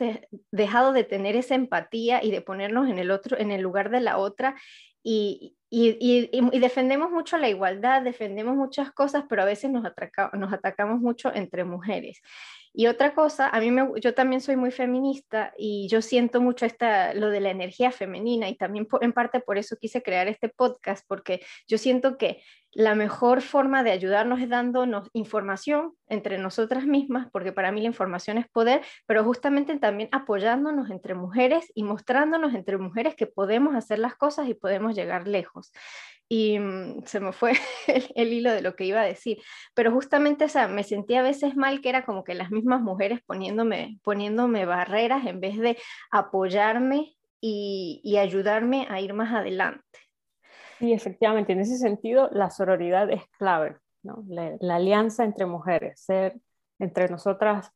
dejado 0.51 0.93
de 0.93 1.03
tener 1.03 1.35
esa 1.35 1.55
empatía 1.55 2.23
y 2.23 2.31
de 2.31 2.41
ponernos 2.41 2.87
en 2.87 2.99
el 2.99 3.11
otro, 3.11 3.37
en 3.37 3.51
el 3.51 3.61
lugar 3.61 3.89
de 3.89 3.99
la 3.99 4.17
otra? 4.17 4.55
Y, 5.03 5.57
defendemos 5.69 7.11
mucho 7.11 7.37
la 7.37 7.49
igualdad, 7.49 8.01
defendemos 8.01 8.55
muchas 8.55 8.91
cosas, 8.93 9.25
pero 9.27 9.41
a 9.41 9.45
veces 9.45 9.69
nos 9.69 9.83
atacamos 10.53 11.01
mucho 11.01 11.33
entre 11.35 11.65
mujeres. 11.65 12.21
Y 12.77 12.87
otra 12.87 13.15
cosa, 13.15 13.47
a 13.47 13.61
mí 13.61 13.71
yo 14.01 14.13
también 14.13 14.41
soy 14.41 14.57
muy 14.57 14.69
feminista 14.69 15.53
y 15.57 15.87
yo 15.87 16.01
siento 16.01 16.41
mucho 16.41 16.65
esta, 16.65 17.13
lo 17.13 17.29
de 17.29 17.39
la 17.39 17.49
energía 17.49 17.89
femenina 17.89 18.49
y 18.49 18.57
también 18.57 18.85
en 18.99 19.13
parte 19.13 19.39
por 19.39 19.57
eso 19.57 19.77
quise 19.79 20.03
crear 20.03 20.27
este 20.27 20.49
podcast, 20.49 21.05
porque 21.07 21.41
yo 21.69 21.77
siento 21.77 22.17
que 22.17 22.43
la 22.73 22.93
mejor 22.93 23.41
forma 23.41 23.81
de 23.83 23.91
ayudarnos 23.91 24.41
es 24.41 24.49
dándonos 24.49 25.09
información 25.13 25.93
entre 26.09 26.37
nosotras 26.37 26.85
mismas, 26.85 27.29
porque 27.31 27.53
para 27.53 27.71
mí 27.71 27.79
la 27.79 27.87
información 27.87 28.37
es 28.37 28.49
poder, 28.49 28.81
pero 29.05 29.23
justamente 29.23 29.79
también 29.79 30.09
apoyándonos 30.11 30.89
entre 30.89 31.15
mujeres 31.15 31.71
y 31.75 31.83
mostrándonos 31.83 32.53
entre 32.53 32.77
mujeres 32.77 33.15
que 33.15 33.25
podemos 33.25 33.73
hacer 33.73 33.99
las 33.99 34.15
cosas 34.15 34.49
y 34.49 34.53
podemos 34.53 34.93
llegar 34.93 35.29
lejos 35.29 35.71
y 36.27 36.59
mm, 36.59 37.03
se 37.05 37.19
me 37.19 37.31
fue 37.31 37.53
el, 38.15 38.33
hilo 38.33 38.51
de 38.51 38.61
lo 38.61 38.75
que 38.75 38.85
iba 38.85 39.01
a 39.01 39.05
decir, 39.05 39.37
pero 39.73 39.91
justamente 39.91 40.45
o 40.45 40.67
me 40.69 40.83
sentía 40.83 41.19
a 41.19 41.23
veces 41.23 41.55
mal 41.55 41.81
que 41.81 41.89
era 41.89 42.05
como 42.05 42.23
que 42.23 42.33
las 42.33 42.51
mismas 42.51 42.81
mujeres 42.81 43.21
poniéndome, 43.25 43.99
poniéndome 44.03 44.65
barreras 44.65 45.25
en 45.25 45.39
vez 45.39 45.57
de 45.57 45.77
apoyarme 46.11 47.15
y, 47.41 48.01
y 48.03 48.17
ayudarme 48.17 48.87
a 48.89 48.99
ir 49.01 49.13
más 49.13 49.33
adelante. 49.33 49.83
Sí, 50.79 50.91
efectivamente, 50.91 51.53
en 51.53 51.61
ese 51.61 51.77
sentido 51.77 52.29
la 52.31 52.49
sororidad 52.49 53.09
es 53.09 53.23
clave, 53.37 53.77
¿no? 54.03 54.23
la, 54.27 54.55
la 54.59 54.75
alianza 54.75 55.23
entre 55.23 55.45
mujeres, 55.45 56.01
ser 56.01 56.35
entre 56.79 57.07
nosotras 57.07 57.71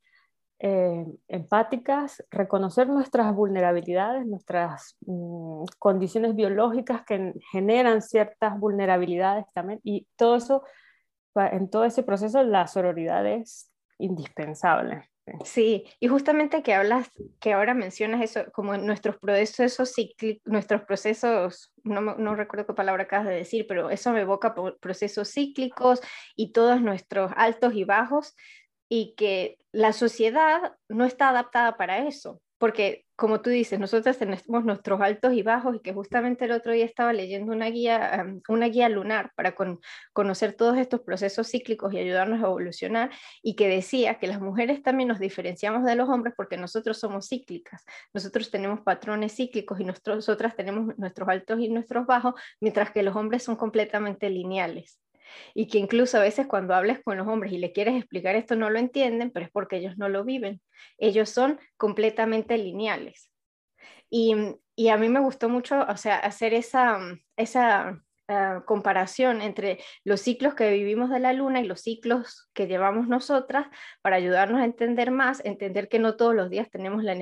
eh, 0.59 1.05
empáticas, 1.27 2.23
reconocer 2.31 2.89
nuestras 2.89 3.33
vulnerabilidades, 3.33 4.25
nuestras 4.25 4.97
mm, 5.05 5.63
condiciones 5.77 6.35
biológicas 6.35 7.03
que 7.05 7.33
generan 7.51 8.01
ciertas 8.01 8.59
vulnerabilidades 8.59 9.45
también, 9.53 9.79
y 9.83 10.07
todo 10.15 10.35
eso, 10.35 10.63
en 11.35 11.69
todo 11.69 11.85
ese 11.85 12.03
proceso 12.03 12.43
la 12.43 12.67
sororidad 12.67 13.25
es 13.25 13.71
indispensable. 13.99 15.09
Sí, 15.45 15.85
y 15.99 16.07
justamente 16.07 16.63
que 16.63 16.73
hablas, 16.73 17.09
que 17.39 17.53
ahora 17.53 17.73
mencionas 17.73 18.21
eso, 18.21 18.51
como 18.51 18.75
nuestros 18.77 19.17
procesos 19.17 19.93
cíclicos, 19.93 20.41
nuestros 20.45 20.81
procesos, 20.83 21.71
no, 21.83 22.01
no, 22.01 22.35
recuerdo 22.35 22.65
qué 22.65 22.73
palabra 22.73 23.03
acabas 23.03 23.27
de 23.27 23.35
decir, 23.35 23.65
pero 23.67 23.89
eso 23.89 24.11
me 24.11 24.21
evoca 24.21 24.55
procesos 24.79 25.31
cíclicos 25.31 26.01
y 26.35 26.51
todos 26.51 26.81
nuestros 26.81 27.31
altos 27.35 27.73
y 27.73 27.83
bajos, 27.83 28.35
y 28.89 29.13
que 29.15 29.57
la 29.71 29.93
sociedad 29.93 30.73
no 30.89 31.05
está 31.05 31.29
adaptada 31.29 31.77
para 31.77 32.07
eso, 32.07 32.41
porque 32.57 33.05
como 33.15 33.41
tú 33.41 33.49
dices, 33.49 33.79
nosotros 33.79 34.17
tenemos 34.17 34.63
nuestros 34.65 35.01
altos 35.01 35.33
y 35.33 35.43
bajos 35.43 35.75
y 35.75 35.79
que 35.79 35.93
justamente 35.93 36.45
el 36.45 36.51
otro 36.51 36.71
día 36.71 36.85
estaba 36.85 37.13
leyendo 37.13 37.51
una 37.51 37.67
guía, 37.69 38.25
una 38.47 38.67
guía 38.67 38.89
lunar 38.89 39.31
para 39.35 39.55
conocer 40.13 40.53
todos 40.53 40.77
estos 40.77 41.01
procesos 41.01 41.49
cíclicos 41.49 41.93
y 41.93 41.99
ayudarnos 41.99 42.41
a 42.41 42.47
evolucionar 42.47 43.11
y 43.43 43.55
que 43.55 43.67
decía 43.67 44.19
que 44.19 44.27
las 44.27 44.39
mujeres 44.41 44.81
también 44.81 45.09
nos 45.09 45.19
diferenciamos 45.19 45.83
de 45.83 45.95
los 45.95 46.09
hombres 46.09 46.33
porque 46.35 46.57
nosotros 46.57 46.97
somos 46.97 47.27
cíclicas, 47.27 47.85
nosotros 48.13 48.49
tenemos 48.51 48.81
patrones 48.81 49.35
cíclicos 49.35 49.79
y 49.79 49.85
nosotras 49.85 50.55
tenemos 50.55 50.97
nuestros 50.97 51.27
altos 51.29 51.59
y 51.59 51.69
nuestros 51.69 52.05
bajos, 52.05 52.35
mientras 52.61 52.91
que 52.91 53.03
los 53.03 53.15
hombres 53.15 53.43
son 53.43 53.57
completamente 53.57 54.29
lineales 54.29 54.99
y 55.53 55.67
que 55.67 55.77
incluso 55.77 56.17
a 56.17 56.21
veces 56.21 56.47
cuando 56.47 56.73
hables 56.73 56.99
con 57.03 57.17
los 57.17 57.27
hombres 57.27 57.51
y 57.53 57.57
le 57.57 57.71
quieres 57.71 57.95
explicar 57.95 58.35
esto 58.35 58.55
no 58.55 58.69
lo 58.69 58.79
entienden, 58.79 59.31
pero 59.31 59.45
es 59.45 59.51
porque 59.51 59.77
ellos 59.77 59.97
no 59.97 60.09
lo 60.09 60.23
viven. 60.23 60.61
Ellos 60.97 61.29
son 61.29 61.59
completamente 61.77 62.57
lineales. 62.57 63.31
Y, 64.09 64.35
y 64.75 64.89
a 64.89 64.97
mí 64.97 65.09
me 65.09 65.19
gustó 65.19 65.49
mucho, 65.49 65.85
o 65.87 65.97
sea, 65.97 66.17
hacer 66.17 66.53
esa, 66.53 66.99
esa 67.37 68.01
Ah, 68.31 68.61
comparación 68.63 69.41
entre 69.41 69.79
los 70.03 70.21
ciclos 70.21 70.53
que 70.53 70.69
vivimos 70.71 71.09
de 71.09 71.19
la 71.19 71.33
luna 71.33 71.61
y 71.61 71.65
los 71.65 71.81
ciclos 71.81 72.47
que 72.53 72.67
llevamos 72.67 73.07
nosotras 73.07 73.65
para 74.03 74.17
ayudarnos 74.17 74.61
a 74.61 74.65
entender 74.65 75.09
más, 75.09 75.43
entender 75.43 75.89
que 75.89 75.97
no 75.97 76.15
todos 76.15 76.35
los 76.35 76.51
días 76.51 76.69
tenemos 76.69 77.03
la, 77.03 77.15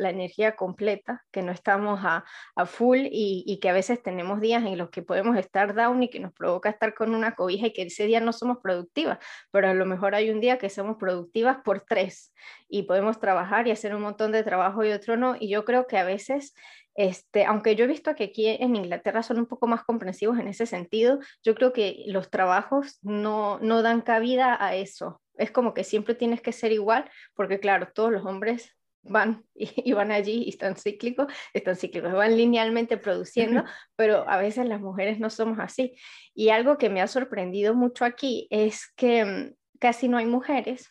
energía 0.00 0.56
completa, 0.56 1.24
que 1.30 1.42
no 1.42 1.52
estamos 1.52 2.00
a, 2.02 2.24
full 2.66 2.98
y, 3.02 3.60
que 3.62 3.68
a 3.68 3.72
veces 3.72 4.02
tenemos 4.02 4.40
días 4.40 4.64
en 4.64 4.76
los 4.78 4.90
que 4.90 5.02
podemos 5.02 5.36
estar 5.36 5.76
down 5.76 6.02
y 6.02 6.10
que 6.10 6.18
nos 6.18 6.32
provoca 6.32 6.70
estar 6.70 6.92
con 6.92 7.14
una 7.14 7.36
cobija 7.36 7.68
y 7.68 7.72
que 7.72 7.82
ese 7.82 8.06
día 8.06 8.18
no 8.18 8.32
somos 8.32 8.58
productivas, 8.60 9.18
pero 9.52 9.68
a 9.68 9.74
lo 9.74 9.86
mejor 9.86 10.16
hay 10.16 10.28
un 10.30 10.40
día 10.40 10.58
que 10.58 10.70
somos 10.70 10.96
productivas 10.96 11.58
por 11.64 11.82
tres 11.82 12.34
y 12.68 12.82
podemos 12.82 13.20
trabajar 13.20 13.68
y 13.68 13.70
hacer 13.70 13.94
un 13.94 14.02
montón 14.02 14.32
de 14.32 14.42
trabajo 14.42 14.84
y 14.84 14.90
otro 14.90 15.16
no. 15.16 15.36
Y 15.38 15.48
yo 15.50 15.64
creo 15.64 15.86
que 15.86 15.98
a 15.98 16.04
veces 16.04 16.52
este, 16.98 17.44
aunque 17.44 17.76
yo 17.76 17.84
he 17.84 17.86
visto 17.88 18.16
que 18.16 18.24
aquí 18.24 18.48
en 18.48 18.74
Inglaterra 18.74 19.22
son 19.22 19.38
un 19.38 19.46
poco 19.46 19.68
más 19.68 19.84
comprensivos 19.84 20.36
en 20.40 20.48
ese 20.48 20.66
sentido, 20.66 21.20
yo 21.44 21.54
creo 21.54 21.72
que 21.72 22.02
los 22.08 22.28
trabajos 22.28 22.98
no, 23.02 23.60
no 23.60 23.82
dan 23.82 24.00
cabida 24.00 24.56
a 24.58 24.74
eso. 24.74 25.22
Es 25.36 25.52
como 25.52 25.74
que 25.74 25.84
siempre 25.84 26.16
tienes 26.16 26.40
que 26.40 26.50
ser 26.50 26.72
igual, 26.72 27.08
porque 27.34 27.60
claro, 27.60 27.90
todos 27.94 28.10
los 28.10 28.26
hombres 28.26 28.76
van 29.02 29.44
y, 29.54 29.92
van 29.92 30.10
allí 30.10 30.42
y 30.42 30.48
están 30.48 30.74
cíclicos, 30.74 31.32
están 31.54 31.76
cíclicos, 31.76 32.12
van 32.12 32.36
linealmente 32.36 32.96
produciendo, 32.96 33.62
pero 33.94 34.28
a 34.28 34.38
veces 34.38 34.66
las 34.66 34.80
mujeres 34.80 35.20
no 35.20 35.30
somos 35.30 35.60
así. 35.60 35.94
Y 36.34 36.48
algo 36.48 36.78
que 36.78 36.90
me 36.90 37.00
ha 37.00 37.06
sorprendido 37.06 37.76
mucho 37.76 38.04
aquí 38.04 38.48
es 38.50 38.92
que 38.96 39.24
mm, 39.24 39.54
casi 39.78 40.08
no 40.08 40.18
hay 40.18 40.26
mujeres 40.26 40.90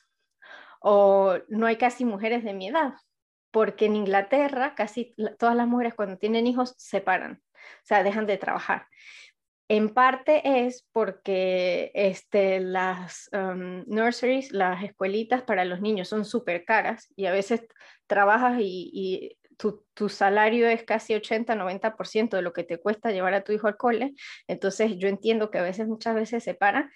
o 0.80 1.36
no 1.50 1.68
hay 1.68 1.76
casi 1.76 2.06
mujeres 2.06 2.46
de 2.46 2.54
mi 2.54 2.70
edad 2.70 2.94
porque 3.52 3.86
en 3.86 3.96
Inglaterra 3.96 4.76
casi 4.76 5.16
todas 5.40 5.56
las 5.56 5.68
mujeres 5.68 5.94
cuando 5.94 6.18
tienen 6.18 6.48
hijos 6.48 6.74
se 6.78 7.02
paran, 7.02 7.42
o 7.54 7.86
sea, 7.86 8.04
dejan 8.04 8.28
de 8.28 8.38
trabajar. 8.38 8.88
En 9.70 9.90
parte 9.90 10.66
es 10.66 10.88
porque 10.94 11.92
este, 11.94 12.62
las 12.62 13.30
um, 13.34 13.84
nurseries, 13.86 14.54
las 14.54 14.82
escuelitas 14.84 15.44
para 15.44 15.66
los 15.66 15.82
niños 15.82 16.08
son 16.08 16.24
súper 16.24 16.64
caras 16.64 17.12
y 17.18 17.26
a 17.26 17.34
veces 17.34 17.68
trabajas 18.08 18.58
y, 18.62 19.38
tu, 19.58 19.84
tu, 19.94 20.08
salario 20.08 20.70
es 20.70 20.84
casi 20.84 21.16
80-90% 21.16 22.30
de 22.30 22.42
lo 22.44 22.54
que 22.54 22.64
te 22.64 22.80
cuesta 22.80 23.12
llevar 23.12 23.34
a 23.34 23.44
tu 23.44 23.52
hijo 23.52 23.68
al 23.68 23.76
cole. 23.76 24.14
Entonces 24.48 24.98
yo 24.98 25.10
entiendo 25.10 25.50
que 25.52 25.58
a 25.58 25.64
veces, 25.64 25.88
muchas 25.88 26.16
veces 26.16 26.44
se 26.44 26.54
paran, 26.54 26.92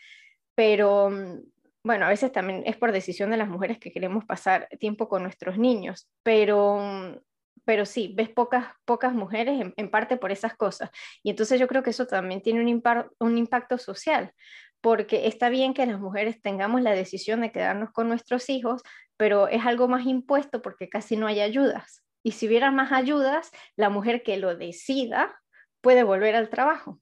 pero 0.56 1.08
um, 1.08 1.42
bueno, 1.84 2.06
a 2.06 2.10
veces 2.10 2.32
también 2.32 2.64
es 2.66 2.78
por 2.78 2.92
decisión 2.92 3.32
de 3.32 3.38
las 3.38 3.50
mujeres 3.50 3.80
que 3.80 3.92
queremos 3.92 4.26
pasar 4.26 4.68
tiempo 4.80 5.08
con 5.10 5.24
nuestros 5.24 5.58
niños, 5.58 6.08
pero, 6.24 6.80
mm, 6.80 7.18
pero 7.66 7.86
sí, 7.86 8.14
ves 8.16 8.30
pocas, 8.30 8.68
pocas 8.86 9.14
mujeres 9.14 9.74
en, 9.76 9.90
parte 9.90 10.18
por 10.18 10.32
esas 10.32 10.56
cosas. 10.56 10.90
Y 11.24 11.32
entonces 11.32 11.60
yo 11.60 11.68
creo 11.68 11.84
que 11.84 11.92
eso 11.92 12.08
también 12.08 12.42
tiene 12.42 12.62
un, 12.62 12.84
un 13.20 13.38
impacto 13.38 13.78
social, 13.78 14.34
porque 14.82 15.28
está 15.28 15.50
bien 15.50 15.74
que 15.74 15.86
las 15.86 16.00
mujeres 16.00 16.42
tengamos 16.42 16.82
la 16.82 16.92
decisión 16.92 17.42
de 17.42 17.52
quedarnos 17.52 17.92
con 17.92 18.08
nuestros 18.08 18.50
hijos, 18.50 18.82
pero 19.18 19.48
es 19.48 19.66
algo 19.66 19.88
más 19.88 20.06
impuesto 20.06 20.62
porque 20.62 20.90
casi 20.90 21.18
no 21.18 21.28
hay 21.28 21.40
ayudas. 21.42 22.04
Y 22.24 22.34
si 22.34 22.48
hubiera 22.48 22.72
más 22.72 22.92
ayudas, 22.92 23.52
la 23.76 23.90
mujer 23.90 24.24
que 24.24 24.38
lo 24.38 24.56
decida 24.56 25.40
puede 25.82 26.04
volver 26.04 26.36
al 26.36 26.50
trabajo. 26.50 27.00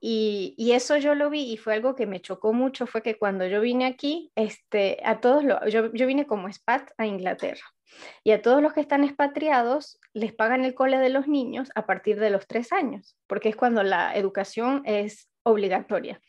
Y, 0.00 0.54
eso 0.72 0.96
yo 0.96 1.14
lo 1.14 1.28
vi 1.28 1.52
y 1.52 1.56
fue 1.56 1.74
algo 1.74 1.94
que 1.94 2.06
me 2.06 2.20
chocó 2.20 2.52
mucho, 2.52 2.86
fue 2.86 3.02
que 3.02 3.18
cuando 3.18 3.46
yo 3.46 3.60
vine 3.60 3.86
aquí, 3.86 4.30
este, 4.36 5.00
a 5.04 5.20
todos 5.20 5.42
yo, 5.42 5.92
yo 5.92 6.06
vine 6.06 6.26
como 6.26 6.46
expat 6.46 6.90
a 6.98 7.06
Inglaterra 7.06 7.64
y 8.22 8.32
a 8.32 8.42
todos 8.42 8.62
los 8.62 8.72
que 8.72 8.80
están 8.80 9.04
expatriados 9.04 9.98
les 10.12 10.32
pagan 10.32 10.64
el 10.64 10.74
cole 10.74 10.98
de 10.98 11.08
los 11.08 11.26
niños 11.26 11.70
a 11.74 11.86
partir 11.86 12.20
de 12.20 12.30
los 12.30 12.46
tres 12.46 12.72
años, 12.72 13.16
porque 13.26 13.48
es 13.48 13.56
cuando 13.56 13.82
la 13.82 14.14
educación 14.14 14.82
es 14.84 15.28
obligatoria. 15.42 16.20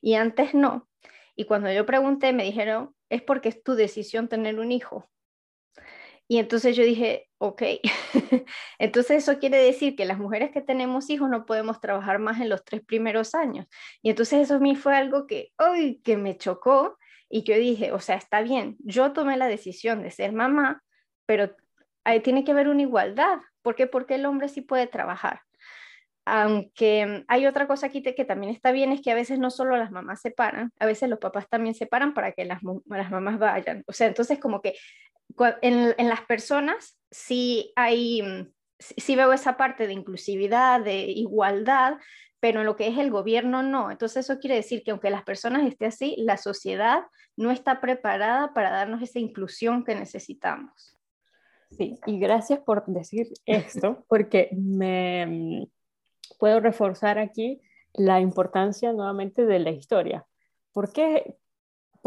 Y 0.00 0.14
antes 0.14 0.54
no. 0.54 0.88
Y 1.34 1.44
cuando 1.44 1.70
yo 1.72 1.86
pregunté, 1.86 2.32
me 2.32 2.44
dijeron, 2.44 2.94
es 3.10 3.22
porque 3.22 3.48
es 3.48 3.62
tu 3.62 3.74
decisión 3.74 4.28
tener 4.28 4.58
un 4.58 4.72
hijo. 4.72 5.08
Y 6.30 6.38
entonces 6.38 6.76
yo 6.76 6.84
dije, 6.84 7.28
ok, 7.38 7.62
entonces 8.78 9.24
eso 9.24 9.38
quiere 9.38 9.56
decir 9.56 9.96
que 9.96 10.04
las 10.04 10.18
mujeres 10.18 10.50
que 10.50 10.60
tenemos 10.60 11.08
hijos 11.08 11.30
no 11.30 11.46
podemos 11.46 11.80
trabajar 11.80 12.18
más 12.18 12.38
en 12.40 12.50
los 12.50 12.64
tres 12.64 12.82
primeros 12.84 13.34
años. 13.34 13.66
Y 14.02 14.10
entonces 14.10 14.40
eso 14.42 14.56
a 14.56 14.58
mí 14.58 14.76
fue 14.76 14.94
algo 14.94 15.26
que, 15.26 15.52
hoy 15.58 16.00
que 16.04 16.18
me 16.18 16.36
chocó 16.36 16.98
y 17.30 17.44
yo 17.44 17.56
dije, 17.56 17.92
o 17.92 18.00
sea, 18.00 18.16
está 18.16 18.42
bien, 18.42 18.76
yo 18.80 19.12
tomé 19.12 19.38
la 19.38 19.48
decisión 19.48 20.02
de 20.02 20.10
ser 20.10 20.32
mamá, 20.32 20.82
pero 21.24 21.56
ahí 22.04 22.20
tiene 22.20 22.44
que 22.44 22.52
haber 22.52 22.68
una 22.68 22.82
igualdad. 22.82 23.38
¿Por 23.62 23.74
qué? 23.74 23.86
Porque 23.86 24.16
el 24.16 24.26
hombre 24.26 24.48
sí 24.48 24.60
puede 24.60 24.86
trabajar. 24.86 25.40
Aunque 26.26 27.24
hay 27.26 27.46
otra 27.46 27.66
cosa 27.66 27.86
aquí 27.86 28.02
que 28.02 28.24
también 28.26 28.52
está 28.52 28.70
bien, 28.70 28.92
es 28.92 29.00
que 29.00 29.10
a 29.10 29.14
veces 29.14 29.38
no 29.38 29.50
solo 29.50 29.78
las 29.78 29.90
mamás 29.90 30.20
se 30.20 30.30
paran, 30.30 30.72
a 30.78 30.84
veces 30.84 31.08
los 31.08 31.18
papás 31.18 31.48
también 31.48 31.74
se 31.74 31.86
paran 31.86 32.12
para 32.12 32.32
que 32.32 32.44
las, 32.44 32.60
las 32.86 33.10
mamás 33.10 33.38
vayan. 33.38 33.82
O 33.86 33.94
sea, 33.94 34.08
entonces 34.08 34.38
como 34.38 34.60
que 34.60 34.74
en, 35.62 36.08
las 36.08 36.20
personas 36.22 36.98
sí 37.10 37.72
hay, 37.76 38.22
mm, 38.22 38.52
sí 38.78 39.16
veo 39.16 39.32
esa 39.32 39.56
parte 39.56 39.86
de 39.86 39.92
inclusividad, 39.92 40.82
de 40.82 41.02
igualdad, 41.04 41.98
pero 42.40 42.60
en 42.60 42.66
lo 42.66 42.76
que 42.76 42.88
es 42.88 42.98
el 42.98 43.10
gobierno 43.10 43.62
no. 43.62 43.90
Entonces 43.90 44.24
eso 44.24 44.38
quiere 44.38 44.56
decir 44.56 44.82
que 44.84 44.90
aunque 44.90 45.10
las 45.10 45.24
personas 45.24 45.66
estén 45.66 45.88
así, 45.88 46.16
la 46.18 46.36
sociedad 46.36 47.02
no 47.36 47.50
está 47.50 47.80
preparada 47.80 48.52
para 48.54 48.70
darnos 48.70 49.02
esa 49.02 49.18
inclusión 49.18 49.84
que 49.84 49.94
necesitamos. 49.94 50.96
Sí, 51.70 51.98
y 52.06 52.18
gracias 52.18 52.60
por 52.60 52.86
decir 52.86 53.28
esto, 53.44 54.04
porque 54.08 54.48
me 54.52 55.26
mm, 55.26 55.66
puedo 56.38 56.60
reforzar 56.60 57.18
aquí 57.18 57.60
la 57.94 58.20
importancia 58.20 58.92
nuevamente 58.92 59.44
de 59.44 59.58
la 59.58 59.70
historia. 59.70 60.26
¿Por 60.72 60.92
qué, 60.92 61.36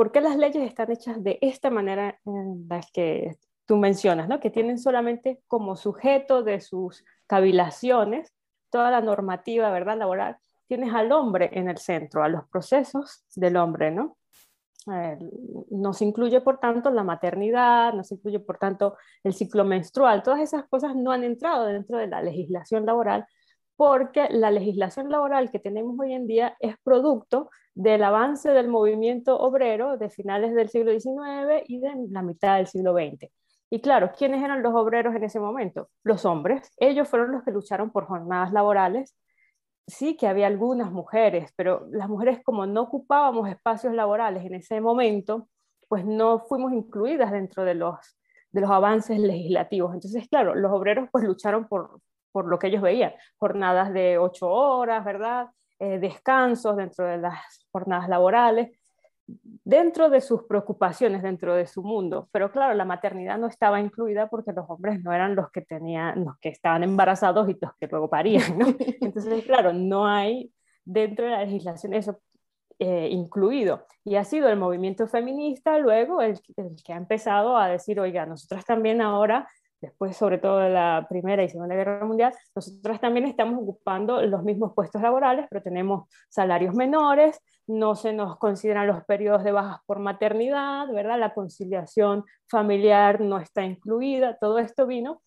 ¿por 0.02 0.12
qué 0.12 0.20
las 0.20 0.36
leyes 0.36 0.68
están 0.68 0.92
hechas 0.92 1.24
de 1.24 1.38
esta 1.42 1.70
manera 1.70 2.20
en 2.26 2.66
las 2.68 2.92
que 2.92 3.38
tú 3.68 3.78
mencionas, 3.78 4.28
¿no? 4.28 4.40
que 4.40 4.50
tienen 4.50 4.80
solamente 4.80 5.44
como 5.46 5.76
sujeto 5.76 6.42
de 6.42 6.60
sus 6.60 7.06
cavilaciones 7.28 8.34
toda 8.72 8.90
la 8.90 9.02
normativa 9.02 9.70
¿verdad? 9.70 10.00
laboral? 10.00 10.38
Tienes 10.68 10.92
al 10.92 11.12
hombre 11.12 11.52
en 11.54 11.70
el 11.70 11.78
centro, 11.78 12.24
a 12.24 12.30
los 12.30 12.48
procesos 12.48 13.26
del 13.36 13.58
hombre, 13.58 13.92
¿no? 13.92 14.18
Eh, 14.92 15.20
nos 15.70 16.02
incluye, 16.02 16.42
por 16.42 16.58
tanto, 16.58 16.90
la 16.90 17.04
maternidad, 17.04 17.94
nos 17.94 18.12
incluye, 18.12 18.40
por 18.40 18.58
tanto, 18.58 18.98
el 19.24 19.36
ciclo 19.36 19.66
menstrual. 19.66 20.24
Todas 20.24 20.40
esas 20.40 20.68
cosas 20.68 20.96
no 20.96 21.12
han 21.12 21.24
entrado 21.24 21.68
dentro 21.68 22.00
de 22.00 22.08
la 22.08 22.24
legislación 22.24 22.88
laboral 22.88 23.28
porque 23.82 24.28
la 24.30 24.52
legislación 24.52 25.10
laboral 25.10 25.50
que 25.50 25.58
tenemos 25.58 25.96
hoy 26.00 26.14
en 26.14 26.28
día 26.28 26.56
es 26.60 26.76
producto 26.84 27.50
del 27.74 28.04
avance 28.04 28.52
del 28.52 28.68
movimiento 28.68 29.40
obrero 29.40 29.98
de 29.98 30.12
finales 30.12 30.54
del 30.54 30.70
siglo 30.70 30.92
XIX 30.92 31.64
y 31.66 31.80
de 31.80 31.90
la 32.12 32.22
mitad 32.22 32.58
del 32.58 32.68
siglo 32.68 32.94
XX. 32.94 33.32
Y 33.72 33.82
claro, 33.82 34.12
¿quiénes 34.16 34.44
eran 34.44 34.62
los 34.62 34.76
obreros 34.76 35.16
en 35.16 35.24
ese 35.24 35.40
momento? 35.40 35.90
Los 36.04 36.26
hombres. 36.26 36.72
Ellos 36.78 37.10
fueron 37.10 37.32
los 37.32 37.42
que 37.42 37.50
lucharon 37.50 37.90
por 37.90 38.06
jornadas 38.06 38.54
laborales. 38.54 39.18
Sí 39.88 40.16
que 40.16 40.28
había 40.28 40.46
algunas 40.46 40.92
mujeres, 40.92 41.52
pero 41.56 41.88
las 41.90 42.08
mujeres 42.08 42.40
como 42.44 42.68
no 42.68 42.84
ocupábamos 42.84 43.50
espacios 43.50 43.96
laborales 43.96 44.46
en 44.46 44.54
ese 44.54 44.80
momento, 44.80 45.50
pues 45.88 46.06
no 46.06 46.38
fuimos 46.38 46.72
incluidas 46.72 47.32
dentro 47.32 47.64
de 47.66 47.74
los, 47.74 47.96
de 48.52 48.62
los 48.62 48.70
avances 48.70 49.18
legislativos. 49.18 49.96
Entonces, 49.96 50.28
claro, 50.30 50.54
los 50.54 50.72
obreros 50.72 51.10
pues 51.12 51.24
lucharon 51.24 51.68
por, 51.68 52.00
por 52.32 52.48
lo 52.48 52.60
que 52.60 52.68
ellos 52.68 52.82
veían, 52.82 53.14
jornadas 53.38 53.94
de 53.94 54.18
ocho 54.18 54.50
horas, 54.50 55.04
¿verdad? 55.04 55.48
Eh, 55.80 56.00
descansos 56.00 56.78
dentro 56.78 57.06
de 57.06 57.18
las 57.18 57.66
jornadas 57.72 58.08
laborales, 58.08 58.70
dentro 59.64 60.10
de 60.10 60.22
sus 60.22 60.44
preocupaciones, 60.44 61.24
dentro 61.24 61.56
de 61.56 61.68
su 61.68 61.84
mundo. 61.84 62.30
Pero 62.32 62.52
claro, 62.52 62.74
la 62.74 62.86
maternidad 62.86 63.38
no 63.38 63.48
estaba 63.48 63.80
incluida 63.80 64.28
porque 64.28 64.54
los 64.54 64.70
hombres 64.70 65.02
no 65.02 65.14
eran 65.14 65.36
los 65.36 65.50
que 65.52 65.62
tenían, 65.62 66.26
los 66.26 66.38
que 66.40 66.50
estaban 66.50 66.84
embarazados 66.84 67.50
y 67.50 67.58
los 67.60 67.72
que 67.80 67.88
luego 67.88 68.10
parían, 68.10 68.58
¿no? 68.58 68.68
Entonces, 69.02 69.44
claro, 69.46 69.74
no 69.74 70.06
hay 70.08 70.52
dentro 70.86 71.26
de 71.26 71.32
la 71.32 71.46
legislación 71.46 71.94
eso 71.94 72.20
eh, 72.80 73.10
incluido. 73.12 73.86
Y 74.04 74.16
ha 74.16 74.24
sido 74.24 74.50
el 74.50 74.58
movimiento 74.58 75.08
feminista 75.08 75.78
luego 75.78 76.22
el, 76.22 76.40
el, 76.58 76.76
que 76.84 76.94
ha 76.94 76.98
empezado 76.98 77.58
a 77.58 77.68
decir, 77.68 78.00
oiga, 78.00 78.26
nosotras 78.26 78.66
también 78.66 79.02
ahora 79.02 79.48
después 79.82 80.16
sobre 80.16 80.38
todo 80.38 80.60
de 80.60 80.70
la 80.70 81.08
Primera 81.10 81.44
y 81.44 81.50
Segunda 81.50 81.76
Guerra 81.76 82.06
Mundial, 82.06 82.34
nosotros 82.56 83.00
también 83.00 83.26
estamos 83.26 83.62
ocupando 83.62 84.22
los 84.22 84.44
mismos 84.44 84.74
puestos 84.74 85.02
laborales, 85.02 85.48
pero 85.50 85.64
tenemos 85.64 86.08
salarios 86.30 86.76
menores, 86.76 87.42
no 87.68 87.96
se 87.96 88.14
nos 88.14 88.38
consideran 88.38 88.88
los 88.88 89.04
periodos 89.06 89.44
de 89.44 89.52
bajas 89.52 89.80
por 89.86 90.00
maternidad, 90.00 90.88
¿verdad? 90.92 91.20
La 91.20 91.34
conciliación 91.34 92.26
familiar 92.48 93.22
no 93.22 93.40
está 93.40 93.64
incluida, 93.64 94.38
todo 94.40 94.60
esto 94.60 94.86
vino 94.86 95.22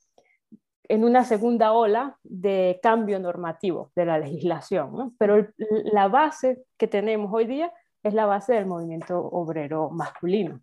en 0.88 1.04
una 1.04 1.24
segunda 1.24 1.72
ola 1.72 2.18
de 2.22 2.78
cambio 2.82 3.18
normativo 3.18 3.90
de 3.96 4.04
la 4.04 4.18
legislación, 4.18 5.14
pero 5.18 5.48
la 5.56 6.08
base 6.08 6.62
que 6.76 6.86
tenemos 6.86 7.32
hoy 7.32 7.46
día 7.46 7.72
es 8.02 8.12
la 8.12 8.26
base 8.26 8.52
del 8.52 8.66
movimiento 8.66 9.18
obrero 9.18 9.90
masculino. 9.90 10.60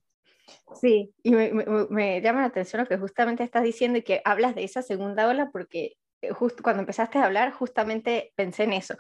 Sí, 0.80 1.14
y 1.24 1.32
me, 1.32 2.22
llama 2.22 2.42
la 2.42 2.48
atención 2.48 2.82
lo 2.82 2.88
que 2.88 2.98
justamente 2.98 3.44
estás 3.44 3.64
diciendo 3.64 4.00
y 4.00 4.04
que 4.04 4.22
hablas 4.26 4.56
de 4.56 4.64
esa 4.64 4.82
segunda 4.82 5.28
ola 5.28 5.50
porque 5.52 5.98
justo 6.32 6.64
cuando 6.64 6.82
empezaste 6.82 7.18
a 7.18 7.26
hablar, 7.26 7.52
justamente 7.52 8.32
pensé 8.36 8.64
en 8.64 8.74
eso. 8.74 8.96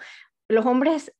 Los 0.47 0.65
hombres 0.65 1.13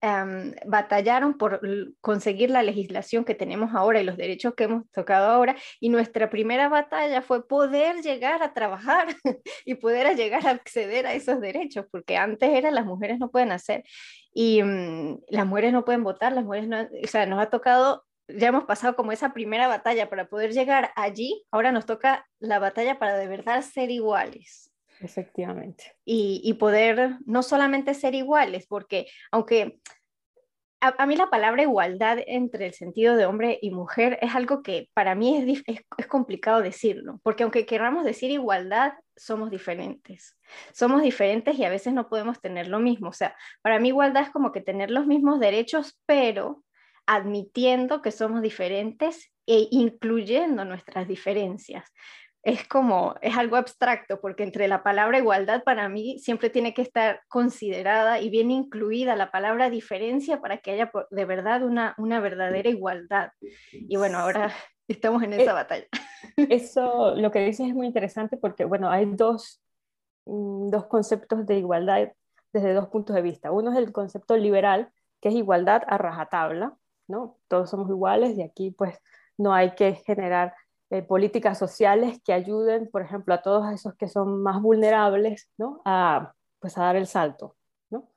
Em, 0.00 0.54
batallaron 0.64 1.36
por 1.36 1.60
conseguir 2.00 2.50
la 2.50 2.62
legislación 2.62 3.24
que 3.24 3.34
tenemos 3.34 3.74
ahora 3.74 4.00
y 4.00 4.04
los 4.04 4.16
derechos 4.16 4.54
que 4.54 4.64
hemos 4.64 4.88
tocado 4.92 5.28
ahora. 5.28 5.56
Y 5.80 5.88
nuestra 5.88 6.30
primera 6.30 6.68
batalla 6.68 7.20
fue 7.20 7.46
poder 7.48 8.00
llegar 8.02 8.42
a 8.44 8.54
trabajar 8.54 9.08
y 9.64 9.74
poder 9.74 10.16
llegar 10.16 10.46
a 10.46 10.50
acceder 10.50 11.04
a 11.06 11.14
esos 11.14 11.40
derechos, 11.40 11.86
porque 11.90 12.16
antes 12.16 12.48
era 12.50 12.70
las 12.70 12.86
mujeres 12.86 13.18
no 13.18 13.30
pueden 13.30 13.50
hacer 13.50 13.82
y 14.32 14.62
mm, 14.62 15.18
las 15.30 15.46
mujeres 15.46 15.72
no 15.72 15.84
pueden 15.84 16.04
votar, 16.04 16.32
las 16.32 16.44
mujeres 16.44 16.68
no, 16.68 16.80
o 16.80 17.06
sea, 17.08 17.26
nos 17.26 17.40
ha 17.40 17.50
tocado 17.50 18.04
ya 18.28 18.48
hemos 18.48 18.64
pasado 18.64 18.94
como 18.94 19.12
esa 19.12 19.32
primera 19.32 19.68
batalla 19.68 20.08
para 20.08 20.28
poder 20.28 20.52
llegar 20.52 20.90
allí, 20.96 21.44
ahora 21.50 21.72
nos 21.72 21.86
toca 21.86 22.26
la 22.38 22.58
batalla 22.58 22.98
para 22.98 23.16
de 23.16 23.26
verdad 23.26 23.62
ser 23.62 23.90
iguales. 23.90 24.70
Efectivamente. 25.00 25.96
Y, 26.04 26.52
poder 26.54 27.18
no 27.24 27.42
solamente 27.42 27.94
ser 27.94 28.14
iguales, 28.14 28.66
porque 28.66 29.06
aunque 29.30 29.78
a, 30.80 31.06
mí 31.06 31.16
la 31.16 31.30
palabra 31.30 31.62
igualdad 31.62 32.18
entre 32.26 32.66
el 32.66 32.74
sentido 32.74 33.16
de 33.16 33.26
hombre 33.26 33.58
y 33.62 33.70
mujer 33.70 34.18
es 34.22 34.34
algo 34.34 34.62
que 34.62 34.88
para 34.94 35.14
mí 35.14 35.36
es, 35.36 35.62
es, 35.66 36.06
complicado 36.06 36.62
decirlo, 36.62 37.20
porque 37.22 37.42
aunque 37.42 37.66
queramos 37.66 38.04
decir 38.04 38.30
igualdad, 38.30 38.94
somos 39.16 39.50
diferentes. 39.50 40.36
Somos 40.72 41.02
diferentes 41.02 41.58
y 41.58 41.64
a 41.64 41.70
veces 41.70 41.92
no 41.92 42.08
podemos 42.08 42.40
tener 42.40 42.68
lo 42.68 42.78
mismo. 42.78 43.08
O 43.08 43.12
sea, 43.12 43.36
para 43.62 43.78
mí 43.78 43.88
igualdad 43.88 44.24
es 44.24 44.30
como 44.30 44.52
que 44.52 44.60
tener 44.60 44.90
los 44.90 45.06
mismos 45.06 45.40
derechos, 45.40 46.00
pero 46.06 46.62
admitiendo 47.08 48.02
que 48.02 48.12
somos 48.12 48.42
diferentes 48.42 49.32
e 49.46 49.66
incluyendo 49.70 50.64
nuestras 50.64 51.08
diferencias 51.08 51.90
es 52.42 52.66
como, 52.66 53.14
es 53.20 53.36
algo 53.36 53.56
abstracto, 53.56 54.20
porque 54.20 54.42
entre 54.42 54.68
la 54.68 54.82
palabra 54.82 55.18
igualdad 55.18 55.62
para 55.64 55.88
mí 55.88 56.18
siempre 56.18 56.50
tiene 56.50 56.72
que 56.72 56.82
estar 56.82 57.20
considerada 57.28 58.20
y 58.20 58.30
bien 58.30 58.50
incluida 58.50 59.16
la 59.16 59.30
palabra 59.30 59.70
diferencia 59.70 60.40
para 60.40 60.58
que 60.58 60.70
haya 60.72 60.90
de 61.10 61.24
verdad 61.24 61.62
una, 61.62 61.94
una 61.98 62.20
verdadera 62.20 62.70
igualdad. 62.70 63.32
Y 63.72 63.96
bueno, 63.96 64.18
ahora 64.18 64.52
estamos 64.88 65.22
en 65.24 65.34
esa 65.34 65.50
eh, 65.50 65.54
batalla. 65.54 65.86
Eso, 66.36 67.14
lo 67.16 67.30
que 67.30 67.40
dices 67.40 67.68
es 67.68 67.74
muy 67.74 67.86
interesante 67.86 68.36
porque, 68.36 68.64
bueno, 68.64 68.88
hay 68.88 69.06
dos, 69.06 69.60
mm, 70.24 70.70
dos 70.70 70.86
conceptos 70.86 71.44
de 71.46 71.58
igualdad 71.58 72.12
desde 72.52 72.72
dos 72.72 72.88
puntos 72.88 73.14
de 73.14 73.22
vista. 73.22 73.50
Uno 73.50 73.72
es 73.72 73.78
el 73.78 73.92
concepto 73.92 74.36
liberal, 74.36 74.90
que 75.20 75.28
es 75.28 75.34
igualdad 75.34 75.82
a 75.86 75.98
rajatabla, 75.98 76.76
¿no? 77.08 77.36
Todos 77.48 77.70
somos 77.70 77.88
iguales 77.88 78.36
y 78.38 78.42
aquí 78.42 78.70
pues 78.70 78.98
no 79.36 79.52
hay 79.54 79.74
que 79.74 79.94
generar 79.94 80.54
eh, 80.90 81.02
políticas 81.02 81.58
sociales 81.58 82.18
que 82.24 82.32
ayuden, 82.32 82.88
por 82.90 83.02
ejemplo, 83.02 83.34
a 83.34 83.42
todos 83.42 83.70
esos 83.72 83.94
que 83.94 84.08
son 84.08 84.42
más 84.42 84.62
vulnerables, 84.62 85.50
¿no? 85.58 85.82
A, 85.84 86.32
pues, 86.60 86.78
a 86.78 86.84
dar 86.84 86.96
el 86.96 87.06
salto, 87.06 87.56
¿no? 87.90 88.08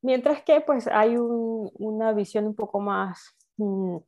Mientras 0.00 0.42
que, 0.42 0.62
pues, 0.62 0.86
hay 0.86 1.16
una 1.18 2.12
visión 2.12 2.46
un 2.46 2.54
poco 2.54 2.80
más, 2.80 3.36
mm, 3.58 3.98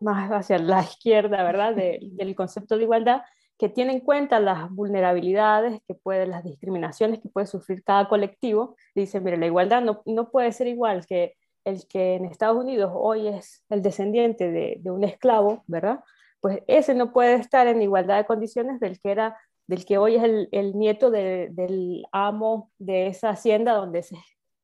más 0.00 0.30
hacia 0.30 0.58
la 0.58 0.80
izquierda, 0.82 1.42
¿verdad? 1.42 1.74
del 1.74 2.34
concepto 2.34 2.76
de 2.76 2.84
igualdad, 2.84 3.22
que 3.58 3.68
tiene 3.68 3.92
en 3.92 4.00
cuenta 4.00 4.40
las 4.40 4.70
vulnerabilidades, 4.70 5.82
que 5.86 5.94
puede, 5.94 6.26
las 6.26 6.44
discriminaciones 6.44 7.20
que 7.20 7.28
puede 7.28 7.46
sufrir 7.46 7.84
cada 7.84 8.08
colectivo. 8.08 8.76
Dicen, 8.94 9.22
mire, 9.22 9.36
la 9.36 9.46
igualdad 9.46 9.82
no, 9.82 10.02
no 10.06 10.30
puede 10.30 10.52
ser 10.52 10.68
igual 10.68 11.04
que 11.06 11.34
el 11.64 11.86
que 11.86 12.14
en 12.14 12.24
Estados 12.24 12.56
Unidos 12.56 12.92
hoy 12.94 13.28
es 13.28 13.64
el 13.68 13.82
descendiente 13.82 14.50
de, 14.50 14.90
un 14.90 15.04
esclavo, 15.04 15.64
¿verdad? 15.66 16.00
pues 16.40 16.60
ese 16.66 16.94
no 16.94 17.12
puede 17.12 17.34
estar 17.34 17.66
en 17.66 17.82
igualdad 17.82 18.18
de 18.18 18.26
condiciones 18.26 18.80
del 18.80 19.00
que 19.00 19.10
era 19.10 19.36
del 19.66 19.84
que 19.84 19.98
hoy 19.98 20.16
es 20.16 20.22
el, 20.50 20.78
nieto 20.78 21.10
del 21.10 22.06
amo 22.10 22.70
de 22.78 23.08
esa 23.08 23.30
hacienda 23.30 23.74
donde 23.74 23.98
ese 23.98 24.16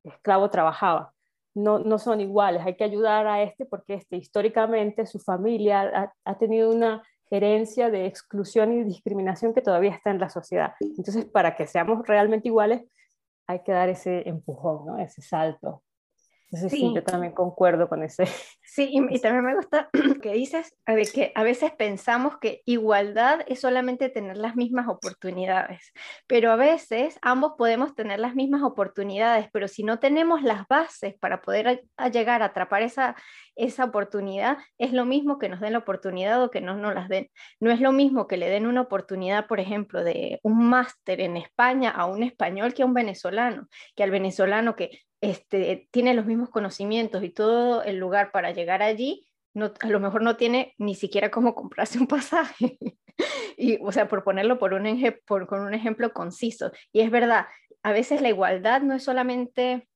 esclavo 0.03 0.49
trabajaba. 0.49 1.13
No, 1.55 1.79
no 1.79 1.99
son 1.99 2.21
iguales, 2.21 2.63
hay 2.65 2.75
que 2.75 2.85
ayudar 2.85 3.27
a 3.27 3.43
este 3.43 3.67
porque 3.67 3.95
este, 3.95 4.17
históricamente 4.17 5.07
su 5.07 5.21
familia 5.21 6.11
ha, 6.25 6.39
tenido 6.39 6.71
una 6.71 7.03
herencia 7.31 7.91
de 7.91 8.07
exclusión 8.07 8.73
y 8.73 8.83
discriminación 8.83 9.53
que 9.53 9.61
todavía 9.61 9.93
está 9.93 10.11
en 10.11 10.19
la 10.19 10.31
sociedad. 10.31 10.73
Entonces, 10.81 11.27
para 11.27 11.55
que 11.55 11.67
seamos 11.67 12.05
realmente 12.09 12.49
iguales, 12.49 12.83
hay 13.47 13.61
que 13.63 13.73
dar 13.73 13.91
ese 13.91 14.27
empujón, 14.29 14.87
¿no? 14.87 14.99
ese 14.99 15.21
salto 15.21 15.84
sí. 16.57 16.93
yo 16.95 17.03
también 17.03 17.33
concuerdo 17.33 17.89
con 17.89 18.03
ese. 18.03 18.27
Sí, 18.63 18.91
y, 18.93 19.19
también 19.21 19.45
me 19.45 19.55
gusta 19.55 19.89
que 20.23 20.33
dices 20.33 20.75
de 20.87 21.03
que 21.05 21.33
a 21.35 21.45
veces 21.45 21.73
pensamos 21.73 22.39
que 22.39 22.63
igualdad 22.65 23.41
es 23.47 23.61
solamente 23.61 24.09
tener 24.09 24.37
las 24.37 24.57
mismas 24.57 24.89
oportunidades, 24.89 25.93
pero 26.27 26.51
a 26.51 26.57
veces 26.57 27.19
ambos 27.23 27.53
podemos 27.57 27.95
tener 27.95 28.19
las 28.19 28.35
mismas 28.35 28.63
oportunidades, 28.63 29.49
pero 29.53 29.69
si 29.69 29.85
no 29.85 29.99
tenemos 29.99 30.43
las 30.43 30.67
bases 30.67 31.15
para 31.21 31.41
poder 31.41 31.85
llegar 32.13 32.43
a 32.43 32.47
atrapar 32.47 32.83
esa, 32.83 33.15
esa 33.57 33.85
oportunidad, 33.85 34.59
es 34.79 34.93
lo 34.93 35.05
mismo 35.05 35.39
que 35.39 35.49
nos 35.49 35.61
den 35.61 35.73
la 35.73 35.79
oportunidad 35.79 36.43
o 36.43 36.51
que 36.51 36.61
no 36.61 36.77
nos 36.77 36.95
las 36.95 37.09
den. 37.09 37.31
No 37.61 37.71
es 37.71 37.81
lo 37.81 37.93
mismo 37.93 38.27
que 38.27 38.37
le 38.37 38.49
den 38.49 38.67
una 38.67 38.83
oportunidad, 38.83 39.47
por 39.47 39.61
ejemplo, 39.61 40.03
de 40.03 40.41
un 40.43 40.69
máster 40.69 41.21
en 41.21 41.37
España 41.37 41.91
a 41.91 42.07
un 42.07 42.23
español 42.23 42.75
que 42.75 42.83
a 42.83 42.87
un 42.87 42.95
venezolano, 42.95 43.69
que 43.95 44.03
al 44.03 44.11
venezolano 44.11 44.75
que 44.75 45.03
este, 45.25 45.89
tiene 45.91 46.13
los 46.13 46.27
mismos 46.27 46.51
conocimientos 46.51 47.25
y 47.25 47.31
todo 47.31 47.83
el 47.83 47.97
lugar 47.97 48.31
para 48.31 48.51
llegar 48.51 48.83
allí, 48.83 49.27
no, 49.55 49.73
a 49.81 49.89
lo 49.89 49.99
mejor 49.99 50.23
no 50.23 50.37
tiene 50.37 50.75
ni 50.77 50.95
siquiera 50.95 51.31
cómo 51.31 51.55
comprarse 51.55 51.99
un 51.99 52.07
pasaje. 52.07 52.79
y, 53.57 53.79
o 53.83 53.91
sea, 53.91 54.07
por 54.07 54.23
ponerlo 54.23 54.59
por 54.59 54.75
un, 54.75 54.85
con 55.47 55.61
un 55.61 55.73
ejemplo 55.73 56.13
conciso. 56.13 56.73
Y 56.93 57.01
es 57.01 57.11
verdad, 57.11 57.47
a 57.83 57.93
veces 57.93 58.21
la 58.21 58.29
igualdad 58.29 58.83
no 58.83 58.95
es 58.95 59.03
solamente 59.03 59.89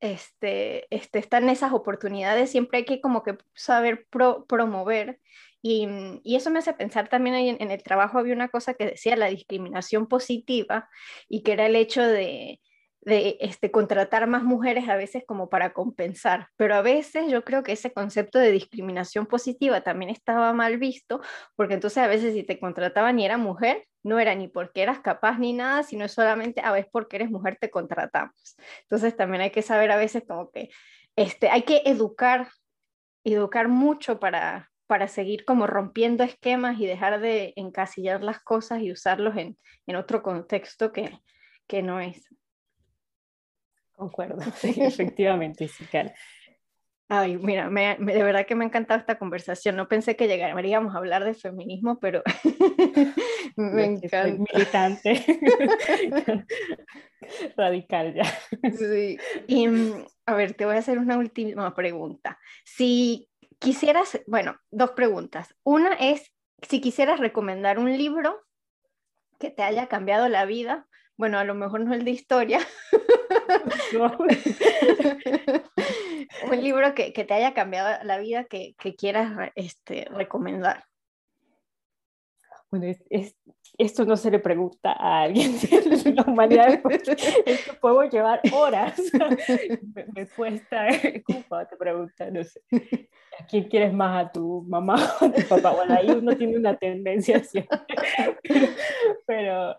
este, 0.00 0.94
este, 0.94 1.20
están 1.20 1.48
esas 1.48 1.72
oportunidades, 1.72 2.50
siempre 2.50 2.78
hay 2.78 2.84
que 2.84 3.00
como 3.00 3.22
que 3.22 3.38
saber 3.54 4.06
promover. 4.10 5.20
Y, 5.62 5.88
eso 6.24 6.50
me 6.50 6.58
hace 6.58 6.74
pensar 6.74 7.08
también 7.08 7.56
en 7.58 7.70
el 7.70 7.82
trabajo 7.82 8.18
había 8.18 8.34
una 8.34 8.48
cosa 8.48 8.74
que 8.74 8.84
decía 8.84 9.16
la 9.16 9.28
discriminación 9.28 10.06
positiva 10.06 10.90
y 11.30 11.42
que 11.42 11.52
era 11.52 11.64
el 11.64 11.76
hecho 11.76 12.02
de, 12.02 12.60
de 13.04 13.36
este, 13.40 13.70
contratar 13.70 14.26
más 14.26 14.42
mujeres 14.42 14.88
a 14.88 14.96
veces 14.96 15.24
como 15.26 15.48
para 15.48 15.72
compensar, 15.72 16.48
pero 16.56 16.74
a 16.74 16.82
veces 16.82 17.30
yo 17.30 17.44
creo 17.44 17.62
que 17.62 17.72
ese 17.72 17.92
concepto 17.92 18.38
de 18.38 18.50
discriminación 18.50 19.26
positiva 19.26 19.82
también 19.82 20.10
estaba 20.10 20.52
mal 20.52 20.78
visto, 20.78 21.20
porque 21.56 21.74
entonces 21.74 21.98
a 21.98 22.06
veces 22.06 22.34
si 22.34 22.42
te 22.44 22.58
contrataban 22.58 23.18
y 23.18 23.26
era 23.26 23.36
mujer, 23.36 23.84
no 24.02 24.18
era 24.18 24.34
ni 24.34 24.48
porque 24.48 24.82
eras 24.82 25.00
capaz 25.00 25.38
ni 25.38 25.52
nada, 25.52 25.82
sino 25.82 26.08
solamente 26.08 26.60
a 26.62 26.72
veces 26.72 26.90
porque 26.92 27.16
eres 27.16 27.30
mujer 27.30 27.58
te 27.60 27.70
contratamos. 27.70 28.56
Entonces 28.82 29.16
también 29.16 29.42
hay 29.42 29.50
que 29.50 29.62
saber 29.62 29.90
a 29.90 29.96
veces 29.96 30.24
como 30.26 30.50
que 30.50 30.70
este, 31.16 31.48
hay 31.48 31.62
que 31.62 31.82
educar, 31.84 32.48
educar 33.24 33.68
mucho 33.68 34.18
para, 34.18 34.70
para 34.86 35.08
seguir 35.08 35.44
como 35.44 35.66
rompiendo 35.66 36.24
esquemas 36.24 36.78
y 36.80 36.86
dejar 36.86 37.20
de 37.20 37.52
encasillar 37.56 38.22
las 38.22 38.40
cosas 38.40 38.80
y 38.82 38.92
usarlos 38.92 39.36
en, 39.36 39.58
en 39.86 39.96
otro 39.96 40.22
contexto 40.22 40.92
que, 40.92 41.18
que 41.66 41.82
no 41.82 42.00
es. 42.00 42.28
Concuerdo, 43.96 44.42
efectivamente, 44.62 45.68
sí, 45.68 45.84
Ay, 47.08 47.36
mira, 47.36 47.68
de 47.68 48.22
verdad 48.22 48.46
que 48.46 48.54
me 48.54 48.64
ha 48.64 48.68
encantado 48.68 48.98
esta 48.98 49.18
conversación. 49.18 49.76
No 49.76 49.88
pensé 49.88 50.16
que 50.16 50.26
llegaríamos 50.26 50.94
a 50.94 50.98
hablar 50.98 51.22
de 51.22 51.34
feminismo, 51.34 52.00
pero 52.00 52.22
me 53.56 53.84
encanta. 53.84 54.44
militante. 54.52 55.24
Radical 57.56 58.14
ya. 58.14 58.24
Sí. 58.72 59.18
Y 59.46 59.68
mm, 59.68 60.06
a 60.26 60.34
ver, 60.34 60.54
te 60.54 60.64
voy 60.64 60.76
a 60.76 60.78
hacer 60.78 60.98
una 60.98 61.18
última 61.18 61.74
pregunta. 61.74 62.38
Si 62.64 63.28
quisieras, 63.58 64.20
bueno, 64.26 64.56
dos 64.70 64.92
preguntas. 64.92 65.54
Una 65.62 65.92
es, 65.94 66.32
si 66.62 66.80
quisieras 66.80 67.20
recomendar 67.20 67.78
un 67.78 67.96
libro 67.96 68.40
que 69.38 69.50
te 69.50 69.62
haya 69.62 69.88
cambiado 69.88 70.28
la 70.28 70.46
vida, 70.46 70.88
bueno, 71.16 71.38
a 71.38 71.44
lo 71.44 71.54
mejor 71.54 71.80
no 71.80 71.92
el 71.94 72.04
de 72.04 72.12
historia. 72.12 72.60
Un 76.50 76.62
libro 76.62 76.94
que, 76.94 77.12
te 77.12 77.34
haya 77.34 77.54
cambiado 77.54 78.02
la 78.04 78.18
vida 78.18 78.44
que, 78.44 78.74
quieras 78.96 79.50
este, 79.54 80.06
recomendar. 80.10 80.84
Bueno, 82.70 82.92
esto 83.78 84.04
no 84.04 84.16
se 84.16 84.30
le 84.30 84.40
pregunta 84.40 84.92
a 84.92 85.22
alguien 85.22 85.58
de 85.60 86.12
la 86.12 86.22
humanidad. 86.22 86.80
Esto 87.46 87.74
puedo 87.80 88.02
llevar 88.04 88.40
horas. 88.52 89.00
Me, 90.14 90.26
cuesta, 90.28 90.88
¿cómo 91.24 91.66
te 91.66 91.76
pregunta? 91.76 92.30
No 92.30 92.42
sé. 92.42 92.60
¿A 93.38 93.46
quién 93.46 93.64
quieres 93.64 93.92
más? 93.92 94.26
¿A 94.26 94.32
tu 94.32 94.64
mamá 94.68 94.96
o 95.20 95.24
a 95.24 95.32
tu 95.32 95.42
papá? 95.48 95.70
Bueno, 95.70 95.94
ahí 95.94 96.10
uno 96.10 96.36
tiene 96.36 96.56
una 96.56 96.76
tendencia 96.76 97.42
siempre. 97.44 97.78
pero 99.26 99.76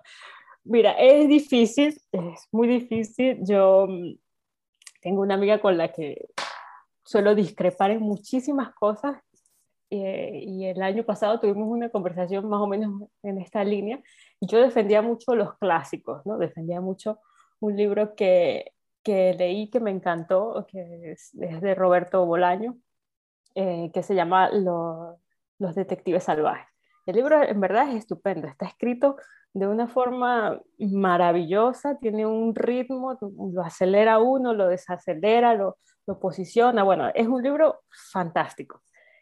Mira, 0.65 0.91
es 0.93 1.27
difícil, 1.29 1.97
es 2.11 2.47
muy 2.51 2.67
difícil. 2.67 3.39
Yo 3.45 3.87
mm, 3.87 4.17
tengo 5.01 5.21
una 5.21 5.35
amiga 5.35 5.61
con 5.61 5.77
la 5.77 5.91
que 5.91 6.27
suelo 7.03 7.35
discrepar 7.35 7.91
en 7.91 8.01
muchísimas 8.01 8.73
cosas 8.73 9.21
eh, 9.89 10.43
y 10.45 10.65
el 10.65 10.81
año 10.81 11.03
pasado 11.03 11.39
tuvimos 11.39 11.67
una 11.69 11.89
conversación 11.89 12.49
más 12.49 12.59
o 12.59 12.67
menos 12.67 13.09
en 13.21 13.39
esta 13.39 13.63
línea 13.63 14.01
yo 14.41 14.59
defendía 14.59 15.01
mucho 15.01 15.35
los 15.35 15.57
clásicos, 15.57 16.25
¿no? 16.25 16.37
Defendía 16.37 16.81
mucho 16.81 17.19
un 17.59 17.75
libro 17.75 18.15
que, 18.15 18.73
que 19.03 19.33
leí 19.33 19.69
que 19.69 19.79
me 19.79 19.91
encantó, 19.91 20.65
que 20.67 21.11
es, 21.11 21.29
de 21.33 21.75
Roberto 21.75 22.25
Bolaño, 22.25 22.77
eh, 23.55 23.91
que 23.93 24.03
se 24.03 24.15
llama 24.15 24.49
Los 24.49 25.75
Detectives 25.75 26.23
Salvajes. 26.23 26.67
El 27.05 27.15
libro 27.15 27.41
en 27.41 27.59
verdad 27.59 27.89
es 27.89 27.95
estupendo, 27.95 28.47
está 28.47 28.65
escrito 28.65 29.17
de 29.55 29.67
una 29.67 29.87
forma 29.87 30.61
maravillosa, 30.79 31.97
tiene 31.97 32.25
un 32.25 32.53
ritmo, 32.53 33.17
lo 33.21 33.63
acelera 33.63 34.19
uno, 34.19 34.53
lo 34.53 34.67
desacelera, 34.67 35.53
lo, 35.53 35.77
posiciona. 36.19 36.83
Bueno, 36.83 37.09
es 37.15 37.25
un 37.25 37.41
libro 37.41 37.83
fantástico. 38.11 38.81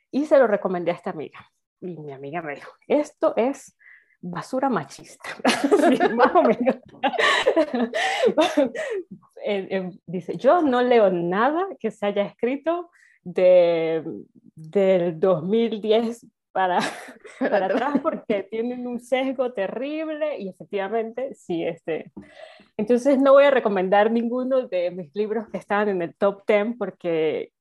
Y 0.09 0.25
se 0.25 0.39
lo 0.39 0.47
recomendé 0.47 0.89
a 0.89 0.95
esta 0.95 1.11
amiga. 1.11 1.39
Y 1.81 1.99
mi 1.99 2.11
amiga 2.11 2.41
me 2.41 2.55
dijo, 2.55 2.71
esto 2.87 3.35
es 3.37 3.77
basura 4.21 4.69
machista. 4.69 5.29
dice, 10.07 10.35
yo 10.35 10.63
no 10.63 10.81
leo 10.81 11.11
nada 11.11 11.67
que 11.79 11.91
se 11.91 12.07
haya 12.07 12.23
escrito 12.23 12.89
de, 13.23 14.03
del 14.55 15.19
2010 15.19 16.25
para, 16.53 16.79
para 17.39 17.65
atrás 17.65 17.99
porque 18.01 18.43
tienen 18.43 18.85
un 18.85 18.99
sesgo 18.99 19.51
terrible 19.53 20.37
y 20.37 20.49
efectivamente 20.49 21.33
sí, 21.33 21.65
este. 21.65 22.11
Entonces 22.77 23.17
no 23.19 23.33
voy 23.33 23.45
a 23.45 23.51
recomendar 23.51 24.11
ninguno 24.11 24.67
de 24.67 24.91
mis 24.91 25.13
libros 25.15 25.47
que 25.49 25.57
están 25.57 25.89
en 25.89 26.01
el 26.01 26.15
top 26.15 26.43
10 26.47 26.77
porque 26.77 27.51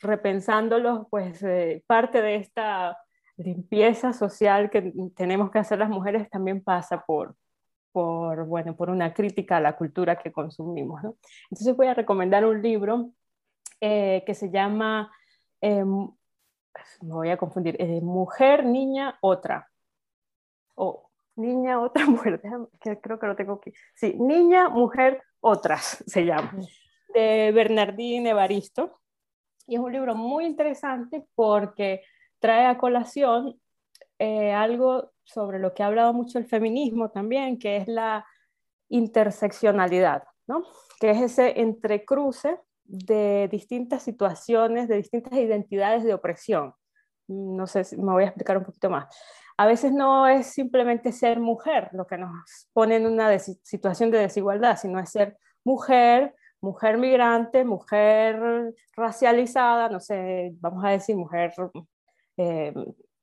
repensándolos, 0.00 1.06
pues 1.10 1.42
eh, 1.42 1.82
parte 1.86 2.20
de 2.20 2.36
esta 2.36 2.98
limpieza 3.36 4.12
social 4.12 4.70
que 4.70 4.92
tenemos 5.16 5.50
que 5.50 5.58
hacer 5.58 5.78
las 5.78 5.88
mujeres 5.88 6.28
también 6.28 6.62
pasa 6.62 7.02
por, 7.04 7.34
por, 7.92 8.44
bueno, 8.44 8.76
por 8.76 8.90
una 8.90 9.14
crítica 9.14 9.56
a 9.56 9.60
la 9.60 9.76
cultura 9.76 10.16
que 10.16 10.30
consumimos. 10.30 11.02
¿no? 11.02 11.16
Entonces 11.50 11.74
voy 11.74 11.86
a 11.86 11.94
recomendar 11.94 12.44
un 12.44 12.60
libro 12.60 13.10
eh, 13.80 14.22
que 14.26 14.34
se 14.34 14.50
llama 14.50 15.10
em, 15.60 16.08
me 17.02 17.14
voy 17.14 17.30
a 17.30 17.36
confundir, 17.36 17.76
eh, 17.78 18.00
mujer, 18.00 18.64
niña, 18.64 19.18
otra. 19.20 19.68
O 20.74 21.10
niña, 21.36 21.80
otra, 21.80 22.06
mujer, 22.06 22.40
que 22.80 23.00
creo 23.00 23.18
que 23.18 23.26
lo 23.26 23.36
tengo 23.36 23.54
aquí. 23.54 23.72
Sí, 23.94 24.14
niña, 24.18 24.68
mujer, 24.68 25.22
otras 25.40 26.02
se 26.06 26.24
llama. 26.24 26.52
De 27.12 27.52
Bernardine 27.52 28.30
Evaristo. 28.30 29.00
Y 29.66 29.76
es 29.76 29.80
un 29.80 29.92
libro 29.92 30.14
muy 30.14 30.44
interesante 30.44 31.24
porque 31.34 32.02
trae 32.38 32.66
a 32.66 32.76
colación 32.76 33.58
eh, 34.18 34.52
algo 34.52 35.12
sobre 35.22 35.58
lo 35.58 35.72
que 35.72 35.82
ha 35.82 35.86
hablado 35.86 36.12
mucho 36.12 36.38
el 36.38 36.44
feminismo 36.44 37.10
también, 37.10 37.58
que 37.58 37.78
es 37.78 37.88
la 37.88 38.26
interseccionalidad, 38.90 40.24
¿no? 40.46 40.64
Que 41.00 41.10
es 41.10 41.20
ese 41.22 41.60
entrecruce 41.60 42.60
de 42.84 43.48
distintas 43.50 44.02
situaciones, 44.02 44.88
de 44.88 44.96
distintas 44.96 45.34
identidades 45.34 46.04
de 46.04 46.14
opresión. 46.14 46.74
No 47.26 47.66
sé 47.66 47.84
si 47.84 47.96
me 47.96 48.12
voy 48.12 48.24
a 48.24 48.26
explicar 48.26 48.58
un 48.58 48.64
poquito 48.64 48.90
más. 48.90 49.06
A 49.56 49.66
veces 49.66 49.92
no 49.92 50.26
es 50.26 50.48
simplemente 50.48 51.12
ser 51.12 51.40
mujer 51.40 51.88
lo 51.92 52.06
que 52.06 52.18
nos 52.18 52.32
pone 52.72 52.96
en 52.96 53.06
una 53.06 53.38
situación 53.38 54.10
de 54.10 54.18
desigualdad, 54.18 54.76
sino 54.76 55.04
ser 55.06 55.38
mujer, 55.64 56.34
mujer 56.60 56.98
migrante, 56.98 57.64
mujer 57.64 58.74
racializada, 58.96 59.88
no 59.88 60.00
sé, 60.00 60.52
vamos 60.60 60.84
a 60.84 60.90
decir 60.90 61.16
mujer 61.16 61.52
eh, 62.36 62.74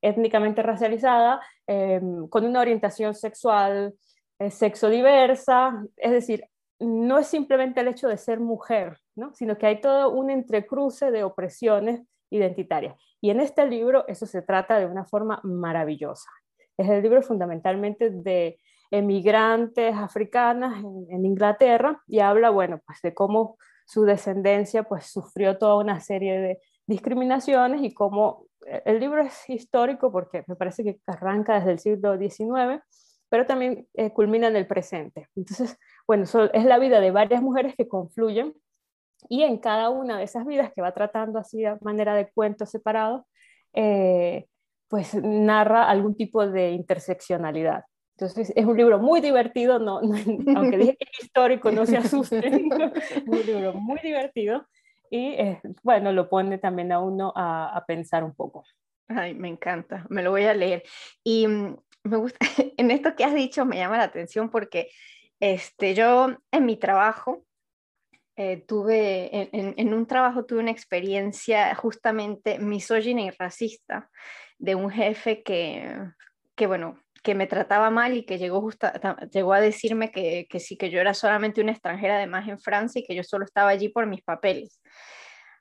étnicamente 0.01 0.63
racializada, 0.63 1.41
eh, 1.67 2.01
con 2.29 2.45
una 2.45 2.61
orientación 2.61 3.13
sexual 3.13 3.93
eh, 4.39 4.49
sexo 4.49 4.89
diversa, 4.89 5.83
es 5.97 6.11
decir, 6.11 6.45
no 6.81 7.17
es 7.19 7.27
simplemente 7.27 7.81
el 7.81 7.87
hecho 7.87 8.07
de 8.07 8.17
ser 8.17 8.39
mujer, 8.39 8.97
¿no? 9.15 9.33
sino 9.33 9.57
que 9.57 9.67
hay 9.67 9.81
todo 9.81 10.11
un 10.11 10.29
entrecruce 10.29 11.11
de 11.11 11.23
opresiones 11.23 12.01
identitarias. 12.29 12.95
Y 13.21 13.29
en 13.29 13.39
este 13.39 13.65
libro 13.67 14.05
eso 14.07 14.25
se 14.25 14.41
trata 14.41 14.79
de 14.79 14.87
una 14.87 15.05
forma 15.05 15.39
maravillosa. 15.43 16.29
Es 16.77 16.89
el 16.89 17.03
libro 17.03 17.21
fundamentalmente 17.21 18.09
de 18.09 18.57
emigrantes 18.89 19.95
africanas 19.95 20.83
en, 20.83 21.25
Inglaterra 21.25 22.01
y 22.07 22.19
habla, 22.19 22.49
bueno, 22.49 22.81
pues 22.85 22.99
de 23.01 23.13
cómo 23.13 23.57
su 23.85 24.03
descendencia 24.03 24.83
pues 24.83 25.05
sufrió 25.05 25.57
toda 25.57 25.77
una 25.77 25.99
serie 25.99 26.39
de 26.39 26.61
discriminaciones 26.87 27.83
y 27.83 27.93
cómo 27.93 28.47
eh, 28.65 28.81
el 28.85 28.99
libro 28.99 29.21
es 29.21 29.49
histórico 29.49 30.11
porque 30.11 30.43
me 30.47 30.55
parece 30.55 30.83
que 30.83 30.99
arranca 31.05 31.55
desde 31.55 31.71
el 31.71 31.79
siglo 31.79 32.17
XIX, 32.17 32.83
pero 33.29 33.45
también 33.45 33.87
eh, 33.93 34.11
culmina 34.11 34.47
en 34.47 34.57
el 34.57 34.67
presente. 34.67 35.29
Entonces, 35.35 35.77
bueno, 36.07 36.23
es 36.23 36.65
la 36.65 36.79
vida 36.79 36.99
de 36.99 37.11
varias 37.11 37.41
mujeres 37.41 37.75
que 37.75 37.87
confluyen 37.87 38.53
y 39.29 39.43
en 39.43 39.57
cada 39.57 39.89
una 39.89 40.17
de 40.17 40.23
esas 40.23 40.45
vidas 40.45 40.71
que 40.73 40.81
va 40.81 40.93
tratando 40.93 41.39
así 41.39 41.61
de 41.61 41.77
manera 41.81 42.15
de 42.15 42.31
cuentos 42.31 42.69
separados, 42.69 43.23
eh, 43.73 44.47
pues 44.87 45.13
narra 45.15 45.89
algún 45.89 46.15
tipo 46.15 46.45
de 46.47 46.71
interseccionalidad. 46.71 47.85
Entonces 48.17 48.51
es 48.55 48.65
un 48.65 48.77
libro 48.77 48.99
muy 48.99 49.21
divertido, 49.21 49.79
no, 49.79 50.01
aunque 50.55 50.77
dije 50.77 50.97
que 50.97 51.07
es 51.11 51.23
histórico, 51.23 51.71
no 51.71 51.85
se 51.85 51.97
asusten, 51.97 52.43
es 52.43 53.23
un 53.27 53.45
libro 53.45 53.73
muy 53.73 53.99
divertido 54.01 54.67
y 55.09 55.33
eh, 55.33 55.61
bueno, 55.83 56.11
lo 56.11 56.29
pone 56.29 56.57
también 56.57 56.91
a 56.91 56.99
uno 56.99 57.33
a, 57.35 57.75
a, 57.75 57.85
pensar 57.85 58.23
un 58.23 58.33
poco. 58.33 58.63
Ay, 59.07 59.33
me 59.33 59.49
encanta, 59.49 60.05
me 60.09 60.23
lo 60.23 60.31
voy 60.31 60.43
a 60.43 60.53
leer. 60.53 60.83
Y 61.23 61.47
mm, 61.47 61.77
me 62.03 62.17
gusta, 62.17 62.39
en 62.77 62.91
esto 62.91 63.15
que 63.15 63.23
has 63.23 63.33
dicho 63.33 63.65
me 63.65 63.77
llama 63.77 63.97
la 63.97 64.05
atención 64.05 64.49
porque 64.49 64.89
este, 65.41 65.95
yo 65.95 66.37
en 66.51 66.65
mi 66.65 66.77
trabajo, 66.77 67.43
eh, 68.37 68.63
tuve, 68.65 69.49
en, 69.51 69.93
un 69.93 70.05
trabajo 70.05 70.45
tuve 70.45 70.59
una 70.59 70.71
experiencia 70.71 71.75
justamente 71.75 72.59
misógina 72.59 73.21
y 73.21 73.31
racista 73.31 74.09
de 74.57 74.75
un 74.75 74.89
jefe 74.91 75.43
que, 75.43 75.97
que 76.55 76.67
bueno, 76.67 76.99
que 77.23 77.35
me 77.35 77.47
trataba 77.47 77.89
mal 77.89 78.15
y 78.15 78.23
que 78.23 78.37
llegó, 78.37 78.69
llegó 79.31 79.53
a 79.53 79.61
decirme 79.61 80.11
que, 80.11 80.45
que 80.47 80.59
sí, 80.59 80.77
que 80.77 80.91
yo 80.91 81.01
era 81.01 81.15
solamente 81.15 81.59
una 81.59 81.71
extranjera 81.71 82.17
además 82.17 82.47
en 82.47 82.59
Francia 82.59 83.01
y 83.01 83.05
que 83.05 83.15
yo 83.15 83.23
solo 83.23 83.43
estaba 83.43 83.69
allí 83.69 83.89
por 83.89 84.05
mis 84.05 84.21
papeles. 84.21 84.79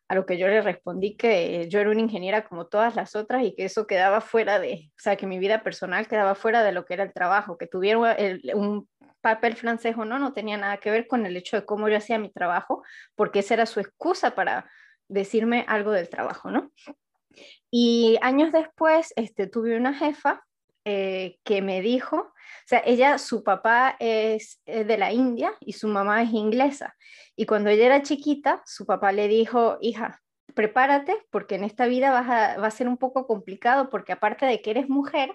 A 0.08 0.14
lo 0.14 0.26
que 0.26 0.36
yo 0.36 0.46
le 0.48 0.60
respondí 0.60 1.16
que 1.16 1.68
yo 1.70 1.80
era 1.80 1.90
una 1.90 2.00
ingeniera 2.00 2.46
como 2.46 2.66
todas 2.66 2.96
las 2.96 3.16
otras 3.16 3.44
y 3.44 3.54
que 3.54 3.64
eso 3.64 3.86
quedaba 3.86 4.20
fuera 4.20 4.58
de, 4.58 4.90
o 4.90 5.00
sea, 5.00 5.16
que 5.16 5.26
mi 5.26 5.38
vida 5.38 5.62
personal 5.62 6.06
quedaba 6.06 6.34
fuera 6.34 6.64
de 6.64 6.72
lo 6.72 6.84
que 6.84 6.94
era 6.94 7.04
el 7.04 7.14
trabajo, 7.14 7.56
que 7.56 7.66
tuviera 7.66 7.98
un 8.54 8.89
papel 9.20 9.56
francés 9.56 9.96
o 9.98 10.04
no, 10.04 10.18
no 10.18 10.32
tenía 10.32 10.56
nada 10.56 10.78
que 10.78 10.90
ver 10.90 11.06
con 11.06 11.26
el 11.26 11.36
hecho 11.36 11.56
de 11.56 11.64
cómo 11.64 11.88
yo 11.88 11.96
hacía 11.96 12.18
mi 12.18 12.30
trabajo, 12.30 12.82
porque 13.14 13.40
esa 13.40 13.54
era 13.54 13.66
su 13.66 13.80
excusa 13.80 14.34
para 14.34 14.70
decirme 15.08 15.64
algo 15.68 15.92
del 15.92 16.08
trabajo, 16.08 16.50
¿no? 16.50 16.70
Y 17.70 18.18
años 18.22 18.52
después 18.52 19.12
este, 19.16 19.46
tuve 19.46 19.76
una 19.76 19.94
jefa 19.94 20.42
eh, 20.84 21.38
que 21.44 21.62
me 21.62 21.82
dijo, 21.82 22.16
o 22.16 22.32
sea, 22.66 22.82
ella, 22.84 23.18
su 23.18 23.44
papá 23.44 23.96
es, 23.98 24.60
de 24.64 24.98
la 24.98 25.12
India 25.12 25.52
y 25.60 25.74
su 25.74 25.88
mamá 25.88 26.22
es 26.22 26.32
inglesa. 26.32 26.96
Y 27.36 27.46
cuando 27.46 27.70
ella 27.70 27.86
era 27.86 28.02
chiquita, 28.02 28.62
su 28.66 28.86
papá 28.86 29.12
le 29.12 29.28
dijo, 29.28 29.78
hija, 29.80 30.20
prepárate 30.54 31.16
porque 31.30 31.56
en 31.56 31.64
esta 31.64 31.86
vida 31.86 32.10
va 32.10 32.66
a 32.66 32.70
ser 32.70 32.88
un 32.88 32.96
poco 32.96 33.26
complicado 33.26 33.88
porque 33.88 34.12
aparte 34.12 34.46
de 34.46 34.60
que 34.62 34.70
eres 34.70 34.88
mujer, 34.88 35.32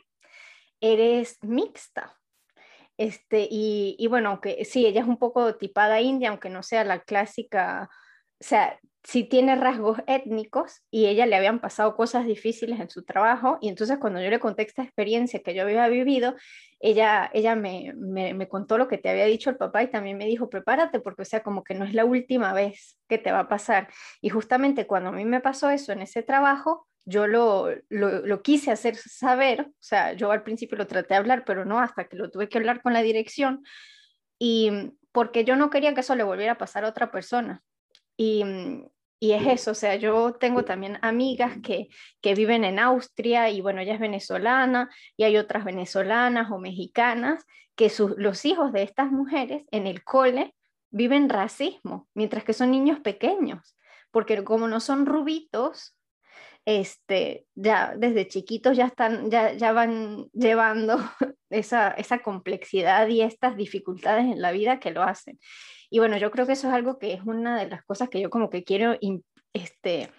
eres 0.82 1.38
mixta. 1.42 2.18
Este, 2.98 3.48
y, 3.50 3.96
y, 4.00 4.08
bueno, 4.08 4.30
aunque 4.30 4.64
sí, 4.66 4.86
ella 4.86 5.02
es 5.02 5.08
un 5.08 5.18
poco 5.18 5.56
tipada 5.56 6.00
india, 6.02 6.30
aunque 6.30 6.50
no 6.50 6.64
sea 6.64 6.84
la 6.86 7.02
clásica, 7.02 7.90
sea, 8.46 8.80
sí 9.04 9.24
tiene 9.24 9.56
rasgos 9.56 10.00
étnicos 10.08 10.82
y 10.90 11.06
ella 11.06 11.26
le 11.28 11.36
habían 11.36 11.60
pasado 11.60 11.96
cosas 11.96 12.26
difíciles 12.26 12.80
en 12.80 12.90
su 12.90 13.04
trabajo 13.04 13.60
y 13.62 13.70
entonces 13.70 14.00
cuando 14.00 14.22
yo 14.22 14.30
le 14.30 14.40
conté 14.40 14.64
esta 14.64 14.84
experiencia 14.84 15.42
que 15.44 15.54
yo 15.54 15.62
había 15.62 15.88
vivido, 15.88 16.36
ella, 16.80 17.30
ella 17.34 17.56
me, 17.56 17.94
me, 17.96 18.48
contó 18.48 18.78
lo 18.78 18.88
que 18.88 18.98
te 18.98 19.10
había 19.10 19.26
dicho 19.26 19.50
el 19.50 19.58
papá 19.58 19.84
y 19.84 19.90
también 19.92 20.18
me 20.18 20.26
dijo, 20.26 20.50
prepárate 20.50 21.00
porque, 21.00 21.22
o 21.22 21.26
sea, 21.26 21.44
como 21.44 21.64
que 21.64 21.76
no 21.76 21.86
es 21.86 21.94
la 21.94 22.06
última 22.06 22.54
vez 22.54 22.98
que 23.08 23.18
te 23.18 23.32
va 23.32 23.42
a 23.42 23.48
pasar. 23.48 23.90
Y 24.22 24.30
justamente 24.30 24.88
cuando 24.88 25.10
a 25.10 25.14
mí 25.14 25.26
me 25.26 25.40
pasó 25.40 25.70
eso 25.70 25.92
en 25.92 26.02
ese 26.02 26.24
trabajo, 26.24 26.88
yo 27.06 27.28
lo, 27.28 27.70
lo, 27.90 28.42
quise 28.42 28.72
hacer 28.72 28.96
saber, 28.96 29.62
o 29.62 29.74
sea, 29.80 30.14
yo 30.14 30.32
al 30.32 30.44
principio 30.44 30.78
lo 30.78 30.88
traté 30.88 31.14
de 31.14 31.20
hablar, 31.20 31.44
pero 31.46 31.64
no 31.64 31.80
hasta 31.80 32.06
que 32.08 32.18
lo 32.18 32.32
tuve 32.32 32.50
que 32.50 32.58
hablar 32.58 32.82
con 32.82 32.94
la 32.94 33.04
dirección, 33.04 33.64
y 34.40 34.92
porque 35.12 35.46
yo 35.46 35.56
no 35.56 35.70
quería 35.70 35.94
que 35.94 36.02
eso 36.02 36.16
le 36.16 36.24
volviera 36.24 36.54
a 36.54 36.58
pasar 36.58 36.84
a 36.84 36.90
otra 36.90 37.12
persona. 37.12 37.64
Y, 38.18 38.44
y 39.20 39.32
es 39.32 39.48
eso, 39.48 39.72
o 39.72 39.76
sea, 39.76 39.96
yo 39.96 40.34
tengo 40.34 40.66
también 40.66 41.00
amigas 41.02 41.58
que, 41.64 41.88
que 42.22 42.36
viven 42.36 42.64
en 42.64 42.80
Austria 42.80 43.50
y 43.50 43.62
bueno, 43.62 43.82
ella 43.82 43.94
es 43.94 44.00
venezolana 44.00 44.90
y 45.18 45.24
hay 45.24 45.38
otras 45.38 45.66
venezolanas 45.66 46.52
o 46.52 46.60
mexicanas 46.60 47.46
que 47.76 47.90
sus, 47.90 48.14
los 48.18 48.46
hijos 48.46 48.72
de 48.72 48.84
estas 48.84 49.12
mujeres 49.12 49.64
en 49.72 49.88
el 49.88 50.04
cole 50.04 50.54
viven 50.92 51.30
racismo, 51.30 52.08
mientras 52.14 52.44
que 52.44 52.54
son 52.54 52.72
niños 52.72 53.00
pequeños, 53.00 53.78
porque 54.12 54.44
como 54.44 54.68
no 54.68 54.80
son 54.80 55.06
rubitos, 55.06 55.96
este, 56.66 57.46
ya 57.54 57.94
desde 57.96 58.28
chiquitos 58.28 58.76
ya, 58.76 58.86
están, 58.86 59.30
ya, 59.30 59.54
ya 59.54 59.72
van 59.72 60.30
llevando 60.34 60.98
esa, 61.50 61.92
esa 61.92 62.20
complejidad 62.20 63.08
y 63.08 63.22
estas 63.22 63.56
dificultades 63.56 64.26
en 64.26 64.42
la 64.42 64.52
vida 64.52 64.80
que 64.80 64.92
lo 64.92 65.04
hacen. 65.04 65.40
Y 65.96 66.00
bueno, 66.00 66.18
yo 66.18 66.30
creo 66.30 66.46
que 66.46 66.52
eso 66.52 66.68
es 66.68 66.74
algo 66.74 67.00
que 67.00 67.14
es 67.14 67.22
una 67.24 67.58
de 67.58 67.70
las 67.70 67.82
cosas 67.86 68.10
que 68.10 68.20
yo 68.20 68.30
como 68.30 68.50
que 68.50 68.66
quiero 68.66 68.98
este, 69.54 70.10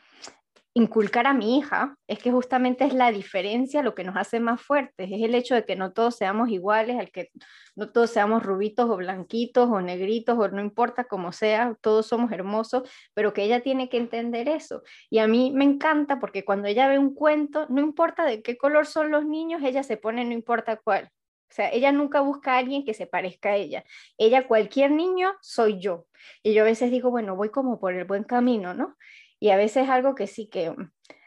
inculcar 0.72 1.27
a 1.27 1.35
mi 1.35 1.59
hija 1.59 1.99
es 2.07 2.18
que 2.18 2.33
justamente 2.33 2.87
es 2.87 2.95
la 2.95 3.12
diferencia 3.12 3.83
lo 3.83 3.95
que 3.95 4.03
nos 4.03 4.16
hace 4.16 4.41
más 4.41 4.62
fuertes, 4.62 5.11
es 5.12 5.22
el 5.22 5.35
hecho 5.35 5.55
de 5.55 5.66
que 5.66 5.77
no 5.77 5.93
todos 5.93 6.16
seamos 6.16 6.49
iguales, 6.49 6.99
al 6.99 7.11
que 7.11 7.29
no 7.74 7.93
todos 7.93 8.09
seamos 8.09 8.43
rubitos 8.43 8.89
o 8.89 8.97
blanquitos 8.97 9.68
o 9.68 9.83
negritos 9.83 10.39
o 10.39 10.49
no 10.49 10.62
importa 10.62 11.05
cómo 11.05 11.31
sea, 11.31 11.77
todos 11.83 12.07
somos 12.07 12.33
hermosos, 12.33 12.89
pero 13.12 13.35
que 13.35 13.43
ella 13.43 13.61
tiene 13.61 13.91
que 13.91 13.99
entender 13.99 14.49
eso. 14.49 14.83
Y 15.11 15.18
a 15.18 15.27
mí 15.27 15.53
me 15.55 15.64
encanta 15.64 16.18
porque 16.18 16.47
cuando 16.47 16.68
ella 16.68 16.89
ve 16.89 16.99
un 16.99 17.14
cuento, 17.14 17.66
no 17.68 17.83
importa 17.83 18.24
de 18.24 18.41
qué 18.41 18.57
color 18.57 18.87
son 18.87 19.11
los 19.11 19.27
niños, 19.27 19.61
ella 19.62 19.83
se 19.83 19.99
pone 19.99 20.24
no 20.24 20.33
importa 20.33 20.79
cuál. 20.83 21.11
O 21.57 21.62
sea, 21.62 21.70
ella 21.72 21.90
nunca 21.90 22.20
busca 22.20 22.54
a 22.54 22.59
alguien 22.59 22.84
que 22.84 22.92
se 22.92 23.07
parezca 23.07 23.50
a 23.50 23.57
ella. 23.57 23.84
Ella, 24.18 24.46
cualquier 24.46 24.90
niño, 24.90 25.32
soy 25.40 25.80
yo. 25.80 26.07
Y 26.42 26.52
yo 26.52 26.62
a 26.62 26.66
veces 26.66 26.90
digo, 26.90 27.11
bueno, 27.11 27.34
voy 27.34 27.48
como 27.48 27.80
por 27.80 27.94
el 27.94 28.04
buen 28.04 28.24
camino, 28.24 28.74
¿no? 28.74 28.96
y 29.38 29.50
a 29.50 29.57
veces 29.57 29.88
algo 29.88 30.14
que 30.14 30.26
sí 30.26 30.48
que, 30.48 30.74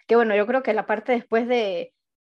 que 0.07 0.15
bueno, 0.15 0.36
yo 0.36 0.47
creo 0.47 0.63
que 0.63 0.73
la 0.73 0.86
parte 0.86 1.11
después 1.11 1.47
de 1.47 1.93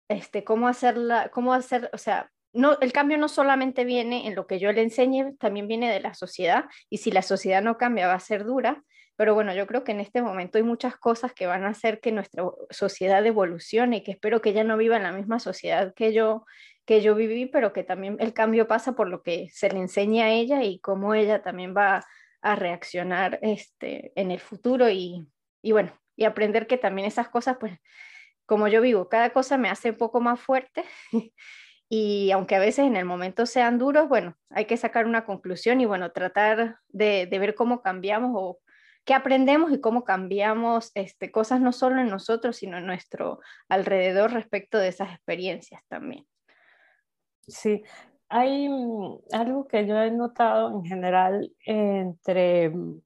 este, 0.09 0.43
cómo 0.43 0.67
hacerla, 0.67 1.29
cómo 1.33 1.53
hacer, 1.53 1.89
o 1.93 1.97
sea, 1.97 2.31
no, 2.53 2.77
el 2.79 2.93
cambio 2.93 3.17
no 3.17 3.27
solamente 3.27 3.83
viene 3.83 4.27
en 4.27 4.35
lo 4.35 4.47
que 4.47 4.59
yo 4.59 4.71
le 4.71 4.81
enseñe, 4.81 5.35
también 5.37 5.67
viene 5.67 5.91
de 5.91 5.99
la 5.99 6.13
sociedad, 6.13 6.65
y 6.89 6.97
si 6.97 7.11
la 7.11 7.21
sociedad 7.21 7.61
no 7.61 7.77
cambia 7.77 8.07
va 8.07 8.13
a 8.13 8.19
ser 8.19 8.45
dura, 8.45 8.83
pero 9.17 9.33
bueno, 9.33 9.53
yo 9.53 9.65
creo 9.67 9.83
que 9.83 9.91
en 9.91 9.99
este 9.99 10.21
momento 10.21 10.57
hay 10.57 10.63
muchas 10.63 10.95
cosas 10.97 11.33
que 11.33 11.47
van 11.47 11.63
a 11.63 11.69
hacer 11.69 11.99
que 11.99 12.11
nuestra 12.11 12.43
sociedad 12.69 13.25
evolucione 13.25 13.97
y 13.97 14.03
que 14.03 14.11
espero 14.11 14.41
que 14.41 14.49
ella 14.49 14.63
no 14.63 14.77
viva 14.77 14.97
en 14.97 15.03
la 15.03 15.11
misma 15.11 15.39
sociedad 15.39 15.93
que 15.93 16.13
yo, 16.13 16.45
que 16.86 17.01
yo 17.01 17.15
viví, 17.15 17.47
pero 17.47 17.73
que 17.73 17.83
también 17.83 18.17
el 18.19 18.33
cambio 18.33 18.67
pasa 18.67 18.93
por 18.93 19.09
lo 19.09 19.23
que 19.23 19.49
se 19.51 19.69
le 19.69 19.79
enseña 19.79 20.25
a 20.25 20.31
ella 20.31 20.63
y 20.63 20.79
cómo 20.79 21.13
ella 21.13 21.41
también 21.41 21.75
va 21.75 22.05
a 22.41 22.55
reaccionar 22.55 23.39
este, 23.41 24.11
en 24.15 24.31
el 24.31 24.39
futuro 24.39 24.89
y, 24.89 25.27
y 25.61 25.71
bueno, 25.71 25.99
y 26.15 26.25
aprender 26.25 26.67
que 26.67 26.77
también 26.77 27.07
esas 27.07 27.29
cosas, 27.29 27.57
pues, 27.59 27.79
como 28.45 28.67
yo 28.67 28.81
vivo, 28.81 29.09
cada 29.09 29.31
cosa 29.31 29.57
me 29.57 29.69
hace 29.69 29.91
un 29.91 29.97
poco 29.97 30.21
más 30.21 30.39
fuerte. 30.39 30.83
y 31.89 32.31
aunque 32.31 32.55
a 32.55 32.59
veces 32.59 32.86
en 32.86 32.95
el 32.95 33.05
momento 33.05 33.45
sean 33.45 33.77
duros, 33.77 34.07
bueno, 34.07 34.36
hay 34.49 34.65
que 34.65 34.77
sacar 34.77 35.05
una 35.05 35.25
conclusión 35.25 35.81
y 35.81 35.86
bueno, 35.86 36.11
tratar 36.11 36.77
de, 36.89 37.27
ver 37.31 37.55
cómo 37.55 37.81
cambiamos 37.81 38.31
o 38.36 38.59
qué 39.05 39.13
aprendemos 39.13 39.71
y 39.71 39.81
cómo 39.81 40.03
cambiamos 40.03 40.91
este, 40.95 41.31
cosas 41.31 41.61
no 41.61 41.71
solo 41.71 41.99
en 42.01 42.09
nosotros, 42.09 42.57
sino 42.57 42.77
en 42.77 42.86
nuestro 42.86 43.39
alrededor 43.69 44.33
respecto 44.33 44.77
de 44.77 44.89
esas 44.89 45.13
experiencias 45.13 45.81
también. 45.88 46.25
Sí, 47.47 47.83
hay 48.29 48.67
mm, 48.69 49.19
algo 49.31 49.67
que 49.67 49.85
yo 49.85 49.95
he 50.01 50.11
notado 50.11 50.71
en 50.71 50.83
general 50.85 51.51
entre 51.65 52.69
mm, 52.69 53.01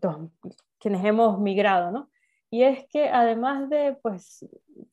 dos, 0.00 0.30
quienes 0.78 1.04
hemos 1.04 1.40
migrado, 1.40 1.90
¿no? 1.90 2.10
Y 2.50 2.62
es 2.62 2.86
que 2.88 3.08
además 3.08 3.68
de, 3.68 3.96
pues, 4.02 4.46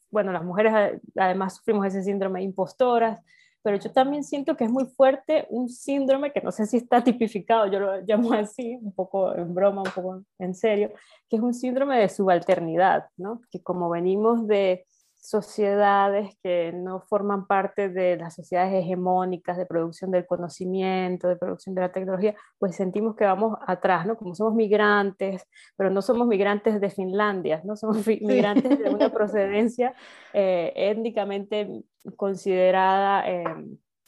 bueno, 0.09 0.31
las 0.31 0.43
mujeres 0.43 0.99
además 1.15 1.57
sufrimos 1.57 1.85
ese 1.85 2.03
síndrome 2.03 2.39
de 2.39 2.45
impostoras, 2.45 3.19
pero 3.61 3.77
yo 3.77 3.91
también 3.91 4.23
siento 4.23 4.57
que 4.57 4.63
es 4.63 4.71
muy 4.71 4.85
fuerte 4.85 5.45
un 5.49 5.69
síndrome 5.69 6.31
que 6.31 6.41
no 6.41 6.51
sé 6.51 6.65
si 6.65 6.77
está 6.77 7.03
tipificado, 7.03 7.67
yo 7.67 7.79
lo 7.79 8.01
llamo 8.01 8.33
así, 8.33 8.79
un 8.81 8.93
poco 8.93 9.35
en 9.35 9.53
broma, 9.53 9.83
un 9.83 9.91
poco 9.91 10.23
en 10.39 10.55
serio, 10.55 10.91
que 11.29 11.35
es 11.35 11.41
un 11.41 11.53
síndrome 11.53 11.99
de 11.99 12.09
subalternidad, 12.09 13.05
¿no? 13.17 13.41
Que 13.51 13.61
como 13.61 13.89
venimos 13.89 14.47
de 14.47 14.85
sociedades 15.21 16.35
que 16.41 16.73
no 16.73 17.01
forman 17.01 17.45
parte 17.45 17.89
de 17.89 18.17
las 18.17 18.33
sociedades 18.33 18.73
hegemónicas 18.73 19.55
de 19.55 19.67
producción 19.67 20.09
del 20.09 20.25
conocimiento, 20.25 21.27
de 21.27 21.35
producción 21.35 21.75
de 21.75 21.81
la 21.81 21.91
tecnología, 21.91 22.35
pues 22.57 22.75
sentimos 22.75 23.15
que 23.15 23.25
vamos 23.25 23.55
atrás, 23.67 24.07
¿no? 24.07 24.17
Como 24.17 24.33
somos 24.33 24.55
migrantes, 24.55 25.47
pero 25.77 25.91
no 25.91 26.01
somos 26.01 26.27
migrantes 26.27 26.81
de 26.81 26.89
Finlandia, 26.89 27.61
no 27.63 27.75
somos 27.75 28.05
migrantes 28.07 28.79
de 28.79 28.89
una 28.89 29.09
procedencia 29.13 29.93
eh, 30.33 30.73
étnicamente 30.75 31.83
considerada 32.15 33.29
eh, 33.29 33.43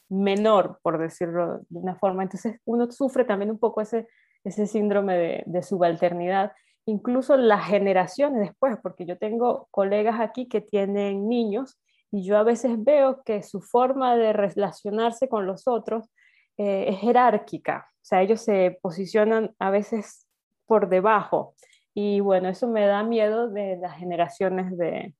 menor, 0.09 0.79
por 0.81 0.97
decirlo 0.97 1.59
de 1.69 1.79
una 1.79 1.95
forma. 1.95 2.23
Entonces 2.23 2.59
uno 2.65 2.89
sufre 2.91 3.23
también 3.23 3.51
un 3.51 3.59
poco 3.59 3.81
ese, 3.81 4.07
ese 4.43 4.65
síndrome 4.65 5.15
de, 5.15 5.43
de 5.45 5.61
subalternidad 5.61 6.53
incluso 6.85 7.37
las 7.37 7.65
generaciones 7.65 8.41
después, 8.41 8.77
porque 8.81 9.05
yo 9.05 9.17
tengo 9.17 9.67
colegas 9.71 10.19
aquí 10.19 10.47
que 10.47 10.61
tienen 10.61 11.27
niños 11.27 11.79
y 12.11 12.23
yo 12.25 12.37
a 12.37 12.43
veces 12.43 12.83
veo 12.83 13.23
que 13.23 13.41
su 13.43 13.61
forma 13.61 14.15
de 14.15 14.33
relacionarse 14.33 15.27
con 15.27 15.45
los 15.47 15.67
otros 15.67 16.09
eh, 16.57 16.85
es 16.89 16.99
jerárquica, 16.99 17.87
o 17.89 18.05
sea, 18.05 18.21
ellos 18.21 18.41
se 18.41 18.77
posicionan 18.81 19.55
a 19.59 19.69
veces 19.69 20.27
por 20.65 20.89
debajo. 20.89 21.55
Y 21.93 22.19
bueno, 22.19 22.49
eso 22.49 22.67
me 22.67 22.85
da 22.85 23.03
miedo 23.03 23.49
de 23.49 23.77
las 23.77 23.97
generaciones 23.97 24.75
de, 24.77 25.15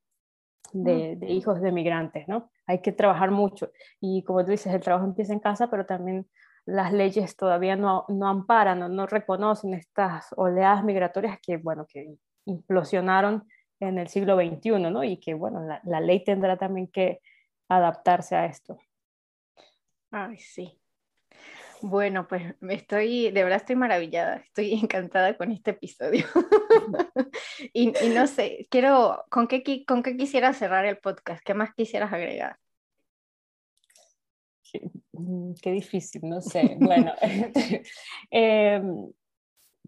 de, 0.74 1.16
de 1.16 1.32
hijos 1.32 1.62
de 1.62 1.72
migrantes, 1.72 2.28
¿no? 2.28 2.52
Hay 2.66 2.82
que 2.82 2.92
trabajar 2.92 3.32
mucho. 3.32 3.72
Y 4.02 4.24
como 4.24 4.44
tú 4.44 4.52
dices, 4.52 4.74
el 4.74 4.82
trabajo 4.82 5.06
empieza 5.06 5.32
en 5.32 5.40
casa, 5.40 5.70
pero 5.70 5.86
también 5.86 6.28
las 6.66 6.94
leyes 6.94 7.36
todavía 7.36 7.76
no, 7.76 8.06
no 8.08 8.28
amparan 8.28 8.82
o 8.84 8.90
no 8.90 9.06
reconocen 9.06 9.74
estas 9.74 10.28
oleadas 10.38 10.84
migratorias 10.84 11.40
que, 11.42 11.58
bueno, 11.58 11.86
que 11.86 12.16
implosionaron 12.46 13.48
en 13.80 14.00
el 14.00 14.08
siglo 14.08 14.38
XXI, 14.38 14.92
¿no? 14.92 15.04
Y 15.04 15.18
que, 15.18 15.34
bueno, 15.34 15.62
la, 15.62 15.82
la 15.84 16.00
ley 16.00 16.24
tendrá 16.24 16.58
también 16.58 16.88
que 16.88 17.20
adaptarse 17.68 18.36
a 18.36 18.46
esto. 18.46 18.78
Ay, 20.12 20.38
sí. 20.38 20.80
Bueno, 21.82 22.28
pues 22.30 22.56
estoy, 22.70 23.30
de 23.32 23.44
verdad 23.44 23.58
estoy 23.58 23.76
maravillada, 23.76 24.38
estoy 24.38 24.74
encantada 24.82 25.36
con 25.36 25.52
este 25.52 25.72
episodio. 25.72 26.26
y, 27.74 27.94
y, 28.06 28.10
no 28.10 28.26
sé, 28.28 28.68
quiero, 28.70 29.26
¿con 29.30 29.48
qué, 29.48 29.84
¿con 29.86 30.02
qué 30.02 30.16
quisiera 30.16 30.54
cerrar 30.54 30.86
el 30.86 30.98
podcast? 30.98 31.44
¿Qué 31.44 31.54
más 31.54 31.74
quisieras 31.74 32.14
agregar? 32.14 32.58
Mm, 35.14 35.54
qué 35.62 35.72
difícil, 35.72 36.22
no 36.24 36.42
sé. 36.42 36.76
Bueno, 36.80 37.14
em, 38.32 39.12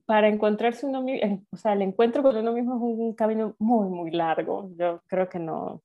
para 0.06 0.28
encontrarse 0.28 0.86
uno 0.86 1.02
mismo, 1.02 1.44
o 1.52 1.58
sea, 1.58 1.74
el 1.74 1.82
encuentro 1.82 2.22
con 2.24 2.36
uno 2.38 2.54
mismo 2.54 2.76
es 2.76 2.82
un 2.82 3.16
camino 3.16 3.56
muy, 3.60 3.90
muy 3.90 4.12
largo. 4.12 4.70
Yo 4.78 5.02
creo 5.08 5.28
que 5.28 5.40
no 5.40 5.82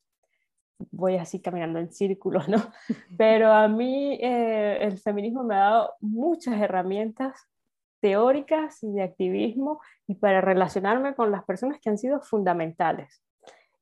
voy 0.90 1.16
así 1.16 1.40
caminando 1.40 1.78
en 1.78 1.92
círculos, 1.92 2.48
¿no? 2.48 2.58
Pero 3.18 3.52
a 3.52 3.68
mí 3.68 4.18
eh, 4.20 4.78
el 4.80 4.98
feminismo 4.98 5.42
me 5.42 5.54
ha 5.54 5.58
dado 5.58 5.94
muchas 6.00 6.60
herramientas 6.60 7.48
teóricas 8.00 8.82
y 8.82 8.92
de 8.92 9.02
activismo 9.02 9.80
y 10.06 10.14
para 10.14 10.40
relacionarme 10.40 11.14
con 11.14 11.30
las 11.30 11.44
personas 11.44 11.78
que 11.80 11.90
han 11.90 11.98
sido 11.98 12.20
fundamentales. 12.22 13.22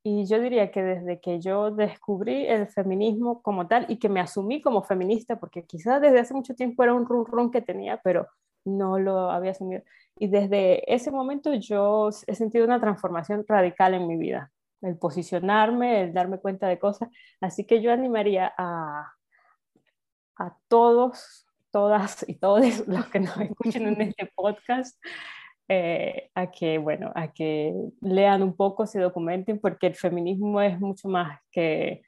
Y 0.03 0.25
yo 0.25 0.39
diría 0.39 0.71
que 0.71 0.81
desde 0.81 1.19
que 1.19 1.41
yo 1.41 1.71
descubrí 1.71 2.45
el 2.47 2.67
feminismo 2.67 3.41
como 3.41 3.67
tal 3.67 3.85
y 3.89 3.97
que 3.97 4.07
me 4.07 4.21
asumí 4.21 4.61
como 4.61 4.83
feminista, 4.83 5.39
porque 5.39 5.65
quizás 5.65 6.01
desde 6.01 6.19
hace 6.19 6.33
mucho 6.33 6.55
tiempo 6.55 6.83
era 6.83 6.93
un 6.93 7.05
run 7.05 7.25
run 7.25 7.51
que 7.51 7.61
tenía, 7.61 7.99
pero 8.03 8.27
no 8.63 8.97
lo 8.97 9.29
había 9.29 9.51
asumido. 9.51 9.83
Y 10.17 10.27
desde 10.27 10.93
ese 10.93 11.11
momento 11.11 11.53
yo 11.53 12.09
he 12.27 12.35
sentido 12.35 12.65
una 12.65 12.79
transformación 12.79 13.45
radical 13.47 13.93
en 13.93 14.07
mi 14.07 14.17
vida, 14.17 14.51
el 14.81 14.97
posicionarme, 14.97 16.03
el 16.03 16.13
darme 16.13 16.39
cuenta 16.39 16.67
de 16.67 16.79
cosas. 16.79 17.09
Así 17.41 17.65
que 17.65 17.81
yo 17.81 17.91
animaría 17.91 18.53
a, 18.57 19.13
a 20.37 20.57
todos, 20.69 21.45
todas 21.71 22.25
y 22.27 22.35
todos 22.35 22.61
los 22.87 23.05
que 23.07 23.19
nos 23.19 23.37
escuchen 23.41 23.87
en 23.87 24.01
este 24.01 24.31
podcast 24.33 24.97
eh, 25.69 26.31
a 26.33 26.49
que, 26.49 26.79
bueno, 26.79 27.11
a 27.13 27.31
que 27.31 27.73
lean 28.01 28.41
un 28.41 28.55
poco, 28.55 28.87
se 28.87 28.99
documenten, 28.99 29.59
porque 29.59 29.87
el 29.87 29.93
feminismo 29.93 30.61
es 30.61 30.79
mucho 30.79 31.07
más 31.07 31.39
que, 31.51 32.01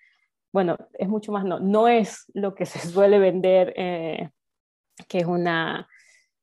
bueno, 0.52 0.78
es 0.94 1.08
mucho 1.08 1.32
más, 1.32 1.46
no, 1.46 1.60
no 1.60 1.88
es 1.88 2.26
lo 2.34 2.56
que 2.56 2.66
se 2.66 2.80
suele 2.80 3.20
vender, 3.20 3.74
eh, 3.78 4.30
que 5.08 5.20
es 5.20 5.26
una 5.26 5.88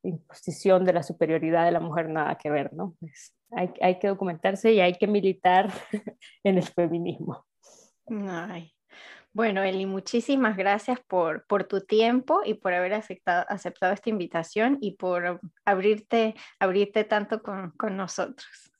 imposición 0.05 0.85
de 0.85 0.93
la 0.93 1.03
superioridad 1.03 1.64
de 1.64 1.73
la 1.73 1.81
mujer, 1.81 2.09
nada 2.09 2.37
que 2.37 2.51
ver, 2.51 2.73
¿no? 2.73 2.95
hay, 3.51 3.71
hay 3.81 3.99
que 3.99 4.09
documentarse 4.09 4.73
y 4.73 4.81
hay 4.81 4.95
que 4.95 5.09
militar 5.09 5.73
en 6.45 6.59
el 6.59 6.64
feminismo. 6.64 7.45
Ay, 8.07 8.73
bueno, 9.33 9.62
Eli, 9.62 9.87
muchísimas 9.87 10.57
gracias 10.57 11.01
por, 11.01 11.47
por 11.47 11.64
tu 11.64 11.81
tiempo 11.81 12.41
y 12.45 12.55
por 12.55 12.72
haber 12.72 12.95
aceptado, 12.95 13.45
aceptado 13.49 13.93
esta 13.93 14.11
invitación 14.11 14.79
y 14.81 14.97
por 14.97 15.41
abrirte, 15.64 16.35
abrirte 16.59 17.05
tanto 17.05 17.43
con, 17.43 17.70
con 17.72 17.97
nosotros. 17.97 18.72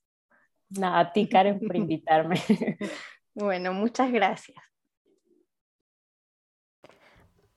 Nada, 0.71 1.01
a 1.01 1.13
ti, 1.13 1.29
Karen, 1.29 1.61
por 1.61 1.77
invitarme. 1.77 2.37
bueno, 3.35 3.73
muchas 3.73 4.11
gracias. 4.13 4.59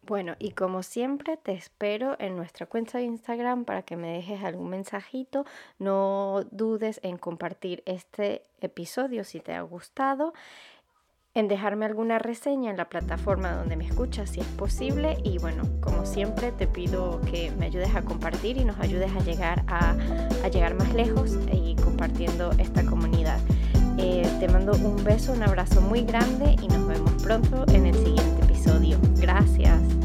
Bueno, 0.04 0.36
y 0.40 0.52
como 0.52 0.82
siempre 0.84 1.38
te 1.38 1.54
espero 1.54 2.16
en 2.20 2.36
nuestra 2.36 2.66
cuenta 2.66 2.98
de 2.98 3.04
Instagram 3.06 3.66
para 3.66 3.84
que 3.84 3.96
me 3.96 4.14
dejes 4.14 4.44
algún 4.44 4.70
mensajito. 4.70 5.46
No 5.78 6.44
dudes 6.52 7.00
en 7.04 7.18
compartir 7.18 7.84
este 7.86 8.44
episodio 8.60 9.24
si 9.24 9.40
te 9.40 9.54
ha 9.54 9.62
gustado, 9.62 10.34
en 11.34 11.48
dejarme 11.48 11.86
alguna 11.86 12.20
reseña 12.20 12.72
en 12.72 12.78
la 12.78 12.90
plataforma 12.90 13.54
donde 13.54 13.76
me 13.76 13.86
escuchas 13.86 14.32
si 14.32 14.42
es 14.42 14.48
posible. 14.48 15.18
Y 15.24 15.38
bueno, 15.38 15.64
como 15.80 16.06
siempre 16.06 16.52
te 16.52 16.68
pido 16.68 17.22
que 17.22 17.52
me 17.58 17.68
ayudes 17.68 17.96
a 17.96 18.02
compartir 18.02 18.58
y 18.58 18.66
nos 18.66 18.80
ayudes 18.80 19.12
a 19.12 19.20
llegar, 19.20 19.64
a, 19.68 19.96
llegar 20.50 20.76
más 20.76 20.94
lejos 20.94 21.38
y 21.52 21.76
compartiendo 21.76 22.52
esta 22.58 22.86
comunidad. 22.86 23.40
Eh, 23.98 24.28
te 24.40 24.48
mando 24.48 24.74
un 24.74 25.04
beso, 25.04 25.34
un 25.34 25.44
abrazo 25.44 25.82
muy 25.82 26.02
grande 26.02 26.56
y 26.62 26.68
nos 26.68 26.88
vemos 26.88 27.12
pronto 27.24 27.66
en 27.74 27.86
el 27.86 27.96
siguiente 27.96 28.44
episodio. 28.44 28.98
Gracias. 29.18 30.01